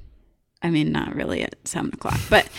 I 0.68 0.70
mean, 0.70 0.92
not 0.92 1.16
really 1.16 1.44
at 1.44 1.56
seven 1.66 1.94
o'clock, 1.94 2.20
but 2.30 2.50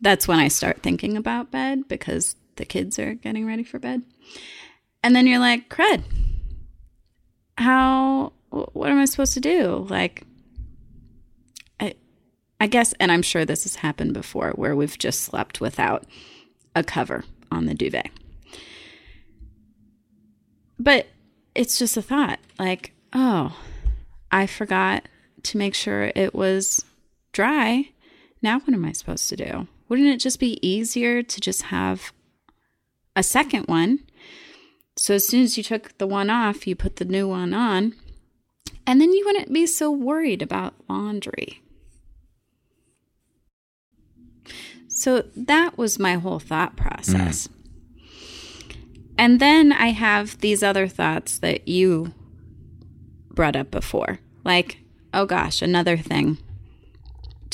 that's 0.00 0.26
when 0.26 0.40
I 0.40 0.48
start 0.48 0.82
thinking 0.82 1.16
about 1.16 1.52
bed 1.52 1.86
because 1.86 2.34
the 2.56 2.64
kids 2.64 2.98
are 2.98 3.14
getting 3.14 3.46
ready 3.46 3.62
for 3.62 3.78
bed. 3.78 4.02
And 5.04 5.14
then 5.14 5.28
you're 5.28 5.38
like, 5.38 5.68
crud, 5.68 6.02
how, 7.56 8.32
what 8.50 8.90
am 8.90 8.98
I 8.98 9.04
supposed 9.04 9.34
to 9.34 9.40
do? 9.40 9.86
Like, 9.88 10.24
I, 11.78 11.94
I 12.58 12.66
guess, 12.66 12.92
and 12.98 13.12
I'm 13.12 13.22
sure 13.22 13.44
this 13.44 13.62
has 13.62 13.76
happened 13.76 14.14
before 14.14 14.50
where 14.56 14.74
we've 14.74 14.98
just 14.98 15.20
slept 15.20 15.60
without 15.60 16.06
a 16.74 16.82
cover 16.82 17.22
on 17.52 17.66
the 17.66 17.74
duvet. 17.74 18.10
But 20.80 21.06
it's 21.54 21.78
just 21.78 21.96
a 21.96 22.02
thought 22.02 22.40
like, 22.58 22.94
oh, 23.12 23.56
I 24.32 24.48
forgot 24.48 25.04
to 25.44 25.56
make 25.56 25.76
sure 25.76 26.10
it 26.16 26.34
was 26.34 26.84
dry. 27.34 27.90
Now, 28.40 28.60
what 28.60 28.72
am 28.72 28.84
I 28.86 28.92
supposed 28.92 29.28
to 29.28 29.36
do? 29.36 29.68
Wouldn't 29.88 30.08
it 30.08 30.20
just 30.20 30.40
be 30.40 30.66
easier 30.66 31.22
to 31.22 31.40
just 31.40 31.62
have 31.64 32.12
a 33.14 33.22
second 33.22 33.66
one? 33.66 34.00
So, 34.96 35.14
as 35.14 35.28
soon 35.28 35.42
as 35.42 35.58
you 35.58 35.62
took 35.62 35.98
the 35.98 36.06
one 36.06 36.30
off, 36.30 36.66
you 36.66 36.74
put 36.74 36.96
the 36.96 37.04
new 37.04 37.28
one 37.28 37.52
on, 37.52 37.94
and 38.86 39.00
then 39.00 39.12
you 39.12 39.24
wouldn't 39.26 39.52
be 39.52 39.66
so 39.66 39.90
worried 39.90 40.40
about 40.40 40.74
laundry. 40.88 41.60
So, 44.88 45.24
that 45.36 45.76
was 45.76 45.98
my 45.98 46.14
whole 46.14 46.38
thought 46.38 46.76
process. 46.76 47.48
Mm. 47.48 47.50
and 49.18 49.40
then 49.40 49.72
I 49.72 49.88
have 49.88 50.38
these 50.40 50.62
other 50.62 50.86
thoughts 50.88 51.38
that 51.38 51.68
you 51.68 52.14
brought 53.30 53.56
up 53.56 53.70
before. 53.70 54.20
Like, 54.44 54.78
oh 55.12 55.26
gosh, 55.26 55.62
another 55.62 55.96
thing 55.96 56.38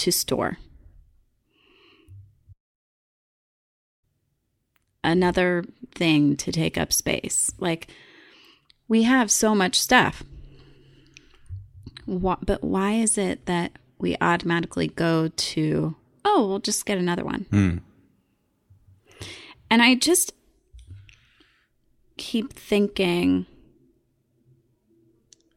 to 0.01 0.11
store. 0.11 0.59
Another 5.05 5.65
thing 5.95 6.37
to 6.37 6.53
take 6.53 6.79
up 6.79 6.93
space. 6.93 7.53
Like, 7.59 7.89
we 8.89 9.03
have 9.05 9.31
so 9.31 9.55
much 9.55 9.79
stuff. 9.79 10.23
But 12.07 12.65
why 12.65 12.93
is 12.93 13.17
it 13.19 13.47
that 13.47 13.73
we 13.99 14.17
automatically 14.21 14.89
go 14.89 15.29
to, 15.29 15.95
oh, 16.25 16.47
we'll 16.49 16.59
just 16.59 16.87
get 16.87 16.99
another 16.99 17.25
one? 17.25 17.47
Hmm. 17.51 17.79
And 19.71 19.83
I 19.83 19.95
just 19.95 20.33
keep 22.17 22.53
thinking 22.53 23.47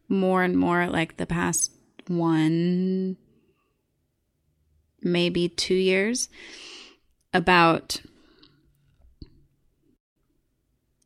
more 0.08 0.44
and 0.44 0.58
more 0.58 0.88
like 0.88 1.18
the 1.18 1.26
past 1.26 1.72
one, 2.08 3.18
maybe 5.04 5.50
two 5.50 5.76
years 5.76 6.30
about 7.34 8.02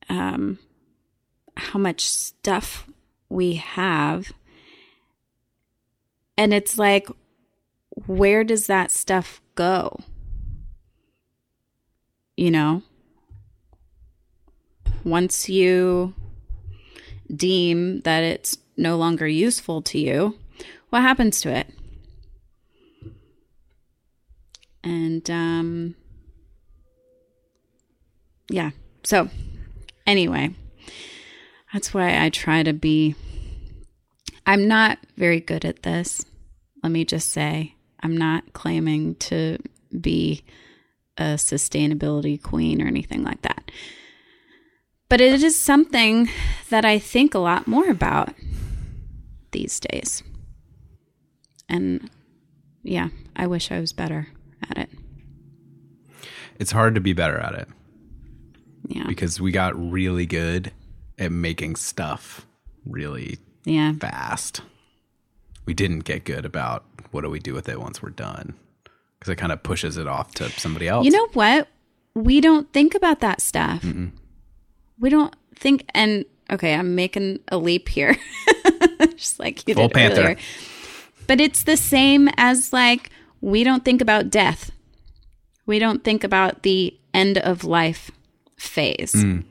um, 0.09 0.59
how 1.55 1.79
much 1.79 2.09
stuff 2.09 2.89
we 3.29 3.55
have. 3.55 4.31
And 6.37 6.53
it's 6.53 6.77
like, 6.77 7.07
where 8.05 8.43
does 8.43 8.67
that 8.67 8.91
stuff 8.91 9.41
go? 9.55 9.99
You 12.35 12.51
know? 12.51 12.83
Once 15.03 15.49
you 15.49 16.13
deem 17.33 18.01
that 18.01 18.23
it's 18.23 18.57
no 18.75 18.97
longer 18.97 19.27
useful 19.27 19.81
to 19.81 19.97
you, 19.99 20.37
what 20.89 21.01
happens 21.01 21.41
to 21.41 21.49
it? 21.49 21.67
And, 24.87 25.29
um, 25.29 25.95
yeah. 28.49 28.71
So, 29.03 29.29
anyway, 30.05 30.55
that's 31.73 31.93
why 31.93 32.23
I 32.23 32.29
try 32.29 32.63
to 32.63 32.71
be. 32.71 33.13
I'm 34.45 34.69
not 34.69 34.99
very 35.17 35.41
good 35.41 35.65
at 35.65 35.83
this. 35.83 36.23
Let 36.83 36.93
me 36.93 37.03
just 37.03 37.31
say, 37.31 37.75
I'm 38.01 38.15
not 38.15 38.53
claiming 38.53 39.15
to 39.15 39.57
be 39.99 40.45
a 41.17 41.35
sustainability 41.35 42.41
queen 42.41 42.81
or 42.81 42.87
anything 42.87 43.25
like 43.25 43.41
that. 43.41 43.69
But 45.09 45.19
it 45.19 45.43
is 45.43 45.59
something 45.59 46.29
that 46.69 46.85
I 46.85 46.97
think 46.97 47.33
a 47.33 47.39
lot 47.39 47.67
more 47.67 47.89
about 47.89 48.33
these 49.51 49.81
days. 49.81 50.23
And 51.67 52.09
yeah, 52.83 53.09
I 53.35 53.47
wish 53.47 53.69
I 53.69 53.81
was 53.81 53.91
better 53.91 54.29
at 54.69 54.77
it. 54.77 54.89
It's 56.59 56.71
hard 56.71 56.95
to 56.95 57.01
be 57.01 57.13
better 57.13 57.37
at 57.37 57.53
it 57.53 57.67
Yeah. 58.87 59.05
because 59.07 59.39
we 59.39 59.51
got 59.51 59.73
really 59.91 60.25
good 60.25 60.71
at 61.19 61.31
making 61.31 61.75
stuff 61.75 62.45
really 62.85 63.37
Yeah. 63.65 63.93
fast. 63.93 64.61
We 65.65 65.73
didn't 65.73 65.99
get 66.05 66.23
good 66.23 66.45
about 66.45 66.85
what 67.11 67.21
do 67.21 67.29
we 67.29 67.39
do 67.39 67.53
with 67.53 67.67
it 67.69 67.79
once 67.79 68.01
we're 68.01 68.09
done 68.09 68.53
because 69.19 69.31
it 69.31 69.35
kind 69.37 69.51
of 69.51 69.61
pushes 69.63 69.97
it 69.97 70.07
off 70.07 70.33
to 70.35 70.49
somebody 70.51 70.87
else. 70.87 71.05
You 71.05 71.11
know 71.11 71.27
what? 71.33 71.67
We 72.13 72.41
don't 72.41 72.71
think 72.73 72.95
about 72.95 73.19
that 73.19 73.41
stuff. 73.41 73.85
We 74.99 75.09
don't 75.09 75.35
think, 75.55 75.85
and 75.93 76.25
okay, 76.49 76.73
I'm 76.73 76.95
making 76.95 77.39
a 77.49 77.57
leap 77.57 77.89
here, 77.89 78.17
just 79.15 79.39
like 79.39 79.67
you 79.67 79.75
Full 79.75 79.89
did 79.89 79.93
Panther. 79.95 80.21
earlier. 80.21 80.37
But 81.27 81.41
it's 81.41 81.63
the 81.63 81.77
same 81.77 82.29
as 82.37 82.71
like 82.73 83.09
we 83.41 83.63
don't 83.63 83.85
think 83.85 84.01
about 84.01 84.29
death. 84.29 84.71
We 85.65 85.79
don't 85.79 86.03
think 86.03 86.23
about 86.23 86.63
the 86.63 86.97
end 87.13 87.37
of 87.37 87.63
life 87.63 88.11
phase. 88.57 89.13
Hmm. 89.13 89.41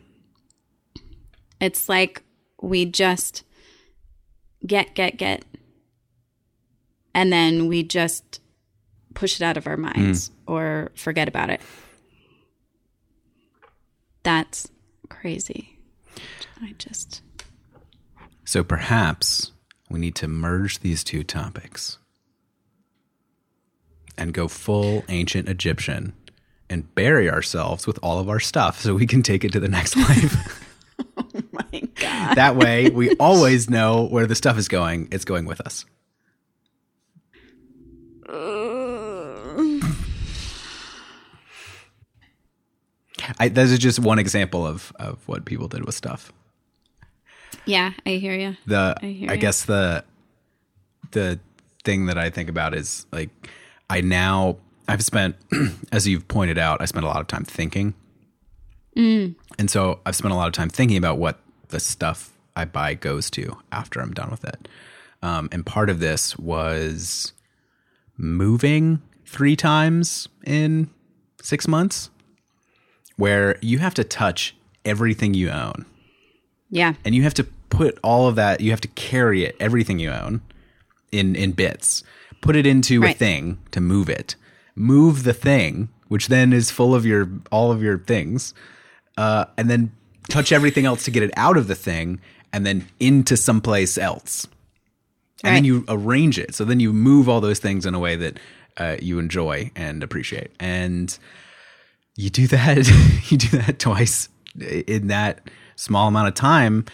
It's 1.60 1.88
like 1.88 2.22
we 2.60 2.84
just 2.84 3.42
get, 4.66 4.94
get, 4.94 5.16
get, 5.16 5.44
and 7.14 7.32
then 7.32 7.66
we 7.66 7.82
just 7.82 8.40
push 9.14 9.40
it 9.40 9.44
out 9.44 9.56
of 9.56 9.66
our 9.66 9.76
minds 9.76 10.28
hmm. 10.28 10.52
or 10.52 10.90
forget 10.94 11.28
about 11.28 11.50
it. 11.50 11.60
That's 14.22 14.68
crazy. 15.08 15.78
I 16.60 16.74
just 16.78 17.22
So 18.44 18.64
perhaps 18.64 19.52
we 19.88 19.98
need 20.00 20.14
to 20.16 20.28
merge 20.28 20.80
these 20.80 21.04
two 21.04 21.22
topics 21.22 21.98
and 24.18 24.32
go 24.32 24.48
full 24.48 25.04
ancient 25.08 25.48
Egyptian 25.48 26.12
and 26.68 26.92
bury 26.94 27.30
ourselves 27.30 27.86
with 27.86 27.98
all 28.02 28.18
of 28.18 28.28
our 28.28 28.40
stuff 28.40 28.80
so 28.80 28.94
we 28.94 29.06
can 29.06 29.22
take 29.22 29.44
it 29.44 29.52
to 29.52 29.60
the 29.60 29.68
next 29.68 29.96
life. 30.08 30.62
Oh 31.18 31.42
my 31.52 31.82
god. 31.96 32.36
that 32.36 32.56
way, 32.56 32.88
we 32.88 33.14
always 33.16 33.68
know 33.68 34.06
where 34.06 34.26
the 34.26 34.34
stuff 34.34 34.56
is 34.56 34.66
going. 34.68 35.08
It's 35.12 35.26
going 35.26 35.44
with 35.44 35.60
us. 35.60 35.84
I, 43.38 43.48
this 43.48 43.70
is 43.70 43.78
just 43.78 43.98
one 43.98 44.18
example 44.18 44.66
of, 44.66 44.92
of 44.98 45.18
what 45.26 45.44
people 45.44 45.68
did 45.68 45.84
with 45.84 45.94
stuff. 45.94 46.32
Yeah, 47.64 47.92
I 48.04 48.10
hear 48.10 48.34
you. 48.34 48.56
the 48.66 48.96
I 49.02 49.06
I, 49.06 49.10
hear 49.10 49.30
ya. 49.34 49.36
guess 49.36 49.64
the 49.64 50.04
the 51.10 51.40
thing 51.84 52.06
that 52.06 52.18
I 52.18 52.30
think 52.30 52.48
about 52.48 52.74
is 52.74 53.06
like 53.12 53.30
I 53.88 54.00
now 54.00 54.56
I've 54.88 55.02
spent 55.02 55.36
as 55.92 56.06
you've 56.06 56.26
pointed 56.28 56.58
out 56.58 56.80
I 56.80 56.84
spent 56.86 57.04
a 57.04 57.08
lot 57.08 57.20
of 57.20 57.26
time 57.26 57.44
thinking. 57.44 57.94
And 59.58 59.70
so 59.70 60.00
I've 60.06 60.16
spent 60.16 60.32
a 60.32 60.36
lot 60.36 60.46
of 60.46 60.52
time 60.54 60.68
thinking 60.70 60.96
about 60.96 61.18
what 61.18 61.38
the 61.68 61.80
stuff 61.80 62.32
I 62.54 62.64
buy 62.64 62.94
goes 62.94 63.30
to 63.30 63.58
after 63.70 64.00
I'm 64.00 64.14
done 64.14 64.30
with 64.30 64.44
it. 64.44 64.68
Um, 65.22 65.48
and 65.52 65.66
part 65.66 65.90
of 65.90 66.00
this 66.00 66.38
was 66.38 67.32
moving 68.16 69.02
three 69.26 69.56
times 69.56 70.28
in 70.46 70.88
six 71.42 71.68
months 71.68 72.10
where 73.16 73.58
you 73.60 73.78
have 73.78 73.94
to 73.94 74.04
touch 74.04 74.56
everything 74.84 75.34
you 75.34 75.50
own. 75.50 75.84
Yeah. 76.70 76.94
and 77.04 77.14
you 77.14 77.22
have 77.22 77.34
to 77.34 77.44
put 77.68 77.98
all 78.02 78.26
of 78.28 78.36
that 78.36 78.60
you 78.60 78.70
have 78.70 78.80
to 78.80 78.88
carry 78.88 79.44
it 79.44 79.56
everything 79.60 79.98
you 79.98 80.10
own 80.10 80.40
in 81.12 81.36
in 81.36 81.52
bits 81.52 82.02
put 82.46 82.56
it 82.56 82.66
into 82.66 83.04
a 83.04 83.12
thing 83.12 83.58
to 83.72 83.80
move 83.80 84.08
it. 84.08 84.36
Move 84.74 85.24
the 85.24 85.34
thing 85.34 85.88
which 86.08 86.28
then 86.28 86.52
is 86.52 86.70
full 86.70 86.94
of 86.94 87.04
your 87.04 87.28
all 87.50 87.72
of 87.72 87.82
your 87.82 87.98
things 87.98 88.54
uh, 89.16 89.46
and 89.56 89.70
then 89.70 89.92
touch 90.28 90.52
everything 90.52 90.84
else 90.84 91.04
to 91.04 91.10
get 91.10 91.22
it 91.22 91.30
out 91.36 91.56
of 91.56 91.68
the 91.68 91.74
thing 91.74 92.20
and 92.52 92.66
then 92.66 92.86
into 93.00 93.36
someplace 93.36 93.98
else. 93.98 94.46
And 95.44 95.54
then 95.56 95.64
you 95.64 95.84
arrange 95.88 96.38
it. 96.38 96.54
So 96.54 96.64
then 96.64 96.80
you 96.80 96.92
move 96.92 97.28
all 97.28 97.40
those 97.40 97.58
things 97.58 97.84
in 97.84 97.94
a 97.94 97.98
way 97.98 98.16
that 98.16 98.38
uh, 98.78 98.96
you 99.00 99.18
enjoy 99.18 99.70
and 99.76 100.02
appreciate. 100.02 100.50
And 100.58 101.16
you 102.16 102.30
do 102.30 102.46
that 102.48 102.88
you 103.30 103.36
do 103.36 103.58
that 103.58 103.78
twice 103.78 104.28
in 104.58 105.08
that 105.08 105.48
small 105.76 106.08
amount 106.08 106.28
of 106.28 106.34
time. 106.34 106.84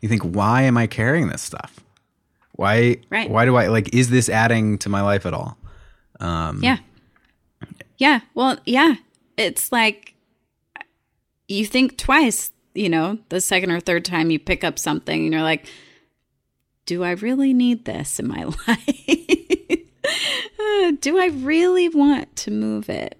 You 0.00 0.08
think 0.08 0.22
why 0.22 0.62
am 0.62 0.76
i 0.76 0.86
carrying 0.88 1.28
this 1.28 1.42
stuff 1.42 1.81
why 2.52 2.96
Right. 3.10 3.30
why 3.30 3.44
do 3.44 3.56
i 3.56 3.66
like 3.68 3.94
is 3.94 4.10
this 4.10 4.28
adding 4.28 4.78
to 4.78 4.88
my 4.88 5.00
life 5.02 5.26
at 5.26 5.34
all 5.34 5.56
Um, 6.20 6.60
Yeah. 6.62 6.78
Yeah. 7.98 8.20
Well, 8.34 8.58
yeah. 8.66 8.94
It's 9.36 9.70
like 9.72 10.14
you 11.48 11.64
think 11.66 11.96
twice, 11.98 12.50
you 12.74 12.88
know, 12.88 13.18
the 13.28 13.40
second 13.40 13.70
or 13.70 13.80
third 13.80 14.04
time 14.04 14.30
you 14.30 14.38
pick 14.38 14.64
up 14.64 14.78
something 14.78 15.24
and 15.24 15.32
you're 15.32 15.42
like, 15.42 15.66
do 16.86 17.04
I 17.04 17.12
really 17.12 17.52
need 17.54 17.84
this 17.84 18.18
in 18.18 18.26
my 18.28 18.44
life? 18.66 19.78
Do 21.00 21.18
I 21.18 21.26
really 21.32 21.88
want 21.88 22.34
to 22.36 22.50
move 22.50 22.88
it 22.88 23.16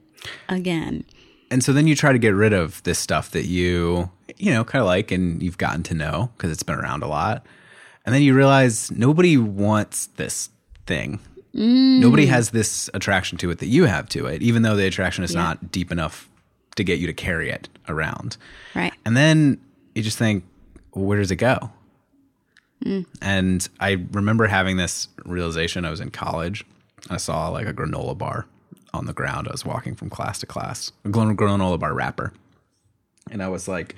again? 0.48 1.04
and 1.50 1.62
so 1.62 1.72
then 1.72 1.86
you 1.86 1.94
try 1.94 2.12
to 2.12 2.18
get 2.18 2.30
rid 2.34 2.52
of 2.54 2.82
this 2.84 2.98
stuff 2.98 3.30
that 3.32 3.44
you 3.44 4.10
you 4.38 4.50
know 4.52 4.64
kind 4.64 4.80
of 4.80 4.86
like 4.86 5.10
and 5.12 5.42
you've 5.42 5.58
gotten 5.58 5.82
to 5.82 5.92
know 5.94 6.30
because 6.36 6.50
it's 6.50 6.62
been 6.62 6.76
around 6.78 7.02
a 7.02 7.06
lot 7.08 7.44
and 8.04 8.14
then 8.14 8.22
you 8.22 8.34
realize 8.34 8.90
nobody 8.90 9.36
wants 9.36 10.06
this 10.16 10.50
thing. 10.86 11.20
Nobody 11.54 12.24
mm. 12.26 12.30
has 12.30 12.50
this 12.50 12.88
attraction 12.94 13.36
to 13.38 13.50
it 13.50 13.58
that 13.58 13.66
you 13.66 13.84
have 13.84 14.08
to 14.10 14.26
it 14.26 14.42
even 14.42 14.62
though 14.62 14.74
the 14.74 14.86
attraction 14.86 15.22
is 15.22 15.34
Yeah. 15.34 15.42
not 15.42 15.70
deep 15.70 15.92
enough 15.92 16.28
to 16.76 16.84
get 16.84 16.98
you 16.98 17.06
to 17.06 17.12
carry 17.12 17.50
it 17.50 17.68
around. 17.88 18.36
Right. 18.74 18.92
and 19.04 19.16
then 19.16 19.60
you 19.94 20.02
just 20.02 20.18
think 20.18 20.44
well, 20.94 21.04
where 21.04 21.18
does 21.18 21.30
it 21.30 21.36
go? 21.36 21.70
Mm. 22.84 23.06
And 23.20 23.68
i 23.80 24.04
remember 24.12 24.46
having 24.46 24.76
this 24.76 25.08
realization. 25.24 25.84
I 25.84 25.90
was 25.90 26.00
in 26.00 26.10
college. 26.10 26.64
I 27.10 27.16
saw 27.18 27.48
like 27.48 27.66
a 27.66 27.74
granola 27.74 28.16
bar 28.16 28.46
on 28.94 29.06
the 29.06 29.12
ground. 29.12 29.48
I 29.48 29.52
was 29.52 29.64
walking 29.64 29.94
from 29.94 30.10
class 30.10 30.38
to 30.40 30.46
class. 30.46 30.92
A 31.04 31.08
granola 31.08 31.78
bar 31.78 31.94
wrapper. 31.94 32.32
And 33.30 33.42
i 33.42 33.48
was 33.48 33.68
like 33.68 33.94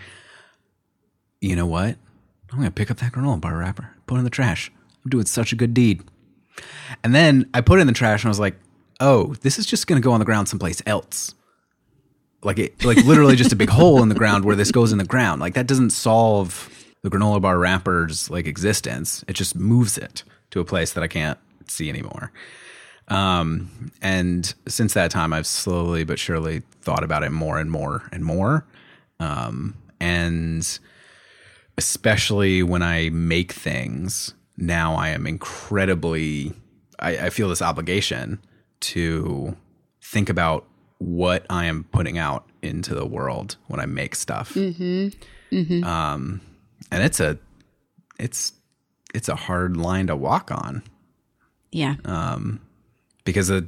you 1.40 1.54
know 1.54 1.66
what? 1.66 1.96
I'm 2.50 2.58
going 2.58 2.68
to 2.68 2.72
pick 2.72 2.90
up 2.90 2.96
that 2.98 3.12
granola 3.12 3.40
bar 3.40 3.58
wrapper, 3.58 3.90
put 4.06 4.18
in 4.18 4.24
the 4.24 4.30
trash. 4.30 4.70
I'm 5.04 5.10
doing 5.10 5.26
such 5.26 5.52
a 5.52 5.56
good 5.56 5.74
deed. 5.74 6.02
And 7.02 7.14
then 7.14 7.48
I 7.52 7.60
put 7.60 7.78
it 7.78 7.82
in 7.82 7.86
the 7.86 7.92
trash 7.92 8.22
and 8.22 8.28
I 8.28 8.30
was 8.30 8.40
like, 8.40 8.56
oh, 9.00 9.34
this 9.40 9.58
is 9.58 9.66
just 9.66 9.86
going 9.86 10.00
to 10.00 10.04
go 10.04 10.12
on 10.12 10.20
the 10.20 10.26
ground 10.26 10.48
someplace 10.48 10.82
else. 10.86 11.34
Like 12.42 12.58
it, 12.58 12.84
like 12.84 12.98
literally 12.98 13.36
just 13.36 13.52
a 13.52 13.56
big 13.56 13.68
hole 13.70 14.02
in 14.02 14.08
the 14.08 14.14
ground 14.14 14.44
where 14.44 14.56
this 14.56 14.70
goes 14.70 14.92
in 14.92 14.98
the 14.98 15.04
ground. 15.04 15.40
Like 15.40 15.54
that 15.54 15.66
doesn't 15.66 15.90
solve 15.90 16.70
the 17.02 17.10
granola 17.10 17.40
bar 17.40 17.58
wrapper's 17.58 18.30
like 18.30 18.46
existence. 18.46 19.24
It 19.28 19.34
just 19.34 19.54
moves 19.54 19.98
it 19.98 20.24
to 20.50 20.60
a 20.60 20.64
place 20.64 20.92
that 20.92 21.02
I 21.02 21.08
can't 21.08 21.38
see 21.68 21.88
anymore. 21.88 22.32
Um, 23.08 23.90
and 24.00 24.54
since 24.66 24.94
that 24.94 25.10
time, 25.10 25.32
I've 25.32 25.46
slowly 25.46 26.04
but 26.04 26.18
surely 26.18 26.62
thought 26.80 27.04
about 27.04 27.22
it 27.22 27.30
more 27.30 27.58
and 27.58 27.70
more 27.70 28.08
and 28.12 28.24
more. 28.24 28.66
Um, 29.20 29.74
and 30.00 30.78
especially 31.78 32.62
when 32.62 32.82
I 32.82 33.10
make 33.10 33.52
things, 33.52 34.34
now 34.56 34.94
I 34.94 35.08
am 35.08 35.26
incredibly, 35.26 36.52
I, 36.98 37.18
I 37.26 37.30
feel 37.30 37.48
this 37.48 37.62
obligation 37.62 38.40
to 38.80 39.56
think 40.00 40.28
about 40.28 40.66
what 40.98 41.44
I 41.50 41.64
am 41.66 41.84
putting 41.84 42.18
out 42.18 42.48
into 42.62 42.94
the 42.94 43.06
world 43.06 43.56
when 43.66 43.80
I 43.80 43.86
make 43.86 44.14
stuff. 44.14 44.54
Mm-hmm. 44.54 45.08
Mm-hmm. 45.56 45.84
Um, 45.84 46.40
and 46.90 47.02
it's 47.02 47.20
a, 47.20 47.38
it's, 48.18 48.52
it's 49.14 49.28
a 49.28 49.34
hard 49.36 49.76
line 49.76 50.06
to 50.06 50.16
walk 50.16 50.50
on. 50.50 50.82
Yeah. 51.72 51.96
Um, 52.04 52.60
because 53.24 53.50
uh, 53.50 53.62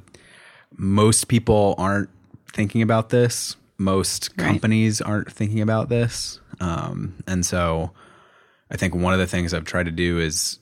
most 0.76 1.28
people 1.28 1.74
aren't 1.78 2.10
thinking 2.52 2.82
about 2.82 3.08
this. 3.10 3.56
Most 3.78 4.30
Right. 4.36 4.46
companies 4.46 5.00
aren't 5.00 5.30
thinking 5.32 5.60
about 5.60 5.88
this. 5.88 6.40
Um, 6.60 7.14
and 7.26 7.44
so 7.44 7.92
I 8.70 8.76
think 8.76 8.94
one 8.94 9.12
of 9.12 9.18
the 9.18 9.26
things 9.26 9.52
I've 9.54 9.64
tried 9.64 9.86
to 9.86 9.92
do 9.92 10.18
is 10.18 10.58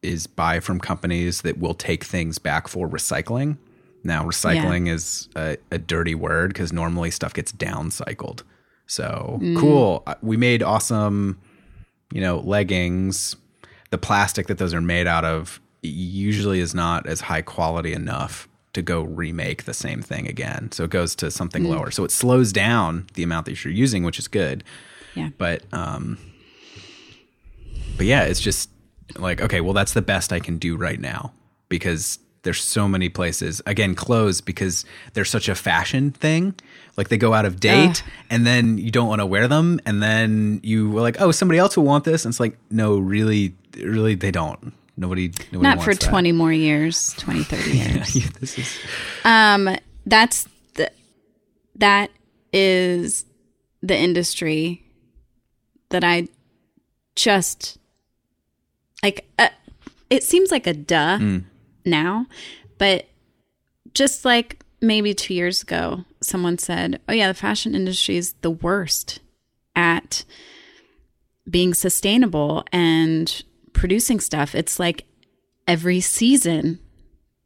is 0.00 0.28
buy 0.28 0.60
from 0.60 0.78
companies 0.78 1.42
that 1.42 1.58
will 1.58 1.74
take 1.74 2.04
things 2.04 2.38
back 2.38 2.68
for 2.68 2.88
recycling. 2.88 3.56
Now, 4.04 4.22
recycling 4.24 4.88
is 4.88 5.28
a, 5.34 5.56
a 5.72 5.78
dirty 5.78 6.14
word 6.14 6.50
because 6.52 6.72
normally 6.72 7.10
stuff 7.10 7.34
gets 7.34 7.50
downcycled. 7.50 8.42
So 8.86 9.40
cool. 9.58 10.04
Uh, 10.06 10.14
We 10.22 10.36
made 10.36 10.62
awesome, 10.62 11.38
you 12.12 12.20
know, 12.20 12.38
leggings. 12.38 13.34
The 13.90 13.98
plastic 13.98 14.46
that 14.46 14.58
those 14.58 14.72
are 14.72 14.80
made 14.80 15.08
out 15.08 15.24
of 15.24 15.60
usually 15.82 16.60
is 16.60 16.74
not 16.74 17.06
as 17.06 17.22
high 17.22 17.42
quality 17.42 17.92
enough 17.92 18.48
to 18.74 18.82
go 18.82 19.02
remake 19.02 19.64
the 19.64 19.74
same 19.74 20.00
thing 20.00 20.28
again. 20.28 20.70
So 20.72 20.84
it 20.84 20.90
goes 20.90 21.16
to 21.16 21.30
something 21.30 21.64
lower. 21.64 21.90
So 21.90 22.04
it 22.04 22.10
slows 22.12 22.52
down 22.52 23.06
the 23.14 23.22
amount 23.24 23.46
that 23.46 23.64
you're 23.64 23.72
using, 23.74 24.04
which 24.04 24.18
is 24.18 24.28
good. 24.28 24.62
Yeah. 25.18 25.30
But 25.36 25.62
um 25.72 26.18
but 27.96 28.06
yeah, 28.06 28.22
it's 28.24 28.40
just 28.40 28.70
like 29.16 29.40
okay, 29.40 29.60
well 29.60 29.74
that's 29.74 29.92
the 29.92 30.02
best 30.02 30.32
I 30.32 30.40
can 30.40 30.58
do 30.58 30.76
right 30.76 31.00
now 31.00 31.32
because 31.68 32.18
there's 32.42 32.62
so 32.62 32.88
many 32.88 33.08
places 33.08 33.60
again 33.66 33.94
clothes 33.94 34.40
because 34.40 34.84
they're 35.12 35.24
such 35.24 35.48
a 35.48 35.54
fashion 35.54 36.10
thing. 36.12 36.54
Like 36.96 37.08
they 37.08 37.18
go 37.18 37.34
out 37.34 37.44
of 37.44 37.60
date 37.60 38.02
and 38.30 38.46
then 38.46 38.78
you 38.78 38.90
don't 38.90 39.08
want 39.08 39.20
to 39.20 39.26
wear 39.26 39.48
them 39.48 39.80
and 39.84 40.02
then 40.02 40.60
you 40.62 40.90
were 40.90 41.00
like, 41.00 41.20
"Oh, 41.20 41.30
somebody 41.32 41.58
else 41.58 41.76
will 41.76 41.84
want 41.84 42.04
this." 42.04 42.24
And 42.24 42.32
it's 42.32 42.40
like, 42.40 42.56
"No, 42.70 42.98
really 42.98 43.54
really 43.76 44.14
they 44.14 44.30
don't. 44.30 44.72
Nobody, 44.96 45.28
nobody 45.52 45.62
Not 45.62 45.78
for 45.82 45.90
wants 45.90 46.04
that. 46.04 46.10
20 46.10 46.32
more 46.32 46.52
years, 46.52 47.12
20, 47.18 47.44
30 47.44 47.70
years. 47.78 48.16
Yeah, 48.16 48.26
this 48.40 48.58
is 48.58 48.78
Um, 49.24 49.76
that's 50.06 50.48
the 50.74 50.90
that 51.76 52.10
is 52.52 53.24
the 53.82 53.96
industry 53.96 54.82
that 55.90 56.04
I 56.04 56.28
just 57.16 57.78
like. 59.02 59.28
Uh, 59.38 59.48
it 60.10 60.22
seems 60.22 60.50
like 60.50 60.66
a 60.66 60.72
duh 60.74 61.18
now, 61.84 62.26
but 62.78 63.06
just 63.94 64.24
like 64.24 64.64
maybe 64.80 65.12
two 65.14 65.34
years 65.34 65.62
ago, 65.62 66.04
someone 66.20 66.58
said, 66.58 67.00
"Oh 67.08 67.12
yeah, 67.12 67.28
the 67.28 67.34
fashion 67.34 67.74
industry 67.74 68.16
is 68.16 68.34
the 68.40 68.50
worst 68.50 69.20
at 69.76 70.24
being 71.48 71.74
sustainable 71.74 72.64
and 72.72 73.42
producing 73.72 74.20
stuff." 74.20 74.54
It's 74.54 74.78
like 74.78 75.04
every 75.66 76.00
season 76.00 76.78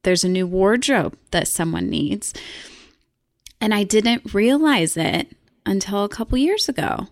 there's 0.03 0.25
a 0.25 0.29
new 0.29 0.47
wardrobe 0.47 1.17
that 1.31 1.49
someone 1.49 1.89
needs. 1.89 2.35
And 3.61 3.73
I 3.73 3.85
didn't 3.85 4.35
realize 4.35 4.97
it 4.97 5.37
until 5.65 6.05
a 6.05 6.09
couple 6.09 6.39
years 6.39 6.69
ago. 6.69 7.07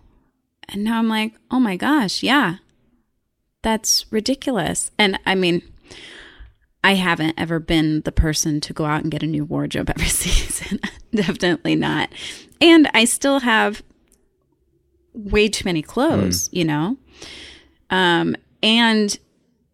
And 0.71 0.83
now 0.83 0.99
I'm 0.99 1.09
like, 1.09 1.33
oh 1.49 1.59
my 1.59 1.75
gosh, 1.75 2.23
yeah, 2.23 2.57
that's 3.61 4.05
ridiculous. 4.11 4.91
And 4.97 5.19
I 5.25 5.35
mean, 5.35 5.61
I 6.83 6.95
haven't 6.95 7.35
ever 7.37 7.59
been 7.59 8.01
the 8.01 8.11
person 8.11 8.61
to 8.61 8.73
go 8.73 8.85
out 8.85 9.01
and 9.03 9.11
get 9.11 9.23
a 9.23 9.27
new 9.27 9.45
wardrobe 9.45 9.89
every 9.89 10.05
season. 10.07 10.79
Definitely 11.13 11.75
not. 11.75 12.09
And 12.59 12.89
I 12.93 13.05
still 13.05 13.39
have 13.39 13.83
way 15.13 15.47
too 15.49 15.65
many 15.65 15.81
clothes, 15.81 16.49
you 16.51 16.63
know? 16.63 16.97
Um, 17.89 18.35
and 18.63 19.17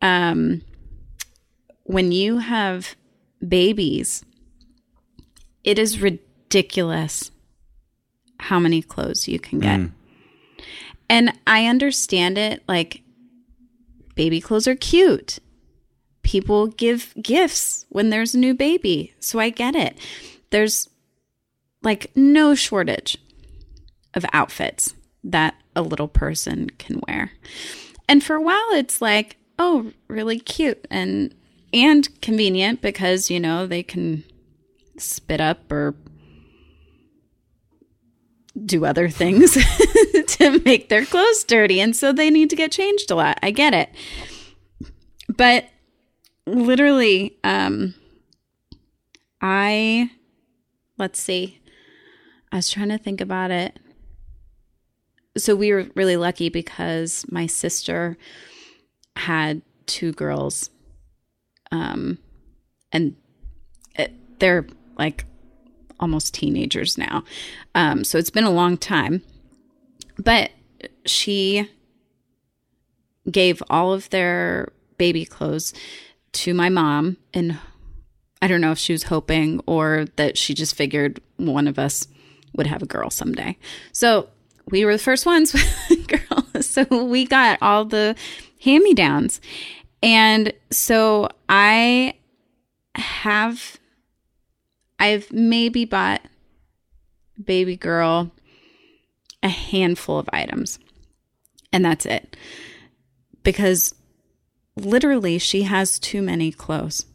um, 0.02 0.62
when 1.84 2.12
you 2.12 2.40
have 2.40 2.96
babies, 3.48 4.24
it 5.64 5.78
is 5.78 6.02
ridiculous 6.02 7.32
how 8.40 8.60
many 8.60 8.82
clothes 8.82 9.28
you 9.28 9.40
can 9.40 9.60
get. 9.60 9.80
And 11.10 11.38
I 11.46 11.66
understand 11.68 12.38
it. 12.38 12.64
Like, 12.68 13.02
baby 14.16 14.42
clothes 14.42 14.68
are 14.68 14.76
cute. 14.76 15.40
People 16.24 16.68
give 16.68 17.14
gifts 17.22 17.86
when 17.90 18.10
there's 18.10 18.36
a 18.36 18.40
new 18.40 18.54
baby. 18.54 19.14
So 19.20 19.40
I 19.40 19.50
get 19.50 19.76
it. 19.76 19.98
There's 20.50 20.90
like 21.84 22.12
no 22.16 22.56
shortage 22.56 23.18
of 24.14 24.26
outfits 24.34 24.94
that 25.24 25.56
a 25.76 25.82
little 25.82 26.08
person 26.08 26.70
can 26.72 27.02
wear. 27.08 27.32
And 28.10 28.24
for 28.24 28.36
a 28.36 28.42
while 28.42 28.72
it's 28.72 29.02
like, 29.02 29.38
oh, 29.60 29.92
really 30.08 30.40
cute 30.40 30.86
and 30.90 31.34
and 31.74 32.10
convenient 32.22 32.82
because, 32.82 33.30
you 33.30 33.40
know, 33.40 33.68
they 33.68 33.84
can 33.84 34.24
spit 34.98 35.40
up 35.40 35.72
or 35.72 35.96
do 38.66 38.86
other 38.86 39.10
things 39.22 39.58
to 40.28 40.60
make 40.66 40.90
their 40.90 41.06
clothes 41.06 41.44
dirty 41.44 41.80
and 41.80 41.96
so 41.96 42.12
they 42.12 42.30
need 42.30 42.50
to 42.50 42.56
get 42.56 42.72
changed 42.72 43.12
a 43.12 43.16
lot. 43.16 43.38
I 43.42 43.52
get 43.52 43.74
it. 43.74 43.90
But 45.36 45.66
literally 46.46 47.38
um 47.44 47.94
I 49.42 50.10
let's 50.98 51.20
see. 51.22 51.60
I 52.52 52.58
was 52.58 52.70
trying 52.70 52.90
to 52.90 52.98
think 52.98 53.22
about 53.22 53.52
it. 53.52 53.80
So 55.38 55.56
we 55.56 55.72
were 55.72 55.88
really 55.96 56.18
lucky 56.18 56.50
because 56.50 57.26
my 57.30 57.46
sister 57.46 58.18
had 59.16 59.62
two 59.86 60.12
girls 60.14 60.70
um 61.72 62.18
and 62.92 63.16
it, 63.96 64.14
they're 64.40 64.66
like 64.98 65.26
almost 66.00 66.34
teenagers 66.34 66.98
now. 66.98 67.24
Um 67.76 68.04
so 68.04 68.18
it's 68.18 68.30
been 68.30 68.44
a 68.44 68.52
long 68.52 68.78
time. 68.78 69.22
But 70.18 70.52
she 71.06 71.70
gave 73.30 73.62
all 73.70 73.94
of 73.94 74.10
their 74.10 74.70
baby 74.98 75.26
clothes 75.26 75.74
to 76.34 76.54
my 76.54 76.70
mom 76.70 77.18
and 77.34 77.58
I 78.42 78.48
don't 78.48 78.62
know 78.62 78.72
if 78.72 78.78
she 78.78 78.94
was 78.94 79.04
hoping 79.04 79.62
or 79.66 80.06
that 80.16 80.38
she 80.38 80.54
just 80.54 80.76
figured 80.76 81.20
one 81.38 81.68
of 81.68 81.80
us 81.80 82.08
would 82.56 82.68
have 82.68 82.82
a 82.82 82.88
girl 82.88 83.10
someday. 83.10 83.58
So 83.92 84.30
we 84.70 84.86
were 84.86 84.94
the 84.94 85.00
first 85.00 85.26
ones 85.26 85.54
with 85.54 85.92
a 85.92 86.18
girl. 86.18 86.62
So 86.62 87.06
we 87.06 87.26
got 87.26 87.58
all 87.62 87.86
the 87.86 88.16
hand 88.62 88.84
me 88.84 88.94
downs. 88.94 89.42
And 90.04 90.54
so 90.70 91.30
I 91.50 92.16
have, 92.96 93.78
I've 95.00 95.32
maybe 95.32 95.86
bought 95.86 96.22
baby 97.44 97.76
girl 97.76 98.32
a 99.48 99.50
handful 99.50 100.20
of 100.20 100.30
items. 100.32 100.78
And 101.72 101.84
that's 101.84 102.06
it. 102.06 102.38
Because 103.44 103.96
literally 104.76 105.40
she 105.40 105.64
has 105.64 105.98
too 105.98 106.22
many 106.22 106.52
clothes. 106.52 107.06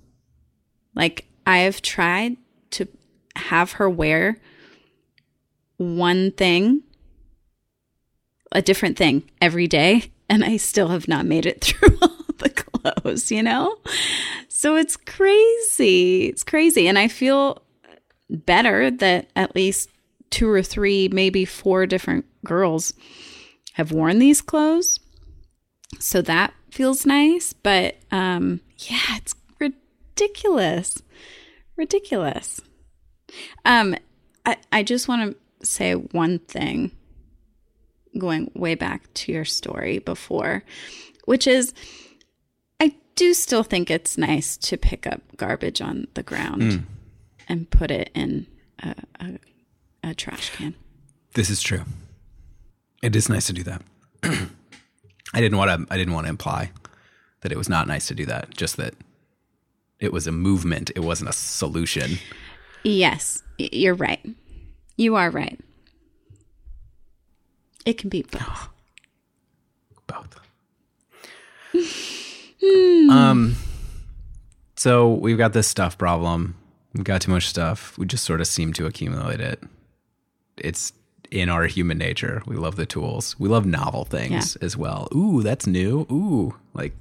Like 0.95 1.27
I 1.47 1.59
have 1.59 1.83
tried 1.83 2.37
to 2.73 2.89
have 3.37 3.73
her 3.73 3.89
wear 3.89 4.39
one 5.77 6.33
thing, 6.33 6.83
a 8.51 8.63
different 8.63 8.97
thing 8.97 9.31
every 9.41 9.67
day, 9.67 10.11
and 10.29 10.45
I 10.45 10.57
still 10.57 10.89
have 10.89 11.09
not 11.09 11.27
made 11.27 11.47
it 11.47 11.61
through 11.65 11.99
all 12.01 12.25
the 12.39 12.51
clothes, 12.51 13.31
you 13.31 13.43
know? 13.43 13.77
So 14.49 14.77
it's 14.77 14.97
crazy. 14.97 16.27
It's 16.27 16.45
crazy. 16.45 16.89
And 16.89 16.99
I 16.99 17.09
feel 17.09 17.63
better 18.31 18.91
that 18.91 19.31
at 19.37 19.55
least 19.55 19.91
two 20.33 20.49
or 20.49 20.63
three, 20.63 21.09
maybe 21.09 21.45
four 21.45 21.87
different 21.87 22.25
girls 22.45 22.93
have 23.75 23.93
worn 23.93 24.19
these 24.19 24.41
clothes. 24.41 24.99
So 26.01 26.23
that 26.23 26.53
feels 26.71 27.07
nice, 27.07 27.53
but 27.53 27.97
um 28.11 28.61
yeah, 28.79 29.17
it's 29.17 29.35
ridiculous. 29.61 31.03
Ridiculous. 31.77 32.61
Um 33.65 33.95
I 34.45 34.57
I 34.73 34.83
just 34.83 35.07
want 35.07 35.37
to 35.61 35.67
say 35.67 35.93
one 35.95 36.41
thing 36.41 36.91
going 38.19 38.51
way 38.55 38.75
back 38.75 39.13
to 39.15 39.33
your 39.33 39.45
story 39.45 39.99
before, 39.99 40.65
which 41.27 41.47
is 41.47 41.73
I 42.81 42.95
do 43.15 43.35
still 43.35 43.63
think 43.63 43.91
it's 43.91 44.19
nice 44.19 44.57
to 44.57 44.77
pick 44.77 45.07
up 45.07 45.21
garbage 45.37 45.81
on 45.81 46.09
the 46.15 46.23
ground 46.23 46.63
mm. 46.63 46.83
and 47.49 47.71
put 47.71 47.91
it 47.91 48.11
in 48.15 48.47
a, 48.83 48.95
a, 49.21 49.39
a 50.03 50.15
trash 50.15 50.51
can. 50.51 50.75
This 51.35 51.51
is 51.51 51.63
true. 51.63 51.83
It 53.03 53.17
is 53.17 53.29
nice 53.29 53.47
to 53.47 53.53
do 53.53 53.63
that. 53.65 53.83
I 54.23 55.41
didn't 55.41 55.59
want 55.59 55.89
to. 55.89 55.93
I 55.93 55.97
didn't 55.97 56.15
want 56.15 56.27
to 56.27 56.31
imply 56.31 56.71
that 57.41 57.53
it 57.53 57.59
was 57.59 57.69
not 57.69 57.89
nice 57.89 58.07
to 58.09 58.15
do 58.15 58.27
that. 58.27 58.51
Just 58.51 58.77
that 58.77 58.95
it 59.99 60.13
was 60.13 60.27
a 60.27 60.33
movement. 60.33 60.91
It 60.95 61.01
wasn't 61.01 61.31
a 61.31 61.33
solution. 61.33 62.19
Yes, 62.85 63.43
you're 63.59 63.95
right. 63.95 64.25
You 64.97 65.17
are 65.17 65.31
right. 65.31 65.59
It 67.85 67.99
can 67.99 68.09
be 68.09 68.23
both. 68.23 68.69
both. 70.07 70.41
um. 73.11 73.57
So 74.77 75.13
we've 75.13 75.39
got 75.39 75.53
this 75.53 75.69
stuff 75.69 75.97
problem. 75.97 76.57
We've 76.95 77.05
got 77.05 77.23
too 77.23 77.31
much 77.31 77.47
stuff. 77.49 77.97
We 77.97 78.07
just 78.07 78.25
sort 78.25 78.41
of 78.41 78.47
seem 78.47 78.73
to 78.75 78.87
accumulate 78.87 79.41
it. 79.41 79.63
It's 80.57 80.93
in 81.31 81.49
our 81.49 81.67
human 81.67 81.99
nature. 81.99 82.43
We 82.47 82.57
love 82.57 82.77
the 82.77 82.87
tools. 82.87 83.35
We 83.39 83.49
love 83.49 83.65
novel 83.65 84.05
things 84.05 84.57
yeah. 84.61 84.67
as 84.67 84.77
well. 84.77 85.09
Ooh, 85.15 85.43
that's 85.43 85.67
new. 85.67 86.07
Ooh, 86.11 86.55
like. 86.75 86.93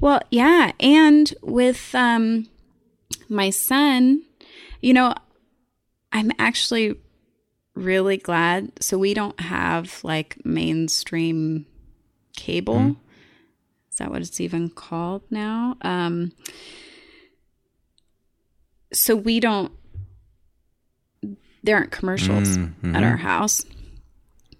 Well, 0.00 0.20
yeah, 0.30 0.72
and 0.80 1.32
with 1.42 1.94
um, 1.94 2.48
my 3.28 3.50
son, 3.50 4.22
you 4.80 4.92
know, 4.92 5.14
I'm 6.12 6.30
actually 6.38 6.96
really 7.74 8.16
glad. 8.16 8.72
So 8.80 8.98
we 8.98 9.14
don't 9.14 9.38
have 9.40 10.02
like 10.04 10.44
mainstream 10.44 11.66
cable. 12.36 12.76
Mm. 12.76 12.96
Is 13.90 13.96
that 13.98 14.10
what 14.10 14.22
it's 14.22 14.40
even 14.40 14.70
called 14.70 15.22
now? 15.30 15.76
Um, 15.82 16.32
so 18.92 19.16
we 19.16 19.40
don't 19.40 19.72
there 21.62 21.76
aren't 21.76 21.92
commercials 21.92 22.56
mm-hmm. 22.56 22.96
at 22.96 23.04
our 23.04 23.16
house, 23.16 23.64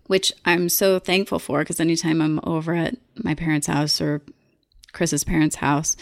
which 0.06 0.32
I'm 0.44 0.68
so 0.68 0.98
thankful 0.98 1.38
for 1.38 1.60
because 1.60 1.80
anytime 1.80 2.20
I'm 2.20 2.40
over 2.44 2.74
at 2.74 2.96
my 3.16 3.34
parents' 3.34 3.66
house 3.66 4.00
or 4.00 4.22
Chris's 4.92 5.24
parents' 5.24 5.56
house, 5.56 5.96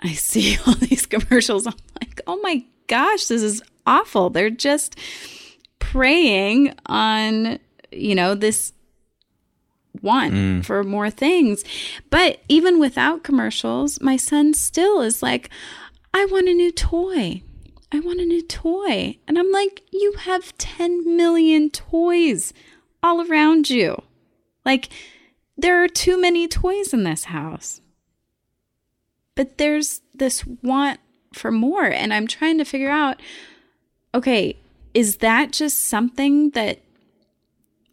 I 0.00 0.12
see 0.12 0.58
all 0.66 0.74
these 0.74 1.06
commercials. 1.06 1.66
I'm 1.66 1.74
like, 2.00 2.20
oh 2.26 2.40
my 2.42 2.64
gosh, 2.86 3.26
this 3.26 3.42
is 3.42 3.62
awful. 3.86 4.30
They're 4.30 4.50
just 4.50 4.98
preying 5.78 6.74
on, 6.86 7.58
you 7.90 8.14
know, 8.14 8.34
this 8.34 8.72
want 10.00 10.32
mm. 10.34 10.64
for 10.64 10.82
more 10.82 11.10
things. 11.10 11.64
But 12.10 12.40
even 12.48 12.78
without 12.78 13.22
commercials, 13.22 14.00
my 14.00 14.16
son 14.16 14.54
still 14.54 15.00
is 15.00 15.22
like, 15.22 15.50
I 16.14 16.24
want 16.26 16.48
a 16.48 16.54
new 16.54 16.72
toy. 16.72 17.42
I 17.92 18.00
want 18.00 18.20
a 18.20 18.24
new 18.24 18.40
toy. 18.42 19.18
And 19.28 19.38
I'm 19.38 19.52
like, 19.52 19.82
you 19.92 20.14
have 20.20 20.56
10 20.56 21.14
million 21.14 21.68
toys 21.68 22.54
all 23.02 23.20
around 23.20 23.68
you. 23.68 24.02
Like, 24.64 24.88
there 25.58 25.82
are 25.84 25.88
too 25.88 26.18
many 26.18 26.48
toys 26.48 26.94
in 26.94 27.04
this 27.04 27.24
house. 27.24 27.82
But 29.34 29.58
there's 29.58 30.00
this 30.14 30.44
want 30.62 31.00
for 31.34 31.50
more. 31.50 31.84
And 31.84 32.14
I'm 32.14 32.26
trying 32.26 32.56
to 32.58 32.64
figure 32.64 32.90
out 32.90 33.20
okay, 34.14 34.56
is 34.92 35.18
that 35.18 35.52
just 35.52 35.78
something 35.78 36.50
that 36.50 36.80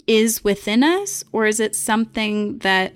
is 0.06 0.44
within 0.44 0.84
us? 0.84 1.24
Or 1.32 1.46
is 1.46 1.62
it 1.62 1.76
something 1.76 2.58
that 2.60 2.94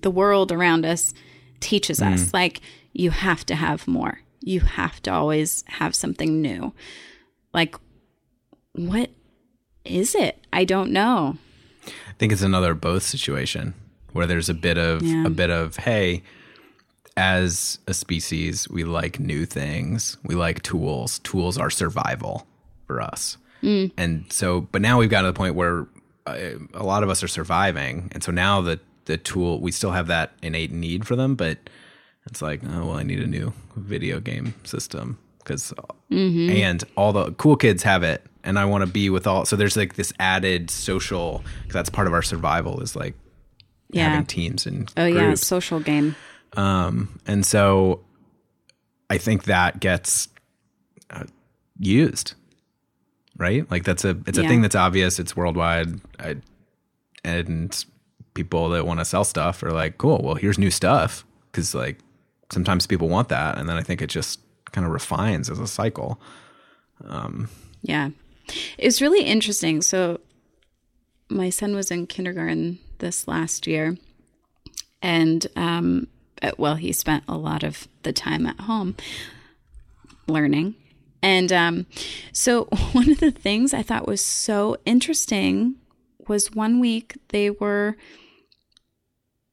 the 0.00 0.10
world 0.10 0.50
around 0.50 0.84
us 0.84 1.14
teaches 1.60 2.00
mm. 2.00 2.12
us? 2.12 2.34
Like, 2.34 2.60
you 2.92 3.10
have 3.10 3.46
to 3.46 3.54
have 3.54 3.86
more 3.86 4.23
you 4.44 4.60
have 4.60 5.00
to 5.02 5.12
always 5.12 5.64
have 5.66 5.94
something 5.94 6.42
new. 6.42 6.72
Like, 7.52 7.76
what 8.74 9.10
is 9.84 10.14
it? 10.14 10.44
I 10.52 10.64
don't 10.64 10.90
know. 10.90 11.38
I 11.86 12.12
think 12.18 12.32
it's 12.32 12.42
another 12.42 12.74
both 12.74 13.02
situation 13.02 13.74
where 14.12 14.26
there's 14.26 14.48
a 14.48 14.54
bit 14.54 14.78
of 14.78 15.02
yeah. 15.02 15.26
a 15.26 15.30
bit 15.30 15.50
of 15.50 15.76
hey, 15.76 16.22
as 17.16 17.78
a 17.86 17.94
species, 17.94 18.68
we 18.68 18.84
like 18.84 19.18
new 19.18 19.46
things. 19.46 20.16
We 20.24 20.34
like 20.34 20.62
tools. 20.62 21.20
Tools 21.20 21.58
are 21.58 21.70
survival 21.70 22.46
for 22.86 23.00
us. 23.00 23.36
Mm. 23.62 23.92
And 23.96 24.32
so, 24.32 24.62
but 24.72 24.82
now 24.82 24.98
we've 24.98 25.10
got 25.10 25.22
to 25.22 25.28
the 25.28 25.32
point 25.32 25.54
where 25.54 25.86
uh, 26.26 26.38
a 26.74 26.84
lot 26.84 27.02
of 27.02 27.10
us 27.10 27.22
are 27.22 27.28
surviving, 27.28 28.10
and 28.12 28.22
so 28.22 28.30
now 28.30 28.60
the 28.60 28.80
the 29.06 29.16
tool 29.16 29.60
we 29.60 29.70
still 29.70 29.92
have 29.92 30.06
that 30.08 30.32
innate 30.42 30.72
need 30.72 31.06
for 31.06 31.16
them, 31.16 31.34
but 31.34 31.58
it's 32.26 32.42
like, 32.42 32.60
oh 32.64 32.86
well, 32.86 32.96
I 32.96 33.02
need 33.02 33.20
a 33.20 33.26
new 33.26 33.52
video 33.76 34.20
game 34.20 34.54
system 34.64 35.18
because 35.38 35.72
mm-hmm. 36.10 36.50
and 36.50 36.84
all 36.96 37.12
the 37.12 37.32
cool 37.32 37.56
kids 37.56 37.82
have 37.82 38.02
it, 38.02 38.24
and 38.42 38.58
I 38.58 38.64
want 38.64 38.82
to 38.82 38.90
be 38.90 39.10
with 39.10 39.26
all. 39.26 39.44
So 39.44 39.56
there's 39.56 39.76
like 39.76 39.94
this 39.94 40.12
added 40.18 40.70
social 40.70 41.44
because 41.62 41.74
that's 41.74 41.90
part 41.90 42.06
of 42.06 42.12
our 42.12 42.22
survival 42.22 42.80
is 42.80 42.96
like 42.96 43.14
yeah. 43.90 44.08
having 44.08 44.26
teams 44.26 44.66
and 44.66 44.92
oh 44.96 45.10
groups. 45.10 45.20
yeah, 45.20 45.34
social 45.34 45.80
game. 45.80 46.16
Um, 46.56 47.18
and 47.26 47.44
so 47.44 48.00
I 49.10 49.18
think 49.18 49.44
that 49.44 49.80
gets 49.80 50.28
uh, 51.10 51.24
used, 51.78 52.34
right? 53.36 53.70
Like 53.70 53.84
that's 53.84 54.04
a 54.04 54.16
it's 54.26 54.38
a 54.38 54.46
thing 54.48 54.62
that's 54.62 54.76
obvious. 54.76 55.18
It's 55.18 55.36
worldwide, 55.36 56.00
I, 56.18 56.36
and 57.22 57.84
people 58.34 58.70
that 58.70 58.86
want 58.86 59.00
to 59.00 59.04
sell 59.04 59.24
stuff 59.24 59.62
are 59.62 59.72
like, 59.72 59.98
cool. 59.98 60.20
Well, 60.22 60.34
here's 60.34 60.58
new 60.58 60.70
stuff 60.70 61.24
because 61.50 61.74
like 61.74 61.98
sometimes 62.52 62.86
people 62.86 63.08
want 63.08 63.28
that, 63.28 63.58
and 63.58 63.68
then 63.68 63.76
I 63.76 63.82
think 63.82 64.02
it 64.02 64.08
just 64.08 64.40
kind 64.72 64.86
of 64.86 64.92
refines 64.92 65.50
as 65.50 65.58
a 65.58 65.66
cycle. 65.66 66.20
Um, 67.04 67.48
yeah, 67.82 68.10
it's 68.78 69.00
really 69.00 69.24
interesting. 69.24 69.82
So 69.82 70.20
my 71.28 71.50
son 71.50 71.74
was 71.74 71.90
in 71.90 72.06
kindergarten 72.06 72.78
this 72.98 73.26
last 73.28 73.66
year, 73.66 73.96
and 75.02 75.46
um, 75.56 76.08
uh, 76.42 76.52
well, 76.58 76.76
he 76.76 76.92
spent 76.92 77.24
a 77.28 77.36
lot 77.36 77.62
of 77.62 77.88
the 78.02 78.12
time 78.12 78.46
at 78.46 78.60
home 78.60 78.96
learning. 80.26 80.74
And 81.22 81.50
um, 81.52 81.86
so, 82.32 82.64
one 82.92 83.10
of 83.10 83.20
the 83.20 83.30
things 83.30 83.72
I 83.72 83.82
thought 83.82 84.06
was 84.06 84.20
so 84.20 84.76
interesting 84.84 85.76
was 86.28 86.52
one 86.52 86.80
week 86.80 87.16
they 87.28 87.50
were 87.50 87.96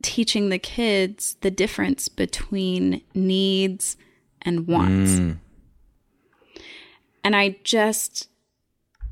teaching 0.04 0.50
the 0.50 0.60
kids 0.60 1.38
the 1.42 1.52
difference 1.52 2.08
between 2.08 3.02
needs 3.14 3.98
and 4.42 4.68
wants. 4.68 5.12
Mm. 5.12 5.38
And 7.24 7.36
I 7.36 7.58
just, 7.64 8.28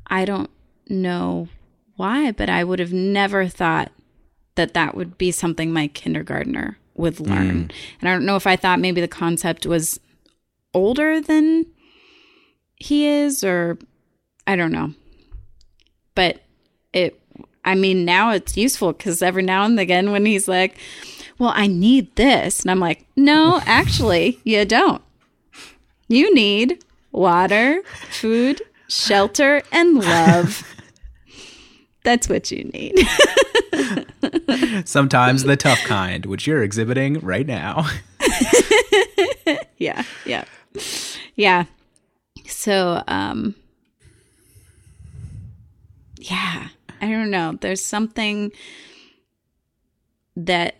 I 0.06 0.24
don't 0.24 0.50
know 0.88 1.48
why, 1.96 2.32
but 2.32 2.50
I 2.50 2.64
would 2.64 2.78
have 2.78 2.92
never 2.92 3.46
thought 3.46 3.92
that 4.56 4.74
that 4.74 4.94
would 4.94 5.16
be 5.16 5.30
something 5.30 5.72
my 5.72 5.86
kindergartner 5.88 6.76
would 6.94 7.20
learn. 7.20 7.68
Mm. 7.68 7.72
And 8.00 8.08
I 8.08 8.12
don't 8.12 8.26
know 8.26 8.36
if 8.36 8.46
I 8.46 8.56
thought 8.56 8.80
maybe 8.80 9.00
the 9.00 9.08
concept 9.08 9.66
was 9.66 10.00
older 10.74 11.20
than 11.20 11.66
he 12.76 13.06
is, 13.06 13.44
or 13.44 13.78
I 14.46 14.56
don't 14.56 14.72
know. 14.72 14.94
But 16.14 16.40
it 16.92 17.20
I 17.64 17.74
mean, 17.74 18.04
now 18.04 18.30
it's 18.30 18.56
useful 18.56 18.92
because 18.92 19.22
every 19.22 19.42
now 19.42 19.64
and 19.64 19.78
again, 19.78 20.12
when 20.12 20.24
he's 20.26 20.48
like, 20.48 20.76
well, 21.38 21.52
I 21.54 21.66
need 21.66 22.14
this. 22.16 22.60
And 22.60 22.70
I'm 22.70 22.80
like, 22.80 23.06
no, 23.16 23.60
actually, 23.64 24.38
you 24.44 24.64
don't. 24.64 25.02
You 26.08 26.34
need 26.34 26.84
water, 27.12 27.82
food, 28.10 28.60
shelter, 28.88 29.62
and 29.72 29.98
love. 29.98 30.62
That's 32.04 32.28
what 32.28 32.50
you 32.50 32.64
need. 32.64 32.98
Sometimes 34.86 35.44
the 35.44 35.56
tough 35.56 35.80
kind, 35.84 36.26
which 36.26 36.46
you're 36.46 36.62
exhibiting 36.62 37.20
right 37.20 37.46
now. 37.46 37.86
yeah, 39.76 40.02
yeah. 40.24 40.44
Yeah. 41.36 41.64
So, 42.46 43.02
um, 43.06 43.54
yeah. 46.16 46.68
I 47.00 47.08
don't 47.08 47.30
know. 47.30 47.56
There's 47.60 47.84
something 47.84 48.52
that 50.36 50.76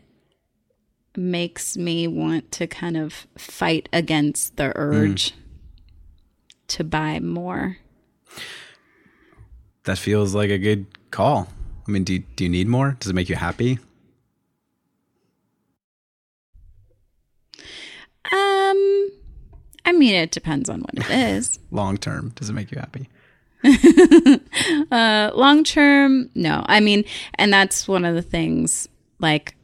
makes 1.17 1.77
me 1.77 2.07
want 2.07 2.53
to 2.53 2.67
kind 2.67 2.97
of 2.97 3.27
fight 3.37 3.89
against 3.93 4.57
the 4.57 4.73
urge 4.77 5.33
mm. 5.33 5.37
to 6.69 6.85
buy 6.85 7.21
more. 7.21 7.79
that 9.85 9.99
feels 9.99 10.35
like 10.35 10.51
a 10.51 10.59
good 10.59 10.87
call. 11.11 11.49
I 11.89 11.91
mean, 11.91 12.05
do 12.05 12.15
you, 12.15 12.19
do 12.37 12.45
you 12.45 12.51
need 12.51 12.69
more? 12.69 12.97
Does 13.01 13.11
it 13.11 13.15
make 13.15 13.29
you 13.29 13.37
happy? 13.37 13.79
Um, 18.33 19.11
I 19.85 19.93
mean, 19.93 20.15
it 20.15 20.31
depends 20.31 20.69
on 20.69 20.81
what 20.81 20.95
it 20.95 21.11
is. 21.11 21.59
Long 21.71 21.97
term, 21.97 22.33
does 22.37 22.49
it 22.49 22.53
make 22.53 22.71
you 22.71 22.79
happy? 22.79 23.09
uh, 24.91 25.31
long 25.35 25.65
term, 25.65 26.31
no. 26.35 26.65
I 26.67 26.81
mean, 26.81 27.05
and 27.35 27.53
that's 27.53 27.87
one 27.87 28.05
of 28.05 28.15
the 28.15 28.23
things. 28.23 28.89
Like, 29.19 29.55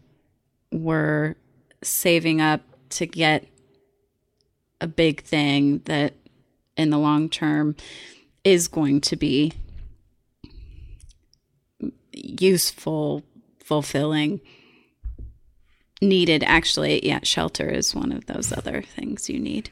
we're 0.71 1.37
saving 1.83 2.41
up 2.41 2.63
to 2.91 3.07
get 3.07 3.47
a 4.81 4.87
big 4.87 5.23
thing 5.23 5.81
that, 5.87 6.15
in 6.77 6.91
the 6.91 6.99
long 6.99 7.29
term, 7.29 7.77
is 8.45 8.69
going 8.69 9.01
to 9.03 9.17
be 9.17 9.53
useful, 12.13 13.23
fulfilling, 13.59 14.41
needed. 16.03 16.45
Actually, 16.45 17.07
yeah, 17.07 17.21
shelter 17.23 17.69
is 17.69 17.95
one 17.95 18.13
of 18.13 18.27
those 18.27 18.53
other 18.53 18.83
things 18.83 19.29
you 19.29 19.39
need. 19.39 19.71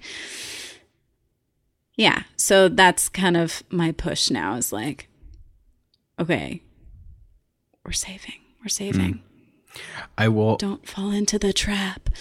Yeah, 1.97 2.25
so 2.37 2.69
that's 2.69 3.09
kind 3.09 3.37
of 3.37 3.63
my 3.71 3.93
push 3.93 4.31
now 4.31 4.57
is 4.57 4.73
like, 4.73 5.09
okay, 6.19 6.63
we're 7.85 7.93
saving, 7.93 8.41
we're 8.63 8.69
saving. 8.69 9.23
Hmm. 9.77 9.81
I 10.17 10.29
will. 10.29 10.57
Don't 10.57 10.89
fall 10.89 11.11
into 11.11 11.39
the 11.39 11.53
trap. 11.53 12.11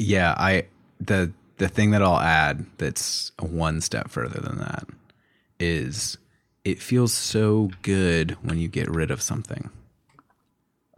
Yeah, 0.00 0.34
I 0.38 0.64
the 0.98 1.30
the 1.58 1.68
thing 1.68 1.90
that 1.90 2.02
I'll 2.02 2.18
add 2.18 2.64
that's 2.78 3.32
one 3.38 3.82
step 3.82 4.08
further 4.08 4.40
than 4.40 4.58
that 4.58 4.86
is 5.58 6.16
it 6.64 6.80
feels 6.80 7.12
so 7.12 7.70
good 7.82 8.38
when 8.42 8.58
you 8.58 8.66
get 8.66 8.88
rid 8.88 9.10
of 9.10 9.20
something. 9.20 9.68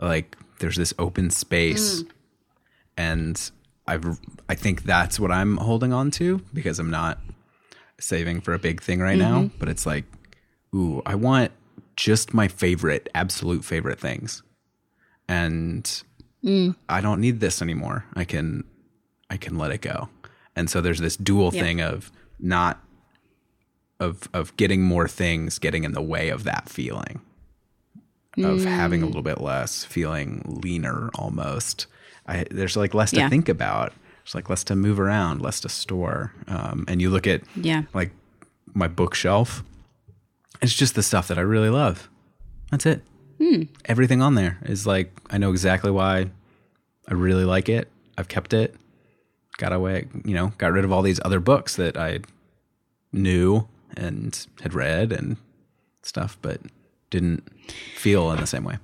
Like 0.00 0.36
there's 0.60 0.76
this 0.76 0.94
open 1.00 1.30
space 1.30 2.02
hmm. 2.02 2.08
And 3.02 3.50
I've 3.86 4.20
I 4.48 4.54
think 4.54 4.84
that's 4.84 5.18
what 5.18 5.32
I'm 5.32 5.56
holding 5.56 5.92
on 5.92 6.10
to 6.12 6.40
because 6.54 6.78
I'm 6.78 6.90
not 6.90 7.18
saving 7.98 8.40
for 8.40 8.54
a 8.54 8.58
big 8.58 8.80
thing 8.80 9.00
right 9.00 9.18
now, 9.18 9.42
mm-hmm. 9.42 9.58
but 9.58 9.68
it's 9.68 9.84
like 9.86 10.04
ooh, 10.74 11.02
I 11.04 11.16
want 11.16 11.50
just 11.96 12.32
my 12.32 12.48
favorite 12.48 13.08
absolute 13.14 13.64
favorite 13.64 13.98
things. 13.98 14.42
And 15.28 15.84
mm. 16.44 16.74
I 16.88 17.00
don't 17.00 17.20
need 17.20 17.40
this 17.40 17.60
anymore. 17.60 18.04
I 18.14 18.24
can 18.24 18.64
I 19.28 19.36
can 19.36 19.58
let 19.58 19.72
it 19.72 19.80
go. 19.80 20.08
And 20.54 20.70
so 20.70 20.80
there's 20.80 21.00
this 21.00 21.16
dual 21.16 21.50
Yeah. 21.52 21.62
thing 21.62 21.80
of 21.80 22.12
not 22.38 22.80
of 23.98 24.28
of 24.32 24.56
getting 24.56 24.82
more 24.82 25.08
things 25.08 25.58
getting 25.58 25.82
in 25.82 25.92
the 25.92 26.02
way 26.02 26.28
of 26.28 26.44
that 26.44 26.68
feeling. 26.68 27.20
Of 28.38 28.64
having 28.64 29.02
a 29.02 29.04
mm. 29.04 29.08
little 29.08 29.22
bit 29.22 29.42
less, 29.42 29.84
feeling 29.84 30.60
leaner 30.62 31.10
almost. 31.16 31.86
I 32.26 32.44
there's 32.50 32.76
like 32.76 32.94
less 32.94 33.10
to 33.12 33.16
Yeah. 33.18 33.28
think 33.28 33.48
about. 33.48 33.92
There's 34.24 34.34
like 34.34 34.48
less 34.50 34.62
to 34.64 34.76
move 34.76 35.00
around, 35.00 35.40
less 35.42 35.60
to 35.60 35.68
store. 35.68 36.32
Um, 36.46 36.84
and 36.88 37.00
you 37.02 37.10
look 37.10 37.26
at 37.26 37.42
Yeah. 37.56 37.82
like 37.94 38.12
my 38.74 38.88
bookshelf. 38.88 39.64
It's 40.60 40.74
just 40.74 40.94
the 40.94 41.02
stuff 41.02 41.26
that 41.28 41.38
I 41.38 41.42
really 41.42 41.70
love. 41.70 42.08
That's 42.70 42.86
it. 42.86 43.02
Everything 43.86 44.22
on 44.22 44.36
there 44.36 44.58
is 44.64 44.86
like 44.86 45.12
I 45.28 45.36
know 45.38 45.50
exactly 45.50 45.90
why 45.90 46.30
I 47.08 47.14
really 47.14 47.44
like 47.44 47.68
it. 47.68 47.90
I've 48.16 48.28
kept 48.28 48.52
it. 48.54 48.76
Got 49.58 49.72
away, 49.72 50.06
you 50.24 50.34
know, 50.34 50.52
got 50.58 50.72
rid 50.72 50.84
of 50.84 50.92
all 50.92 51.02
these 51.02 51.20
other 51.24 51.40
books 51.40 51.74
that 51.76 51.96
I 51.96 52.20
knew 53.12 53.66
and 53.96 54.46
had 54.62 54.74
read 54.74 55.10
and 55.12 55.36
stuff, 56.02 56.38
but 56.40 56.60
didn't 57.10 57.46
feel 57.96 58.30
in 58.30 58.38
the 58.40 58.46
same 58.46 58.62
way. 58.64 58.78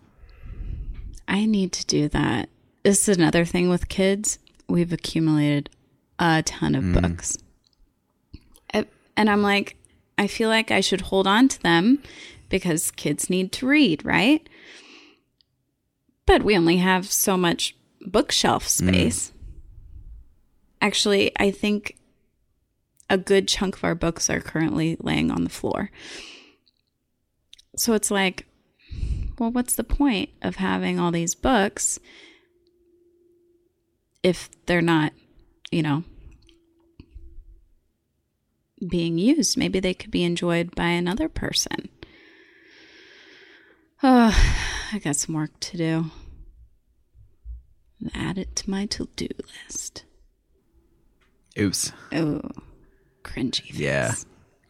I 1.28 1.47
need 1.47 1.72
to 1.72 1.86
do 1.86 2.09
that. 2.09 2.49
This 2.83 3.09
is 3.09 3.16
another 3.16 3.45
thing 3.45 3.68
with 3.68 3.89
kids. 3.89 4.39
We've 4.68 4.93
accumulated 4.93 5.70
a 6.18 6.43
ton 6.43 6.74
of 6.74 6.85
mm. 6.85 7.01
books. 7.01 7.39
I- 8.72 8.87
And 9.16 9.29
I'm 9.29 9.43
like, 9.43 9.76
I 10.16 10.26
feel 10.26 10.49
like 10.49 10.70
I 10.70 10.81
should 10.81 11.03
hold 11.03 11.26
on 11.26 11.49
to 11.49 11.62
them 11.62 12.03
because 12.49 12.91
kids 12.91 13.31
need 13.31 13.53
to 13.53 13.66
read, 13.66 14.05
right? 14.05 14.49
But 16.26 16.43
we 16.43 16.57
only 16.57 16.79
have 16.79 17.11
so 17.11 17.37
much 17.37 17.76
bookshelf 18.01 18.64
mm. 18.66 18.89
space. 18.89 19.33
Actually, 20.81 21.33
I 21.39 21.51
think 21.51 21.97
a 23.11 23.18
good 23.18 23.49
chunk 23.49 23.76
of 23.76 23.85
our 23.85 23.95
books 23.95 24.29
are 24.31 24.41
currently 24.41 24.97
laying 25.01 25.31
on 25.31 25.45
the 25.45 25.51
floor. 25.51 25.91
So 27.76 27.95
it's 27.95 28.11
like, 28.11 28.47
well, 29.39 29.51
what's 29.51 29.74
the 29.74 29.85
point 29.85 30.31
of 30.43 30.57
having 30.57 30.99
all 30.99 31.11
these 31.11 31.35
books 31.35 31.99
if 34.23 34.49
they're 34.66 34.83
not, 34.83 35.12
you 35.71 35.83
know, 35.83 36.05
being 38.89 39.19
used? 39.19 39.57
Maybe 39.57 39.81
they 39.81 39.95
could 39.95 40.11
be 40.11 40.25
enjoyed 40.25 40.75
by 40.75 40.89
another 40.89 41.29
person. 41.29 41.89
Oh, 44.03 44.33
I 44.93 44.99
got 44.99 45.16
some 45.16 45.35
work 45.35 45.59
to 45.61 45.77
do. 45.77 46.05
Add 48.14 48.39
it 48.39 48.55
to 48.57 48.71
my 48.71 48.87
to 48.87 49.09
do 49.16 49.29
list. 49.66 50.05
Oops. 51.59 51.93
Oh, 52.12 52.41
cringy. 53.25 53.62
Face. 53.62 53.75
Yeah. 53.75 54.14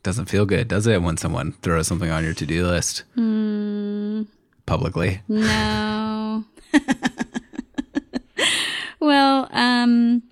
Doesn't 0.02 0.26
feel 0.26 0.46
good, 0.46 0.68
does 0.68 0.86
it, 0.86 1.02
when 1.02 1.18
someone 1.18 1.52
throws 1.52 1.86
something 1.86 2.10
on 2.10 2.24
your 2.24 2.32
to 2.32 2.46
do 2.46 2.66
list 2.66 3.04
hmm. 3.14 4.22
publicly? 4.64 5.20
No. 5.28 6.44
well, 9.18 9.48
um 9.52 10.22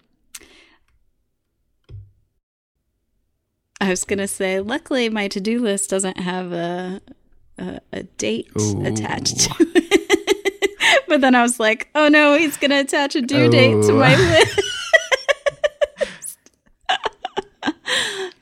I 3.81 3.91
was 3.91 4.05
going 4.05 4.19
to 4.21 4.29
say 4.29 4.61
luckily 4.61 5.09
my 5.11 5.29
to-do 5.29 5.61
list 5.61 5.91
doesn't 5.91 6.19
have 6.19 6.53
a 6.53 7.01
a, 7.59 7.81
a 7.93 8.03
date 8.05 8.49
Ooh. 8.59 8.85
attached 8.87 9.41
to 9.41 9.55
it. 9.61 11.05
but 11.09 11.21
then 11.21 11.35
I 11.35 11.43
was 11.43 11.59
like, 11.59 11.89
"Oh 11.95 12.09
no, 12.09 12.37
he's 12.39 12.57
going 12.57 12.71
to 12.71 12.81
attach 12.81 13.17
a 13.17 13.23
due 13.23 13.49
date 13.49 13.83
to 13.85 13.93
my 13.93 14.15
list." 14.15 14.61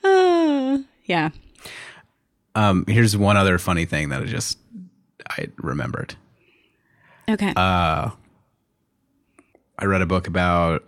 Ah, 0.05 0.78
yeah. 1.05 1.30
Um, 2.57 2.84
here's 2.88 3.16
one 3.16 3.36
other 3.36 3.59
funny 3.59 3.86
thing 3.86 4.11
that 4.11 4.22
I 4.22 4.26
just 4.26 4.59
I 5.28 5.49
remembered. 5.57 6.16
Okay. 7.28 7.53
Uh, 7.57 8.11
I 9.79 9.87
read 9.87 10.03
a 10.03 10.07
book 10.07 10.27
about 10.27 10.85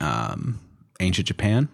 um, 0.00 0.60
ancient 1.00 1.26
Japan, 1.28 1.68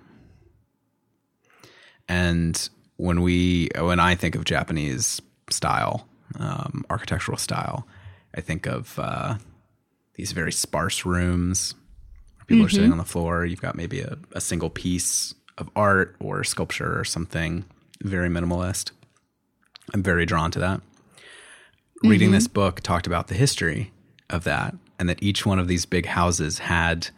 and 2.09 2.69
when 2.97 3.23
we 3.23 3.69
when 3.79 4.01
I 4.01 4.15
think 4.15 4.35
of 4.35 4.45
Japanese 4.45 5.21
style, 5.51 6.07
um, 6.39 6.85
architectural 6.91 7.39
style, 7.39 7.87
I 8.35 8.41
think 8.41 8.67
of 8.67 8.99
uh, 8.99 9.37
these 10.15 10.33
very 10.33 10.53
sparse 10.53 11.05
rooms. 11.05 11.75
Where 12.37 12.45
people 12.47 12.67
are 12.67 12.71
sitting 12.71 12.93
on 12.93 12.99
the 12.99 13.05
floor. 13.05 13.45
You've 13.45 13.61
got 13.61 13.77
maybe 13.77 14.01
a, 14.01 14.17
a 14.33 14.41
single 14.41 14.71
piece 14.71 15.35
of 15.57 15.69
art 15.75 16.17
or 16.21 16.45
sculpture 16.45 16.99
or 16.99 17.05
something 17.05 17.65
very 18.03 18.29
minimalist. 18.29 18.93
I'm 19.93 20.03
very 20.03 20.25
drawn 20.25 20.51
to 20.53 20.59
that 20.61 20.83
reading 22.03 22.31
this 22.31 22.47
book 22.47 22.81
talked 22.81 23.07
about 23.07 23.29
the 23.29 23.35
history 23.35 23.93
of 24.31 24.45
that 24.45 24.75
and 24.99 25.09
that 25.09 25.22
each 25.22 25.44
one 25.46 25.59
of 25.59 25.68
these 25.68 25.86
big 25.86 26.07
houses 26.07 26.59
had 26.61 27.09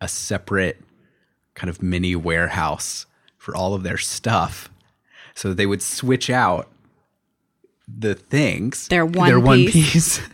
a 0.00 0.08
separate 0.08 0.80
kind 1.54 1.70
of 1.70 1.82
mini 1.82 2.14
warehouse 2.16 3.06
for 3.38 3.54
all 3.56 3.74
of 3.74 3.82
their 3.82 3.98
stuff 3.98 4.68
so 5.34 5.52
they 5.54 5.66
would 5.66 5.82
switch 5.82 6.30
out 6.30 6.70
the 7.86 8.14
things. 8.14 8.88
Their 8.88 9.04
one 9.04 9.28
their 9.28 9.40
one 9.40 9.58
piece. 9.66 10.18
piece. 10.18 10.20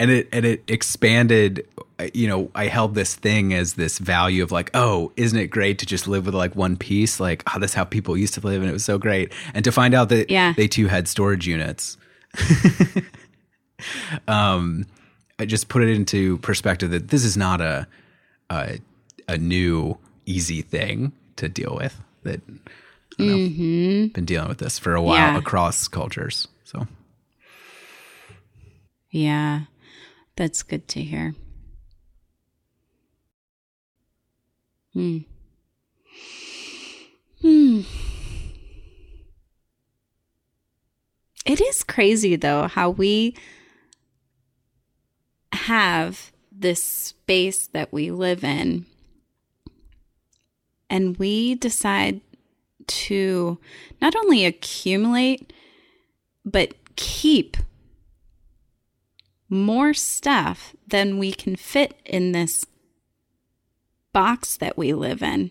And 0.00 0.10
it 0.10 0.28
and 0.32 0.44
it 0.44 0.64
expanded 0.66 1.64
you 2.14 2.26
know 2.26 2.50
i 2.52 2.66
held 2.66 2.96
this 2.96 3.14
thing 3.14 3.54
as 3.54 3.74
this 3.74 4.00
value 4.00 4.42
of 4.42 4.50
like 4.50 4.72
oh 4.74 5.12
isn't 5.16 5.38
it 5.38 5.46
great 5.48 5.78
to 5.78 5.86
just 5.86 6.08
live 6.08 6.26
with 6.26 6.34
like 6.34 6.56
one 6.56 6.76
piece? 6.76 7.20
Like 7.20 7.44
oh 7.54 7.60
that's 7.60 7.72
how 7.74 7.84
people 7.84 8.16
used 8.18 8.34
to 8.34 8.40
live 8.40 8.60
and 8.62 8.68
it 8.68 8.72
was 8.72 8.84
so 8.84 8.98
great. 8.98 9.32
And 9.54 9.62
to 9.64 9.70
find 9.70 9.94
out 9.94 10.08
that 10.08 10.30
Yeah. 10.30 10.52
they 10.56 10.66
too 10.66 10.88
had 10.88 11.06
storage 11.06 11.46
units. 11.46 11.96
Um, 14.28 14.86
I 15.42 15.44
just 15.44 15.68
put 15.68 15.82
it 15.82 15.88
into 15.90 16.38
perspective 16.38 16.90
that 16.92 17.08
this 17.08 17.24
is 17.24 17.36
not 17.36 17.60
a 17.60 17.86
a, 18.48 18.78
a 19.28 19.36
new 19.38 19.98
easy 20.24 20.62
thing 20.62 21.12
to 21.36 21.48
deal 21.48 21.74
with. 21.76 22.00
That 22.22 22.40
I 23.18 23.22
know, 23.24 23.36
been 24.14 24.24
dealing 24.24 24.48
with 24.48 24.58
this 24.58 24.78
for 24.78 24.94
a 24.94 25.02
while 25.02 25.16
Yeah. 25.16 25.38
across 25.38 25.88
cultures. 25.88 26.46
So 26.64 26.86
Yeah, 29.10 29.62
that's 30.36 30.62
good 30.62 30.86
to 30.88 31.02
hear. 31.02 31.34
Hmm. 34.92 35.18
Hmm. 37.40 37.80
It 41.44 41.60
is 41.60 41.82
crazy 41.82 42.36
though 42.36 42.68
how 42.68 42.90
we 42.90 43.34
have 45.52 46.32
this 46.50 46.82
space 46.82 47.66
that 47.68 47.92
we 47.92 48.10
live 48.10 48.44
in 48.44 48.86
and 50.88 51.16
we 51.16 51.54
decide 51.54 52.20
to 52.86 53.58
not 54.00 54.14
only 54.16 54.44
accumulate 54.44 55.52
but 56.44 56.74
keep 56.96 57.56
more 59.48 59.94
stuff 59.94 60.74
than 60.86 61.18
we 61.18 61.32
can 61.32 61.56
fit 61.56 62.00
in 62.04 62.32
this 62.32 62.66
box 64.12 64.56
that 64.56 64.76
we 64.76 64.92
live 64.92 65.22
in 65.22 65.50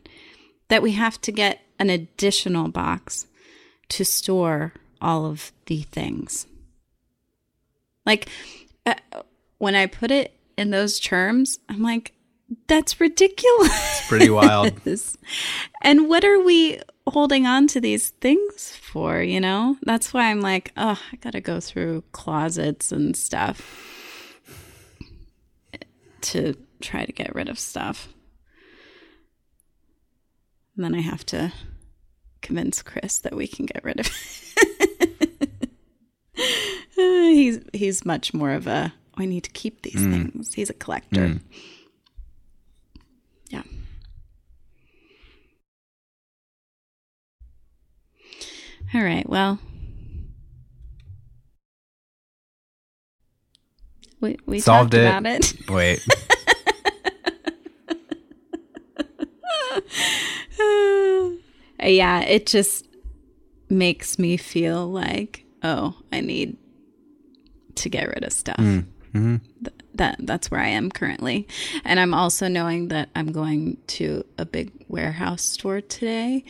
that 0.68 0.82
we 0.82 0.92
have 0.94 1.20
to 1.22 1.32
get 1.32 1.62
an 1.80 1.90
additional 1.90 2.70
box 2.70 3.28
to 3.90 4.06
store 4.06 4.74
all 5.02 5.26
of 5.26 5.52
the 5.66 5.82
things. 5.82 6.48
Like 8.06 8.30
uh, 8.86 8.96
when 9.62 9.76
I 9.76 9.86
put 9.86 10.10
it 10.10 10.36
in 10.58 10.72
those 10.72 11.00
terms, 11.00 11.60
I'm 11.70 11.84
like, 11.84 12.14
that's 12.68 13.00
ridiculous. 13.00 13.70
It's 13.70 14.08
pretty 14.08 14.32
wild. 14.32 14.74
and 15.84 16.10
what 16.10 16.26
are 16.26 16.40
we 16.44 16.80
holding 17.08 17.46
on 17.46 17.68
to 17.68 17.80
these 17.80 18.10
things 18.10 18.76
for, 18.76 19.22
you 19.22 19.40
know? 19.40 19.78
That's 19.84 20.16
why 20.16 20.32
I'm 20.32 20.42
like, 20.42 20.72
oh, 20.78 21.00
I 21.12 21.16
got 21.18 21.34
to 21.34 21.42
go 21.42 21.60
through 21.60 22.04
closets 22.12 22.92
and 22.92 23.16
stuff 23.16 23.62
to 26.22 26.56
try 26.82 27.06
to 27.06 27.12
get 27.12 27.36
rid 27.36 27.48
of 27.48 27.60
stuff. 27.60 28.08
And 30.76 30.84
then 30.84 30.96
I 30.96 31.02
have 31.02 31.24
to 31.28 31.54
convince 32.42 32.82
Chris 32.82 33.20
that 33.20 33.36
we 33.36 33.46
can 33.46 33.68
get 33.68 33.84
rid 33.84 34.00
of 34.00 34.08
it. 34.58 35.70
he's 36.96 37.60
he's 37.74 38.04
much 38.04 38.34
more 38.34 38.52
of 38.52 38.66
a 38.66 38.94
I 39.22 39.26
need 39.26 39.44
to 39.44 39.52
keep 39.52 39.84
these 39.84 39.96
mm. 39.96 40.32
things. 40.32 40.54
He's 40.54 40.70
a 40.70 40.74
collector. 40.74 41.28
Mm. 41.28 41.42
Yeah. 43.50 43.64
All 48.94 49.04
right. 49.04 49.28
Well, 49.30 49.60
we 54.20 54.38
we 54.46 54.60
solved 54.60 54.94
it. 54.94 55.06
about 55.06 55.26
it. 55.26 55.54
Wait. 55.70 56.06
yeah, 61.82 62.22
it 62.22 62.46
just 62.46 62.88
makes 63.70 64.20
me 64.20 64.38
feel 64.38 64.88
like, 64.92 65.46
oh, 65.64 65.96
I 66.12 66.20
need 66.22 66.58
to 67.76 67.90
get 67.90 68.08
rid 68.10 68.24
of 68.24 68.34
stuff. 68.34 68.58
Mm. 68.58 68.86
Mm-hmm. 69.14 69.38
Th- 69.64 69.76
that 69.94 70.16
that's 70.20 70.50
where 70.50 70.62
I 70.62 70.70
am 70.70 70.90
currently, 70.90 71.48
and 71.84 72.00
I'm 72.00 72.14
also 72.14 72.48
knowing 72.48 72.88
that 72.90 73.10
I'm 73.16 73.32
going 73.32 73.78
to 73.88 74.26
a 74.38 74.46
big 74.46 74.72
warehouse 74.88 75.42
store 75.42 75.82
today. 75.82 76.44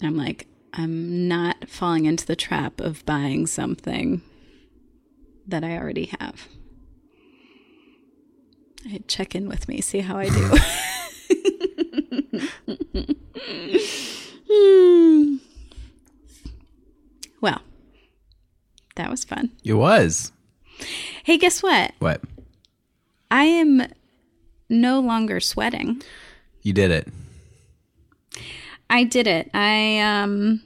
And 0.00 0.08
I'm 0.08 0.16
like, 0.16 0.46
I'm 0.72 1.28
not 1.28 1.68
falling 1.68 2.06
into 2.06 2.26
the 2.26 2.36
trap 2.36 2.80
of 2.80 3.04
buying 3.04 3.46
something 3.46 4.22
that 5.46 5.64
I 5.64 5.76
already 5.76 6.10
have. 6.20 6.48
I 8.86 9.00
check 9.08 9.34
in 9.34 9.48
with 9.48 9.68
me, 9.68 9.80
see 9.80 10.00
how 10.00 10.16
I 10.16 10.28
do. 10.28 10.58
Well, 17.44 17.60
that 18.96 19.10
was 19.10 19.22
fun. 19.22 19.50
It 19.62 19.74
was. 19.74 20.32
Hey, 21.24 21.38
guess 21.38 21.62
what? 21.62 21.92
What? 21.98 22.20
I 23.30 23.44
am 23.44 23.82
no 24.68 25.00
longer 25.00 25.40
sweating. 25.40 26.02
You 26.62 26.72
did 26.72 26.90
it. 26.90 27.08
I 28.88 29.04
did 29.04 29.26
it. 29.26 29.50
I 29.54 29.98
um 30.00 30.62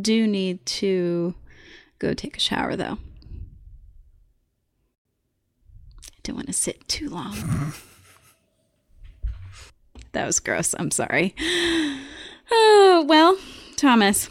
do 0.00 0.26
need 0.26 0.64
to 0.66 1.34
go 1.98 2.14
take 2.14 2.36
a 2.36 2.40
shower 2.40 2.76
though. 2.76 2.98
I 6.02 6.20
don't 6.22 6.36
want 6.36 6.46
to 6.48 6.52
sit 6.52 6.86
too 6.88 7.08
long. 7.08 7.34
that 10.12 10.26
was 10.26 10.40
gross. 10.40 10.74
I'm 10.78 10.90
sorry. 10.90 11.34
Oh, 12.50 13.04
well, 13.06 13.36
Thomas, 13.76 14.30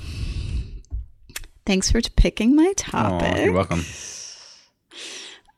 thanks 1.67 1.91
for 1.91 2.01
picking 2.15 2.55
my 2.55 2.73
topic. 2.77 3.33
Oh, 3.35 3.43
you're 3.43 3.53
welcome. 3.53 3.83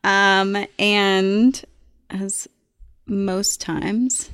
Um, 0.03 0.66
and 0.80 1.64
as 2.10 2.47
most 3.05 3.62
times, 3.62 4.32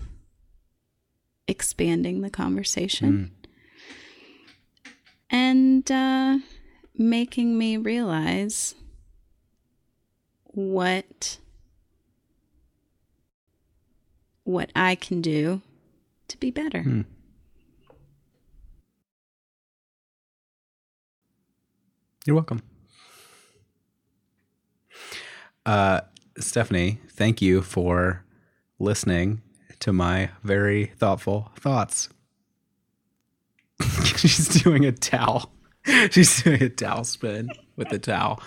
expanding 1.47 2.21
the 2.21 2.30
conversation 2.30 3.32
mm. 4.86 4.91
and 5.30 5.91
uh, 5.91 6.38
making 6.97 7.57
me 7.57 7.78
realize 7.78 8.73
what 10.45 11.39
what 14.45 14.71
I 14.76 14.95
can 14.95 15.21
do 15.21 15.61
to 16.30 16.38
be 16.39 16.51
better. 16.51 16.84
Mm. 16.84 17.05
You're 22.26 22.36
welcome. 22.36 22.63
Uh, 25.63 26.01
Stephanie, 26.39 26.99
thank 27.11 27.39
you 27.39 27.61
for 27.61 28.23
listening 28.80 29.43
to 29.80 29.93
my 29.93 30.32
very 30.43 30.86
thoughtful 30.97 31.51
thoughts. 31.55 32.09
She's 34.15 34.47
doing 34.63 34.86
a 34.86 34.91
towel. 34.91 35.51
She's 36.09 36.41
doing 36.41 36.63
a 36.63 36.69
towel 36.69 37.03
spin 37.03 37.49
with 37.76 37.89
the 37.89 37.99
towel. 37.99 38.41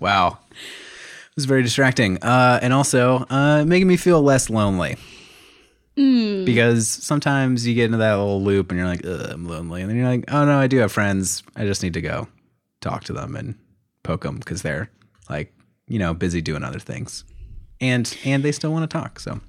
Wow. 0.00 0.38
It 0.50 1.36
was 1.36 1.44
very 1.44 1.62
distracting. 1.62 2.20
Uh, 2.22 2.58
and 2.60 2.72
also 2.72 3.26
uh, 3.30 3.64
making 3.64 3.86
me 3.86 3.96
feel 3.96 4.20
less 4.22 4.50
lonely. 4.50 4.96
Mm. 5.96 6.44
Because 6.44 6.88
sometimes 6.88 7.64
you 7.64 7.76
get 7.76 7.84
into 7.84 7.98
that 7.98 8.14
little 8.14 8.42
loop 8.42 8.72
and 8.72 8.78
you're 8.78 8.88
like, 8.88 9.04
I'm 9.04 9.46
lonely. 9.46 9.82
And 9.82 9.90
then 9.90 9.96
you're 9.96 10.08
like, 10.08 10.24
oh 10.32 10.44
no, 10.44 10.58
I 10.58 10.66
do 10.66 10.78
have 10.78 10.90
friends. 10.90 11.44
I 11.54 11.64
just 11.64 11.84
need 11.84 11.94
to 11.94 12.00
go 12.00 12.26
talk 12.80 13.04
to 13.04 13.12
them 13.12 13.36
and 13.36 13.58
poke 14.02 14.22
them 14.22 14.38
because 14.38 14.62
they're 14.62 14.90
like 15.28 15.52
you 15.90 15.98
know, 15.98 16.14
busy 16.14 16.40
doing 16.40 16.62
other 16.62 16.78
things. 16.78 17.24
And 17.80 18.16
and 18.24 18.42
they 18.42 18.52
still 18.52 18.72
want 18.72 18.88
to 18.88 18.98
talk, 18.98 19.20
so. 19.20 19.40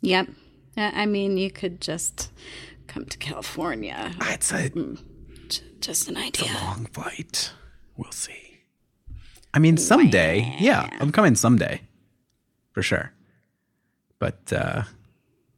Yep. 0.00 0.28
I 0.76 1.06
mean, 1.06 1.36
you 1.36 1.50
could 1.50 1.80
just 1.80 2.30
come 2.86 3.06
to 3.06 3.18
California. 3.18 4.12
I'd 4.20 4.44
say 4.44 4.70
mm, 4.70 5.02
just 5.80 6.08
an 6.08 6.16
idea. 6.16 6.50
It's 6.50 6.62
a 6.62 6.64
long 6.64 6.86
flight. 6.86 7.52
We'll 7.96 8.12
see. 8.12 8.60
I 9.52 9.58
mean, 9.58 9.76
someday. 9.76 10.42
Wow. 10.42 10.56
Yeah, 10.60 10.90
I'm 11.00 11.12
coming 11.12 11.34
someday. 11.34 11.80
For 12.72 12.82
sure. 12.82 13.12
But 14.18 14.52
uh 14.52 14.84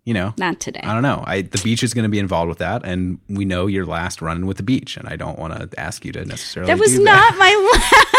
you 0.08 0.14
know, 0.14 0.32
not 0.38 0.58
today. 0.58 0.80
I 0.82 0.94
don't 0.94 1.02
know. 1.02 1.22
I 1.26 1.42
the 1.42 1.60
beach 1.62 1.82
is 1.82 1.92
going 1.92 2.04
to 2.04 2.08
be 2.08 2.18
involved 2.18 2.48
with 2.48 2.56
that, 2.58 2.82
and 2.82 3.20
we 3.28 3.44
know 3.44 3.66
your 3.66 3.84
last 3.84 4.22
run 4.22 4.46
with 4.46 4.56
the 4.56 4.62
beach, 4.62 4.96
and 4.96 5.06
I 5.06 5.16
don't 5.16 5.38
want 5.38 5.52
to 5.52 5.78
ask 5.78 6.02
you 6.02 6.12
to 6.12 6.24
necessarily. 6.24 6.72
That 6.72 6.80
was 6.80 6.98
not 6.98 7.34
that. 7.34 7.38
my 7.38 7.52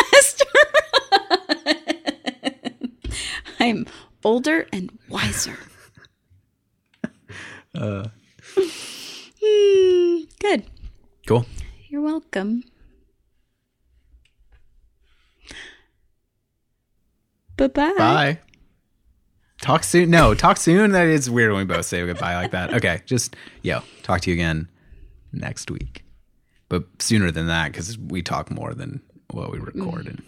last 0.14 0.46
I'm 3.60 3.88
older 4.24 4.68
and 4.72 4.92
wiser. 5.10 5.58
uh, 7.74 8.06
mm, 8.56 10.40
good. 10.40 10.66
Cool. 11.26 11.48
You're 11.88 12.02
welcome. 12.02 12.64
Bye-bye. 17.58 17.96
Bye. 17.98 18.40
Talk 19.62 19.84
soon. 19.84 20.10
No, 20.10 20.34
talk 20.34 20.57
soon. 20.57 20.91
That 20.91 21.07
is 21.07 21.30
weird 21.30 21.51
when 21.51 21.68
we 21.68 21.74
both 21.74 21.86
say 21.86 22.05
goodbye 22.05 22.36
like 22.36 22.51
that. 22.51 22.74
Okay, 22.74 23.01
just 23.05 23.36
yo, 23.62 23.82
talk 24.03 24.22
to 24.22 24.30
you 24.30 24.34
again 24.34 24.70
next 25.34 25.70
week, 25.70 26.03
but 26.70 26.86
sooner 26.99 27.30
than 27.32 27.47
that 27.47 27.72
because 27.72 27.97
we 27.97 28.22
talk 28.22 28.49
more 28.49 28.74
than 28.74 29.01
what 29.32 29.51
we 29.51 29.60
record 29.60 30.05
mm. 30.05 30.10
and 30.10 30.24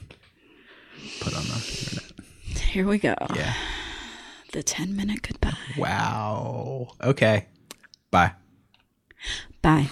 put 1.22 1.36
on 1.36 1.44
the 1.44 1.56
internet. 1.56 2.12
Here 2.72 2.86
we 2.86 2.98
go. 2.98 3.16
Yeah. 3.36 3.54
The 4.52 4.64
10 4.64 4.96
minute 4.96 5.22
goodbye. 5.22 5.54
Wow. 5.78 6.90
Okay. 7.02 7.48
Bye. 8.12 8.34
Bye. 9.62 9.90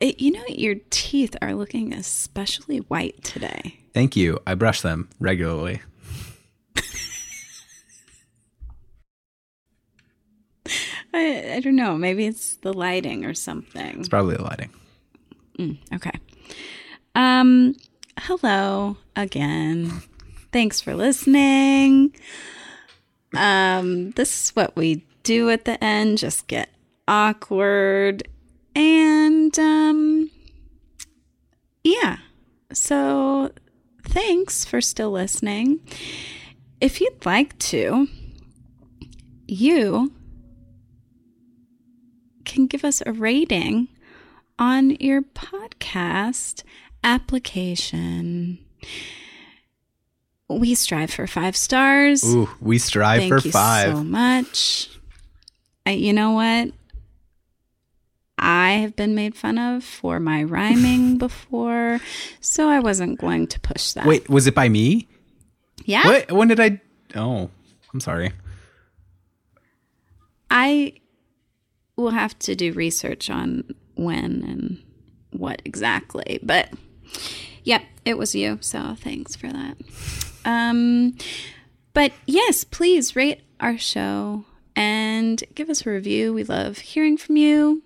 It, 0.00 0.20
you 0.20 0.30
know, 0.30 0.44
your 0.46 0.76
teeth 0.90 1.34
are 1.42 1.54
looking 1.54 1.92
especially 1.92 2.78
white 2.78 3.22
today. 3.24 3.80
Thank 3.94 4.14
you. 4.14 4.38
I 4.46 4.54
brush 4.54 4.80
them 4.80 5.08
regularly. 5.18 5.82
I, 11.12 11.54
I 11.54 11.60
don't 11.60 11.74
know. 11.74 11.96
Maybe 11.96 12.26
it's 12.26 12.56
the 12.56 12.72
lighting 12.72 13.24
or 13.24 13.34
something. 13.34 13.98
It's 13.98 14.08
probably 14.08 14.36
the 14.36 14.44
lighting. 14.44 14.70
Okay. 15.92 16.12
Um, 17.16 17.74
hello 18.20 18.98
again. 19.16 20.02
Thanks 20.52 20.80
for 20.80 20.94
listening. 20.94 22.14
Um, 23.34 24.12
this 24.12 24.44
is 24.44 24.50
what 24.50 24.76
we 24.76 25.04
do 25.24 25.50
at 25.50 25.64
the 25.64 25.82
end, 25.82 26.18
just 26.18 26.46
get 26.46 26.70
awkward. 27.08 28.28
And 28.78 29.58
um 29.58 30.30
yeah. 31.82 32.18
So 32.72 33.50
thanks 34.06 34.64
for 34.64 34.80
still 34.80 35.10
listening. 35.10 35.80
If 36.80 37.00
you'd 37.00 37.26
like 37.26 37.58
to, 37.58 38.06
you 39.48 40.12
can 42.44 42.66
give 42.66 42.84
us 42.84 43.02
a 43.04 43.12
rating 43.12 43.88
on 44.58 44.90
your 45.00 45.22
podcast 45.22 46.62
application. 47.02 48.58
We 50.48 50.74
strive 50.74 51.10
for 51.10 51.26
five 51.26 51.56
stars. 51.56 52.24
Ooh, 52.24 52.48
we 52.60 52.78
strive 52.78 53.20
Thank 53.20 53.32
for 53.32 53.40
you 53.46 53.50
five. 53.50 53.92
so 53.96 54.04
much. 54.04 54.88
I, 55.84 55.90
you 55.92 56.12
know 56.12 56.32
what? 56.32 56.70
I 58.38 58.72
have 58.72 58.94
been 58.96 59.14
made 59.14 59.34
fun 59.34 59.58
of 59.58 59.84
for 59.84 60.20
my 60.20 60.42
rhyming 60.44 61.18
before, 61.26 62.00
so 62.40 62.68
I 62.68 62.80
wasn't 62.80 63.18
going 63.18 63.46
to 63.48 63.60
push 63.60 63.92
that. 63.92 64.06
Wait, 64.06 64.28
was 64.28 64.46
it 64.46 64.54
by 64.54 64.68
me? 64.68 65.08
yeah, 65.84 66.06
What? 66.06 66.32
When 66.32 66.48
did 66.48 66.60
I? 66.60 66.80
Oh, 67.14 67.50
I'm 67.92 68.00
sorry. 68.00 68.32
I 70.50 70.94
will 71.96 72.10
have 72.10 72.38
to 72.40 72.54
do 72.54 72.72
research 72.72 73.28
on 73.28 73.74
when 73.96 74.42
and 74.44 74.82
what 75.32 75.60
exactly, 75.64 76.38
but 76.42 76.70
yep, 77.64 77.82
it 78.04 78.16
was 78.16 78.34
you. 78.34 78.58
So 78.60 78.94
thanks 78.98 79.36
for 79.36 79.48
that. 79.48 79.76
Um, 80.44 81.16
but 81.92 82.12
yes, 82.26 82.64
please 82.64 83.16
rate 83.16 83.42
our 83.60 83.76
show 83.76 84.44
and 84.76 85.42
give 85.54 85.68
us 85.68 85.84
a 85.84 85.90
review. 85.90 86.32
We 86.32 86.44
love 86.44 86.78
hearing 86.78 87.16
from 87.16 87.36
you, 87.36 87.82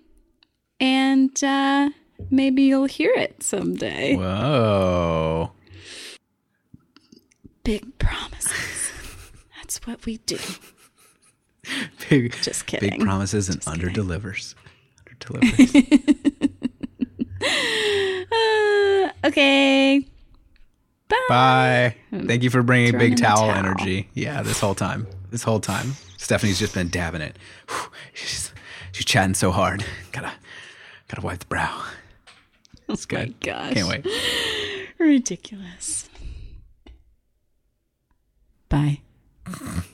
and 0.83 1.41
uh, 1.43 1.89
maybe 2.29 2.63
you'll 2.63 2.85
hear 2.85 3.11
it 3.15 3.41
someday. 3.41 4.15
Whoa. 4.17 5.51
Big 7.63 7.97
promises. 7.97 8.91
That's 9.55 9.77
what 9.87 10.05
we 10.05 10.17
do. 10.17 10.37
Big, 12.09 12.33
Just 12.41 12.65
big 12.67 12.99
promises 12.99 13.47
and 13.47 13.59
Just 13.59 13.67
under 13.69 13.87
kidding. 13.87 14.03
delivers. 14.03 14.55
Under 14.99 15.15
delivers. 15.39 15.75
Uh, 18.31 19.09
okay. 19.25 20.05
Bye. 21.07 21.15
Bye. 21.29 21.95
Thank 22.11 22.43
you 22.43 22.49
for 22.49 22.61
bringing 22.61 22.97
big 22.97 23.15
towel, 23.15 23.47
towel. 23.47 23.51
energy. 23.51 24.09
Yeah, 24.13 24.41
this 24.41 24.59
whole 24.59 24.75
time. 24.75 25.07
This 25.31 25.43
whole 25.43 25.61
time. 25.61 25.93
Stephanie's 26.17 26.59
just 26.59 26.73
been 26.73 26.89
dabbing 26.89 27.21
it. 27.21 27.37
She's, 28.13 28.51
she's 28.91 29.05
chatting 29.05 29.33
so 29.33 29.51
hard. 29.51 29.85
Gotta, 30.11 30.33
gotta 31.13 31.25
wipe 31.27 31.39
the 31.39 31.45
brow. 31.45 31.83
Oh 32.89 32.93
it's 32.95 33.07
Oh 33.09 33.15
my 33.15 33.25
good. 33.27 33.39
gosh. 33.39 33.73
Can't 33.75 33.87
wait. 33.87 34.05
Ridiculous. 34.99 36.09
Bye. 38.67 38.99